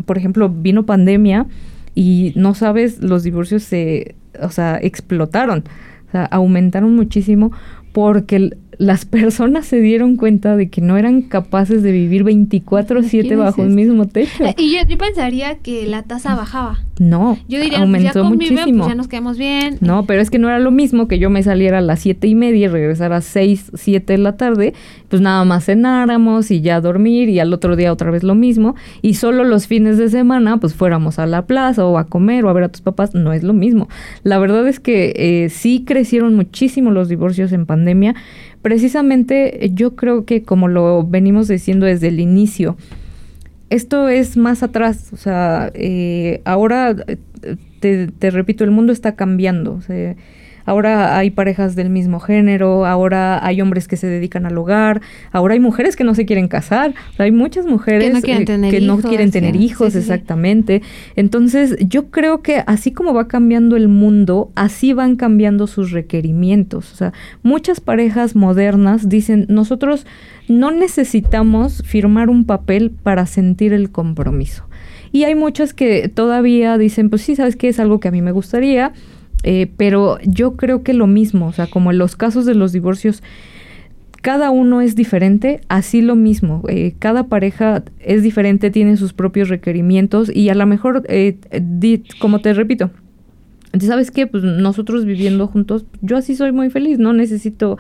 por 0.06 0.20
ejemplo, 0.20 0.50
vino 0.50 0.86
pandemia 0.86 1.48
y 1.96 2.34
no 2.36 2.54
sabes, 2.54 3.02
los 3.02 3.24
divorcios 3.24 3.64
se, 3.64 4.14
o 4.40 4.52
sea, 4.52 4.78
explotaron, 4.80 5.64
o 6.08 6.12
sea, 6.12 6.26
aumentaron 6.26 6.96
muchísimo 6.96 7.52
porque 7.92 8.56
las 8.78 9.06
personas 9.06 9.66
se 9.66 9.80
dieron 9.80 10.18
cuenta 10.18 10.56
de 10.56 10.70
que 10.70 10.82
no 10.82 10.98
eran 10.98 11.24
capaces 11.24 11.82
de 11.82 11.92
vivir 11.92 12.24
24/7 12.24 13.36
bajo 13.36 13.64
el 13.64 13.70
mismo 13.70 14.08
techo. 14.08 14.46
Eh, 14.46 14.56
y 14.58 14.76
yo, 14.76 14.98
pensaría 14.98 15.56
que 15.56 15.88
la 15.88 16.04
tasa 16.04 16.36
bajaba. 16.36 16.80
No, 17.00 17.38
yo 17.48 17.60
diría, 17.60 17.78
pues, 17.78 17.82
aumentó 17.82 18.22
pues 18.22 18.26
muchísimo. 18.30 18.88
ya 18.88 18.96
nos 18.96 19.08
quedamos 19.08 19.38
bien. 19.38 19.78
No, 19.82 20.06
pero 20.06 20.22
es 20.22 20.30
que 20.30 20.40
no 20.40 20.48
era 20.48 20.60
lo 20.60 20.72
mismo 20.72 21.08
que 21.08 21.20
yo 21.20 21.30
me 21.30 21.44
saliera 21.44 21.80
a 21.80 21.82
las 21.82 22.00
siete 22.00 22.28
y 22.28 22.36
media 22.36 22.66
y 22.66 22.68
regresara 22.68 23.18
a 23.18 23.22
6, 23.22 23.72
7 23.76 24.14
de 24.14 24.18
la 24.18 24.38
tarde, 24.38 24.74
pues 25.10 25.22
nada 25.22 25.44
más 25.46 25.66
cenáramos 25.66 26.50
y 26.50 26.62
ya 26.62 26.82
dormir 26.82 27.30
y 27.30 27.40
al 27.40 27.54
otro 27.54 27.76
día 27.76 27.94
otra 27.94 28.12
vez 28.12 28.24
lo 28.24 28.36
mismo. 28.36 28.76
Y 29.02 29.16
solo 29.16 29.44
los 29.44 29.68
fines 29.68 29.98
de 29.98 30.10
semana, 30.10 30.58
pues 30.58 30.74
fuéramos 30.74 31.20
a 31.20 31.26
la 31.26 31.46
plaza 31.46 31.86
o 31.86 31.98
a 31.98 32.06
comer 32.06 32.46
o 32.46 32.50
a 32.50 32.54
ver 32.54 32.64
a 32.64 32.70
tus 32.70 32.82
papás, 32.82 33.14
no 33.14 33.34
es 33.34 33.44
lo 33.44 33.54
mismo. 33.54 33.90
La 34.24 34.40
verdad 34.40 34.68
es 34.68 34.80
que 34.80 35.14
eh, 35.16 35.50
sí 35.50 35.84
crecieron 35.86 36.36
muchísimo 36.36 36.92
los 36.92 37.10
divorcios 37.10 37.52
en 37.52 37.66
pandemia 37.66 38.16
precisamente 38.68 39.72
yo 39.74 39.96
creo 39.96 40.26
que 40.26 40.44
como 40.44 40.68
lo 40.68 41.02
venimos 41.08 41.48
diciendo 41.48 41.86
desde 41.86 42.10
el 42.10 42.20
inicio, 42.20 42.76
esto 43.70 44.10
es 44.10 44.36
más 44.36 44.62
atrás, 44.62 45.14
o 45.14 45.16
sea, 45.16 45.72
eh, 45.74 46.42
ahora 46.44 46.94
te, 47.80 48.08
te, 48.08 48.30
repito, 48.30 48.66
el 48.66 48.72
mundo 48.72 48.92
está 48.92 49.16
cambiando. 49.16 49.72
O 49.72 49.82
sea, 49.82 50.18
ahora 50.68 51.18
hay 51.18 51.32
parejas 51.32 51.76
del 51.76 51.90
mismo 51.90 52.20
género, 52.20 52.86
ahora 52.86 53.44
hay 53.44 53.62
hombres 53.62 53.88
que 53.88 53.98
se 53.98 54.06
dedican 54.06 54.46
al 54.46 54.58
hogar, 54.58 55.02
ahora 55.32 55.54
hay 55.54 55.60
mujeres 55.60 55.96
que 55.96 56.04
no 56.04 56.14
se 56.14 56.26
quieren 56.26 56.50
casar, 56.50 56.94
hay 57.18 57.32
muchas 57.32 57.66
mujeres 57.66 58.22
que 58.22 58.82
no 58.82 59.00
quieren 59.00 59.32
tener 59.32 59.56
hijos, 59.56 59.96
exactamente. 59.96 60.82
Entonces, 61.16 61.76
yo 61.80 62.12
creo 62.12 62.42
que 62.42 62.64
así 62.68 62.92
como 62.92 63.14
va 63.14 63.28
cambiando 63.28 63.78
el 63.78 63.88
mundo, 63.88 64.52
así 64.56 64.92
van 64.92 65.16
cambiando 65.16 65.66
sus 65.68 65.92
requerimientos. 65.92 66.92
O 66.92 66.96
sea, 66.98 67.14
muchas 67.44 67.80
parejas 67.80 68.36
modernas 68.36 69.08
dicen, 69.08 69.46
nosotros 69.48 70.06
no 70.50 70.72
necesitamos 70.72 71.82
firmar 71.86 72.30
un 72.30 72.46
papel 72.46 72.92
para 72.92 73.26
sentir 73.26 73.72
el 73.72 73.90
compromiso. 73.90 74.66
Y 75.14 75.24
hay 75.24 75.36
muchas 75.36 75.74
que 75.74 76.10
todavía 76.10 76.78
dicen, 76.78 77.10
pues 77.10 77.22
sí, 77.22 77.38
sabes 77.38 77.56
que 77.56 77.70
es 77.70 77.80
algo 77.80 78.02
que 78.02 78.10
a 78.10 78.12
mí 78.12 78.22
me 78.22 78.34
gustaría, 78.34 78.92
eh, 79.44 79.72
pero 79.78 80.18
yo 80.24 80.56
creo 80.56 80.84
que 80.84 80.94
lo 80.94 81.08
mismo, 81.08 81.48
o 81.48 81.54
sea, 81.54 81.68
como 81.68 81.92
en 81.92 81.98
los 81.98 82.16
casos 82.16 82.46
de 82.46 82.56
los 82.56 82.72
divorcios, 82.72 83.24
cada 84.22 84.50
uno 84.50 84.82
es 84.82 84.96
diferente, 84.96 85.62
así 85.70 86.02
lo 86.02 86.16
mismo. 86.16 86.64
Eh, 86.68 86.96
cada 87.00 87.28
pareja 87.28 87.84
es 88.00 88.24
diferente, 88.24 88.72
tiene 88.72 88.98
sus 88.98 89.14
propios 89.14 89.48
requerimientos 89.50 90.30
y 90.36 90.50
a 90.50 90.56
lo 90.56 90.66
mejor, 90.66 91.04
eh, 91.08 91.38
como 92.20 92.40
te 92.40 92.54
repito, 92.54 92.92
¿sabes 93.80 94.12
qué? 94.12 94.28
Pues 94.28 94.44
nosotros 94.44 95.06
viviendo 95.06 95.48
juntos, 95.48 95.86
yo 96.02 96.18
así 96.18 96.36
soy 96.36 96.52
muy 96.52 96.70
feliz, 96.70 97.00
no 97.00 97.14
necesito 97.14 97.78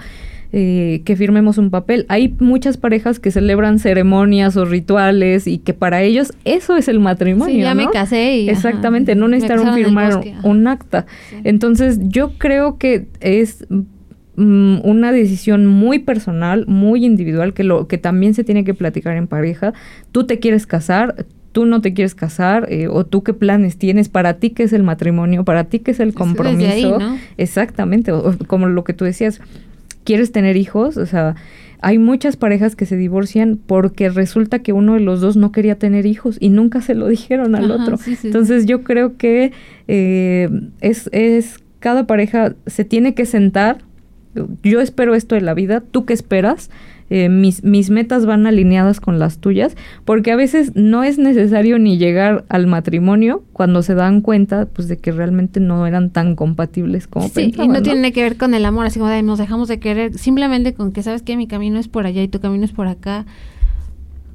eh, 0.53 1.01
que 1.03 1.15
firmemos 1.15 1.57
un 1.57 1.69
papel. 1.69 2.05
Hay 2.07 2.33
muchas 2.39 2.77
parejas 2.77 3.19
que 3.19 3.31
celebran 3.31 3.79
ceremonias 3.79 4.55
o 4.55 4.63
rituales 4.63 5.45
y 5.45 5.57
que 5.57 5.73
para 5.73 6.01
ellos 6.03 6.33
eso 6.45 6.77
es 6.77 6.87
el 6.87 6.99
matrimonio. 6.99 7.55
Sí, 7.55 7.61
ya 7.61 7.75
me 7.75 7.89
casé 7.89 8.37
y. 8.37 8.49
Exactamente, 8.49 9.15
no 9.15 9.27
necesitaron 9.27 9.73
firmar 9.73 10.21
un 10.43 10.67
acta. 10.67 11.05
Entonces, 11.43 11.99
yo 12.01 12.37
creo 12.37 12.77
que 12.77 13.07
es 13.19 13.67
mm, 14.37 14.79
una 14.83 15.11
decisión 15.11 15.65
muy 15.65 15.99
personal, 15.99 16.65
muy 16.67 17.05
individual, 17.05 17.53
que, 17.53 17.63
lo, 17.63 17.87
que 17.87 17.97
también 17.97 18.33
se 18.33 18.43
tiene 18.43 18.63
que 18.63 18.73
platicar 18.73 19.17
en 19.17 19.27
pareja. 19.27 19.73
Tú 20.13 20.25
te 20.25 20.39
quieres 20.39 20.65
casar, 20.65 21.25
tú 21.51 21.65
no 21.65 21.81
te 21.81 21.93
quieres 21.93 22.15
casar 22.15 22.71
eh, 22.71 22.87
o 22.87 23.05
tú 23.05 23.23
qué 23.23 23.33
planes 23.33 23.77
tienes 23.77 24.09
para 24.09 24.35
ti 24.35 24.51
qué 24.51 24.63
es 24.63 24.73
el 24.73 24.83
matrimonio, 24.83 25.43
para 25.43 25.65
ti 25.65 25.79
qué 25.79 25.91
es 25.91 25.99
el 25.99 26.13
compromiso. 26.13 26.99
Exactamente, 27.37 28.13
como 28.47 28.67
lo 28.67 28.83
que 28.83 28.93
tú 28.93 29.05
decías, 29.05 29.41
quieres 30.07 30.31
tener 30.31 30.55
hijos, 30.55 30.95
o 30.95 31.05
sea, 31.05 31.35
hay 31.81 31.97
muchas 31.99 32.37
parejas 32.37 32.77
que 32.77 32.85
se 32.85 32.95
divorcian 32.95 33.57
porque 33.57 34.07
resulta 34.07 34.59
que 34.59 34.71
uno 34.71 34.93
de 34.93 35.01
los 35.01 35.19
dos 35.19 35.35
no 35.35 35.51
quería 35.51 35.77
tener 35.77 36.05
hijos 36.05 36.37
y 36.39 36.47
nunca 36.47 36.79
se 36.81 36.95
lo 36.95 37.07
dijeron 37.07 37.55
al 37.55 37.69
otro. 37.71 37.99
Entonces 38.23 38.65
yo 38.65 38.83
creo 38.83 39.17
que 39.17 39.51
eh, 39.89 40.49
es, 40.79 41.09
es, 41.11 41.59
cada 41.79 42.07
pareja 42.07 42.55
se 42.67 42.85
tiene 42.85 43.15
que 43.15 43.25
sentar, 43.25 43.79
yo 44.63 44.79
espero 44.79 45.13
esto 45.13 45.35
de 45.35 45.41
la 45.41 45.53
vida, 45.53 45.81
¿tú 45.81 46.05
qué 46.05 46.13
esperas? 46.13 46.69
Eh, 47.09 47.29
mis, 47.29 47.63
mis 47.63 47.89
metas 47.89 48.25
van 48.25 48.45
alineadas 48.47 48.99
con 48.99 49.17
las 49.17 49.37
tuyas, 49.37 49.77
porque 50.03 50.31
a 50.31 50.35
veces 50.35 50.73
no 50.75 51.03
es 51.03 51.17
necesario 51.17 51.79
ni 51.79 51.97
llegar 51.97 52.43
al 52.49 52.67
matrimonio 52.67 53.43
cuando 53.53 53.81
se 53.81 53.95
dan 53.95 54.19
cuenta 54.19 54.65
pues 54.65 54.89
de 54.89 54.97
que 54.97 55.13
realmente 55.13 55.61
no 55.61 55.87
eran 55.87 56.09
tan 56.09 56.35
compatibles 56.35 57.07
como 57.07 57.29
sí, 57.29 57.53
Y 57.57 57.67
no, 57.69 57.81
tiene 57.81 58.11
que 58.11 58.23
ver 58.23 58.35
con 58.35 58.53
el 58.53 58.65
amor, 58.65 58.85
así 58.85 58.99
como 58.99 59.09
de 59.09 59.23
nos 59.23 59.39
dejamos 59.39 59.69
de 59.69 59.79
querer, 59.79 60.17
simplemente 60.17 60.73
con 60.73 60.91
que 60.91 61.01
sabes 61.01 61.21
que 61.21 61.37
mi 61.37 61.47
camino 61.47 61.79
es 61.79 61.87
por 61.87 62.05
allá 62.05 62.21
y 62.21 62.27
tu 62.27 62.41
camino 62.41 62.65
es 62.65 62.73
por 62.73 62.87
acá. 62.87 63.25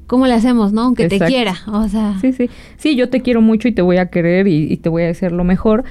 ¿Cómo 0.07 0.27
le 0.27 0.33
hacemos, 0.33 0.73
no? 0.73 0.81
Aunque 0.81 1.07
te 1.07 1.19
quiera, 1.19 1.55
o 1.67 1.87
sea. 1.87 2.17
Sí, 2.21 2.33
sí. 2.33 2.49
Sí, 2.77 2.95
yo 2.95 3.09
te 3.09 3.21
quiero 3.21 3.41
mucho 3.41 3.67
y 3.67 3.71
te 3.71 3.81
voy 3.81 3.97
a 3.97 4.07
querer 4.07 4.47
y, 4.47 4.71
y 4.71 4.77
te 4.77 4.89
voy 4.89 5.03
a 5.03 5.09
hacer 5.09 5.31
lo 5.31 5.43
mejor, 5.43 5.85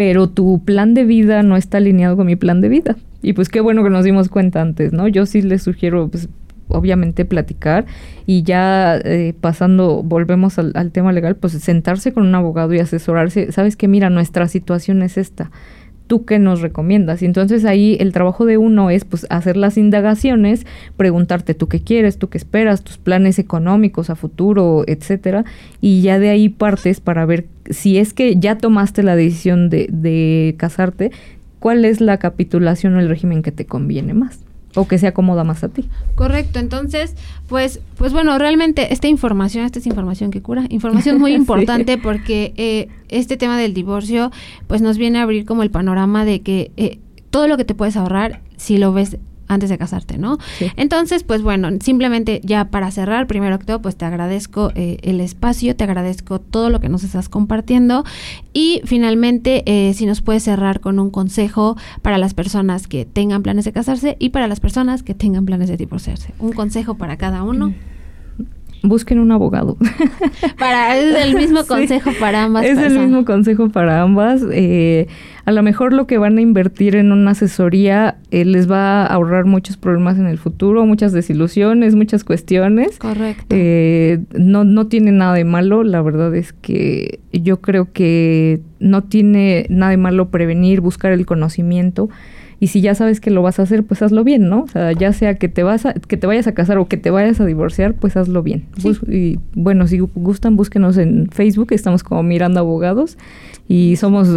pero 0.00 0.30
tu 0.30 0.64
plan 0.64 0.94
de 0.94 1.04
vida 1.04 1.42
no 1.42 1.58
está 1.58 1.76
alineado 1.76 2.16
con 2.16 2.26
mi 2.26 2.34
plan 2.34 2.62
de 2.62 2.70
vida. 2.70 2.96
Y 3.20 3.34
pues 3.34 3.50
qué 3.50 3.60
bueno 3.60 3.84
que 3.84 3.90
nos 3.90 4.02
dimos 4.02 4.30
cuenta 4.30 4.62
antes, 4.62 4.94
¿no? 4.94 5.08
Yo 5.08 5.26
sí 5.26 5.42
les 5.42 5.62
sugiero, 5.62 6.08
pues, 6.08 6.30
obviamente 6.68 7.26
platicar 7.26 7.84
y 8.24 8.42
ya 8.42 8.96
eh, 8.96 9.34
pasando, 9.38 10.02
volvemos 10.02 10.58
al, 10.58 10.72
al, 10.74 10.90
tema 10.90 11.12
legal, 11.12 11.36
pues 11.36 11.52
sentarse 11.52 12.14
con 12.14 12.26
un 12.26 12.34
abogado 12.34 12.72
y 12.72 12.78
asesorarse, 12.78 13.52
sabes 13.52 13.76
que 13.76 13.88
mira, 13.88 14.08
nuestra 14.08 14.48
situación 14.48 15.02
es 15.02 15.18
esta, 15.18 15.50
¿tú 16.10 16.24
qué 16.24 16.40
nos 16.40 16.60
recomiendas? 16.60 17.22
Y 17.22 17.26
entonces 17.26 17.64
ahí 17.64 17.96
el 18.00 18.12
trabajo 18.12 18.44
de 18.44 18.58
uno 18.58 18.90
es 18.90 19.04
pues 19.04 19.28
hacer 19.30 19.56
las 19.56 19.78
indagaciones, 19.78 20.66
preguntarte 20.96 21.54
tú 21.54 21.68
qué 21.68 21.84
quieres, 21.84 22.18
tú 22.18 22.28
qué 22.28 22.36
esperas, 22.36 22.82
tus 22.82 22.98
planes 22.98 23.38
económicos 23.38 24.10
a 24.10 24.16
futuro, 24.16 24.82
etcétera, 24.88 25.44
y 25.80 26.02
ya 26.02 26.18
de 26.18 26.30
ahí 26.30 26.48
partes 26.48 26.98
para 26.98 27.26
ver 27.26 27.46
si 27.70 27.98
es 27.98 28.12
que 28.12 28.34
ya 28.40 28.58
tomaste 28.58 29.04
la 29.04 29.14
decisión 29.14 29.70
de, 29.70 29.86
de 29.88 30.56
casarte, 30.58 31.12
cuál 31.60 31.84
es 31.84 32.00
la 32.00 32.16
capitulación 32.16 32.96
o 32.96 32.98
el 32.98 33.08
régimen 33.08 33.42
que 33.42 33.52
te 33.52 33.64
conviene 33.64 34.12
más 34.12 34.40
o 34.74 34.86
que 34.86 34.98
se 34.98 35.06
acomoda 35.06 35.44
más 35.44 35.64
a 35.64 35.68
ti. 35.68 35.88
Correcto, 36.14 36.58
entonces, 36.58 37.16
pues, 37.48 37.80
pues 37.96 38.12
bueno, 38.12 38.38
realmente 38.38 38.92
esta 38.92 39.08
información, 39.08 39.64
esta 39.64 39.78
es 39.78 39.86
información 39.86 40.30
que 40.30 40.42
cura, 40.42 40.64
información 40.68 41.18
muy 41.18 41.32
importante 41.34 41.98
porque 41.98 42.52
eh, 42.56 42.88
este 43.08 43.36
tema 43.36 43.58
del 43.58 43.74
divorcio, 43.74 44.30
pues 44.66 44.82
nos 44.82 44.98
viene 44.98 45.18
a 45.18 45.22
abrir 45.22 45.44
como 45.44 45.62
el 45.62 45.70
panorama 45.70 46.24
de 46.24 46.40
que 46.40 46.70
eh, 46.76 46.98
todo 47.30 47.48
lo 47.48 47.56
que 47.56 47.64
te 47.64 47.74
puedes 47.74 47.96
ahorrar, 47.96 48.42
si 48.56 48.78
lo 48.78 48.92
ves 48.92 49.18
antes 49.50 49.68
de 49.68 49.76
casarte, 49.78 50.16
¿no? 50.16 50.38
Entonces, 50.76 51.24
pues 51.24 51.42
bueno, 51.42 51.68
simplemente 51.80 52.40
ya 52.44 52.66
para 52.66 52.90
cerrar, 52.92 53.26
primero 53.26 53.58
que 53.58 53.66
todo, 53.66 53.82
pues 53.82 53.96
te 53.96 54.04
agradezco 54.04 54.70
eh, 54.76 54.98
el 55.02 55.20
espacio, 55.20 55.74
te 55.74 55.84
agradezco 55.84 56.40
todo 56.40 56.70
lo 56.70 56.80
que 56.80 56.88
nos 56.88 57.02
estás 57.02 57.28
compartiendo 57.28 58.04
y 58.52 58.80
finalmente, 58.84 59.64
eh, 59.66 59.92
si 59.94 60.06
nos 60.06 60.22
puedes 60.22 60.44
cerrar 60.44 60.78
con 60.80 61.00
un 61.00 61.10
consejo 61.10 61.76
para 62.00 62.16
las 62.16 62.32
personas 62.32 62.86
que 62.86 63.04
tengan 63.04 63.42
planes 63.42 63.64
de 63.64 63.72
casarse 63.72 64.16
y 64.20 64.30
para 64.30 64.46
las 64.46 64.60
personas 64.60 65.02
que 65.02 65.14
tengan 65.14 65.44
planes 65.44 65.68
de 65.68 65.76
divorciarse. 65.76 66.32
Un 66.38 66.52
consejo 66.52 66.94
para 66.94 67.16
cada 67.16 67.42
uno. 67.42 67.74
Busquen 68.82 69.18
un 69.18 69.32
abogado. 69.32 69.76
Para, 70.58 70.96
es 70.96 71.14
el 71.24 71.34
mismo 71.34 71.64
consejo 71.68 72.10
para 72.18 72.44
ambas. 72.44 72.64
Es 72.64 72.78
el 72.78 72.98
mismo 72.98 73.24
consejo 73.24 73.68
para 73.68 74.02
ambas. 74.02 74.42
Eh, 74.52 75.06
a 75.44 75.52
lo 75.52 75.62
mejor 75.62 75.92
lo 75.92 76.06
que 76.06 76.18
van 76.18 76.38
a 76.38 76.40
invertir 76.40 76.96
en 76.96 77.12
una 77.12 77.32
asesoría 77.32 78.16
eh, 78.30 78.44
les 78.44 78.70
va 78.70 79.04
a 79.04 79.06
ahorrar 79.06 79.46
muchos 79.46 79.76
problemas 79.76 80.18
en 80.18 80.26
el 80.26 80.38
futuro, 80.38 80.84
muchas 80.86 81.12
desilusiones, 81.12 81.94
muchas 81.94 82.24
cuestiones. 82.24 82.98
Correcto. 82.98 83.46
Eh, 83.50 84.20
no, 84.34 84.64
no 84.64 84.86
tiene 84.86 85.12
nada 85.12 85.34
de 85.34 85.44
malo, 85.44 85.82
la 85.82 86.02
verdad 86.02 86.34
es 86.34 86.52
que 86.52 87.20
yo 87.32 87.60
creo 87.60 87.92
que 87.92 88.60
no 88.78 89.02
tiene 89.02 89.66
nada 89.68 89.90
de 89.90 89.96
malo 89.96 90.30
prevenir, 90.30 90.80
buscar 90.80 91.12
el 91.12 91.26
conocimiento 91.26 92.08
y 92.60 92.66
si 92.66 92.82
ya 92.82 92.94
sabes 92.94 93.20
que 93.20 93.30
lo 93.30 93.40
vas 93.40 93.58
a 93.58 93.62
hacer, 93.62 93.84
pues 93.84 94.02
hazlo 94.02 94.22
bien, 94.22 94.50
¿no? 94.50 94.62
O 94.64 94.68
sea, 94.68 94.92
ya 94.92 95.14
sea 95.14 95.36
que 95.36 95.48
te 95.48 95.62
vas 95.62 95.86
a, 95.86 95.94
que 95.94 96.18
te 96.18 96.26
vayas 96.26 96.46
a 96.46 96.52
casar 96.52 96.76
o 96.76 96.88
que 96.88 96.98
te 96.98 97.10
vayas 97.10 97.40
a 97.40 97.46
divorciar, 97.46 97.94
pues 97.94 98.18
hazlo 98.18 98.42
bien. 98.42 98.66
y 99.08 99.38
bueno, 99.54 99.86
si 99.86 99.98
gustan, 99.98 100.56
búsquenos 100.56 100.98
en 100.98 101.30
Facebook, 101.30 101.68
estamos 101.70 102.02
como 102.02 102.22
Mirando 102.22 102.60
Abogados 102.60 103.16
y 103.66 103.96
somos 103.96 104.28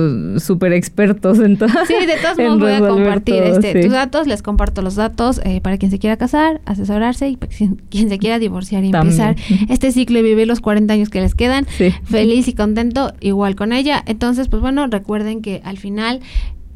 súper 0.42 0.72
expertos 0.74 1.40
en 1.40 1.58
todo. 1.58 1.70
Sí, 1.86 2.06
de 2.06 2.14
todos 2.22 2.38
modos 2.38 2.60
voy 2.60 2.72
a 2.72 2.80
compartir 2.80 3.44
este, 3.44 3.82
tus 3.82 3.92
datos, 3.92 4.26
les 4.26 4.42
comparto 4.42 4.82
los 4.82 4.96
datos 4.96 5.42
eh, 5.44 5.60
para 5.60 5.78
quien 5.78 5.92
se 5.92 6.00
quiera 6.00 6.16
casar, 6.16 6.62
asesorarse 6.66 7.28
y 7.28 7.36
para 7.36 7.52
quien, 7.90 8.10
se 8.10 8.20
quiera 8.20 8.40
divorciar 8.40 8.86
y 8.86 8.92
empezar 8.92 9.36
este 9.70 9.92
ciclo 9.92 10.20
y 10.20 10.22
vivir 10.22 10.48
los 10.48 10.62
40 10.62 10.94
años 10.94 11.10
que 11.10 11.20
les 11.20 11.36
quedan 11.36 11.66
feliz 12.06 12.48
y 12.48 12.54
contento 12.54 13.12
igual 13.20 13.56
con 13.56 13.74
ella. 13.74 14.02
Entonces, 14.06 14.48
pues 14.48 14.62
bueno, 14.62 14.88
recuerden 14.88 15.42
que 15.42 15.62
al 15.66 15.78
final 15.78 16.22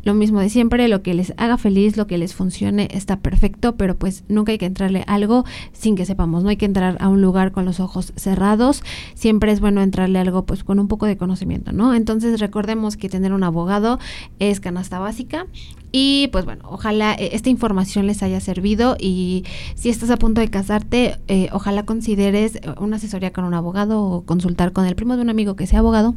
lo 0.07 0.13
mismo 0.13 0.39
de 0.39 0.49
siempre, 0.49 0.87
lo 0.87 1.01
que 1.01 1.13
les 1.13 1.33
haga 1.35 1.57
feliz, 1.57 1.97
lo 1.97 2.07
que 2.07 2.17
les 2.17 2.33
funcione 2.33 2.87
está 2.91 3.19
perfecto, 3.19 3.75
pero 3.75 3.97
pues 3.97 4.23
nunca 4.29 4.53
hay 4.53 4.57
que 4.57 4.65
entrarle 4.65 5.03
algo 5.05 5.43
sin 5.73 5.97
que 5.97 6.05
sepamos, 6.05 6.43
no 6.43 6.49
hay 6.49 6.55
que 6.55 6.65
entrar 6.65 6.95
a 7.01 7.09
un 7.09 7.21
lugar 7.21 7.51
con 7.51 7.65
los 7.65 7.81
ojos 7.81 8.13
cerrados, 8.15 8.83
siempre 9.15 9.51
es 9.51 9.59
bueno 9.59 9.81
entrarle 9.81 10.19
algo 10.19 10.45
pues 10.45 10.63
con 10.63 10.79
un 10.79 10.87
poco 10.87 11.07
de 11.07 11.17
conocimiento, 11.17 11.73
¿no? 11.73 11.93
Entonces 11.93 12.39
recordemos 12.39 12.95
que 12.95 13.09
tener 13.09 13.33
un 13.33 13.43
abogado 13.43 13.99
es 14.39 14.61
canasta 14.61 14.97
básica 14.97 15.45
y 15.91 16.27
pues 16.31 16.45
bueno, 16.45 16.63
ojalá 16.69 17.13
eh, 17.13 17.29
esta 17.33 17.49
información 17.49 18.07
les 18.07 18.21
haya 18.21 18.39
servido 18.41 18.97
y 18.99 19.45
si 19.75 19.89
estás 19.89 20.09
a 20.09 20.17
punto 20.17 20.41
de 20.41 20.49
casarte, 20.49 21.17
eh, 21.27 21.47
ojalá 21.53 21.83
consideres 21.83 22.55
eh, 22.55 22.61
una 22.79 22.97
asesoría 22.97 23.31
con 23.31 23.45
un 23.45 23.53
abogado 23.53 24.03
o 24.03 24.21
consultar 24.23 24.73
con 24.73 24.85
el 24.85 24.95
primo 24.95 25.15
de 25.15 25.21
un 25.21 25.29
amigo 25.29 25.55
que 25.55 25.65
sea 25.65 25.79
abogado. 25.79 26.15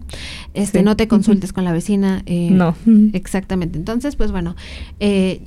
Este, 0.55 0.83
no 0.83 0.97
te 0.97 1.07
consultes 1.07 1.53
con 1.53 1.65
la 1.65 1.73
vecina. 1.73 2.23
no. 2.27 2.75
Exactamente. 3.13 3.79
Entonces, 3.79 4.17
pues 4.17 4.33
bueno, 4.33 4.57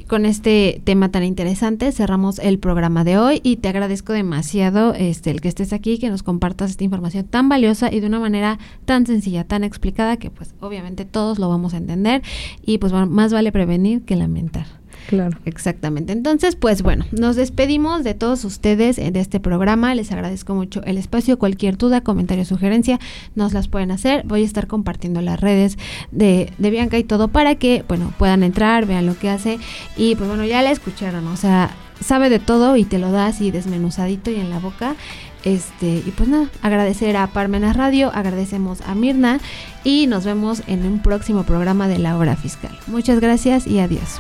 con 0.08 0.26
este 0.26 0.82
tema 0.84 1.10
tan 1.10 1.24
interesante 1.24 1.92
cerramos 1.92 2.40
el 2.40 2.60
programa 2.60 3.04
de 3.04 3.18
hoy 3.18 3.42
y 3.44 3.58
te 3.58 3.70
agradezco 3.70 4.14
demasiado 4.14 4.94
este 4.94 5.32
el 5.32 5.42
que 5.42 5.50
estés 5.50 5.74
aquí, 5.74 5.98
que 5.98 6.10
nos 6.10 6.24
compartas 6.24 6.72
esta 6.72 6.84
información 6.84 7.26
tan 7.26 7.50
valiosa 7.50 7.92
y 7.92 8.00
de 8.00 8.08
una 8.08 8.20
manera 8.20 8.60
tan 8.86 9.06
sencilla, 9.06 9.44
tan 9.44 9.64
explicada 9.64 10.18
que 10.18 10.30
pues 10.30 10.54
obviamente 10.62 11.06
todos 11.06 11.40
lo 11.40 11.50
vamos 11.50 11.74
a 11.74 11.78
entender 11.78 12.22
y 12.66 12.78
pues 12.78 12.92
bueno, 12.92 13.08
más 13.08 13.34
vale 13.34 13.52
prevenir 13.52 14.04
que 14.04 14.13
lamentar. 14.16 14.66
Claro. 15.08 15.38
Exactamente. 15.46 16.14
Entonces, 16.14 16.56
pues 16.56 16.82
bueno, 16.82 17.06
nos 17.12 17.36
despedimos 17.36 18.04
de 18.04 18.14
todos 18.14 18.46
ustedes 18.46 18.96
de 18.96 19.20
este 19.20 19.40
programa. 19.40 19.94
Les 19.96 20.12
agradezco 20.12 20.56
mucho 20.56 20.82
el 20.84 20.98
espacio. 20.98 21.38
Cualquier 21.38 21.78
duda, 21.78 22.02
comentario, 22.02 22.46
sugerencia, 22.46 23.00
nos 23.36 23.54
las 23.54 23.68
pueden 23.68 23.92
hacer. 23.92 24.24
Voy 24.26 24.44
a 24.44 24.46
estar 24.46 24.68
compartiendo 24.68 25.22
las 25.22 25.40
redes 25.40 25.78
de, 26.12 26.52
de 26.58 26.70
Bianca 26.70 26.98
y 26.98 27.04
todo 27.04 27.28
para 27.28 27.56
que, 27.56 27.84
bueno, 27.88 28.14
puedan 28.18 28.44
entrar, 28.44 28.86
vean 28.86 29.06
lo 29.06 29.18
que 29.18 29.30
hace. 29.30 29.60
Y 29.98 30.16
pues 30.16 30.30
bueno, 30.30 30.46
ya 30.46 30.62
la 30.62 30.72
escucharon. 30.72 31.28
O 31.28 31.38
sea, 31.38 31.76
sabe 32.00 32.30
de 32.30 32.40
todo 32.40 32.76
y 32.78 32.84
te 32.84 33.00
lo 33.00 33.12
da 33.12 33.28
así 33.28 33.52
desmenuzadito 33.52 34.32
y 34.32 34.36
en 34.36 34.50
la 34.50 34.60
boca. 34.60 34.96
Este, 35.44 35.88
y 36.06 36.14
pues 36.16 36.30
nada, 36.30 36.50
agradecer 36.62 37.18
a 37.18 37.28
Parmenas 37.28 37.76
Radio, 37.76 38.12
agradecemos 38.14 38.82
a 38.82 38.96
Mirna 38.96 39.40
y 39.84 40.08
nos 40.08 40.24
vemos 40.24 40.64
en 40.68 40.86
un 40.86 41.00
próximo 41.00 41.44
programa 41.44 41.88
de 41.88 42.00
la 42.00 42.18
hora 42.18 42.36
fiscal. 42.36 42.78
Muchas 42.88 43.20
gracias 43.20 43.68
y 43.68 43.80
adiós. 43.80 44.20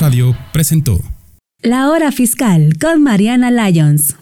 Radio 0.00 0.36
presentó 0.52 0.98
La 1.62 1.88
hora 1.90 2.10
fiscal 2.10 2.72
con 2.80 3.02
Mariana 3.02 3.52
Lyons. 3.52 4.16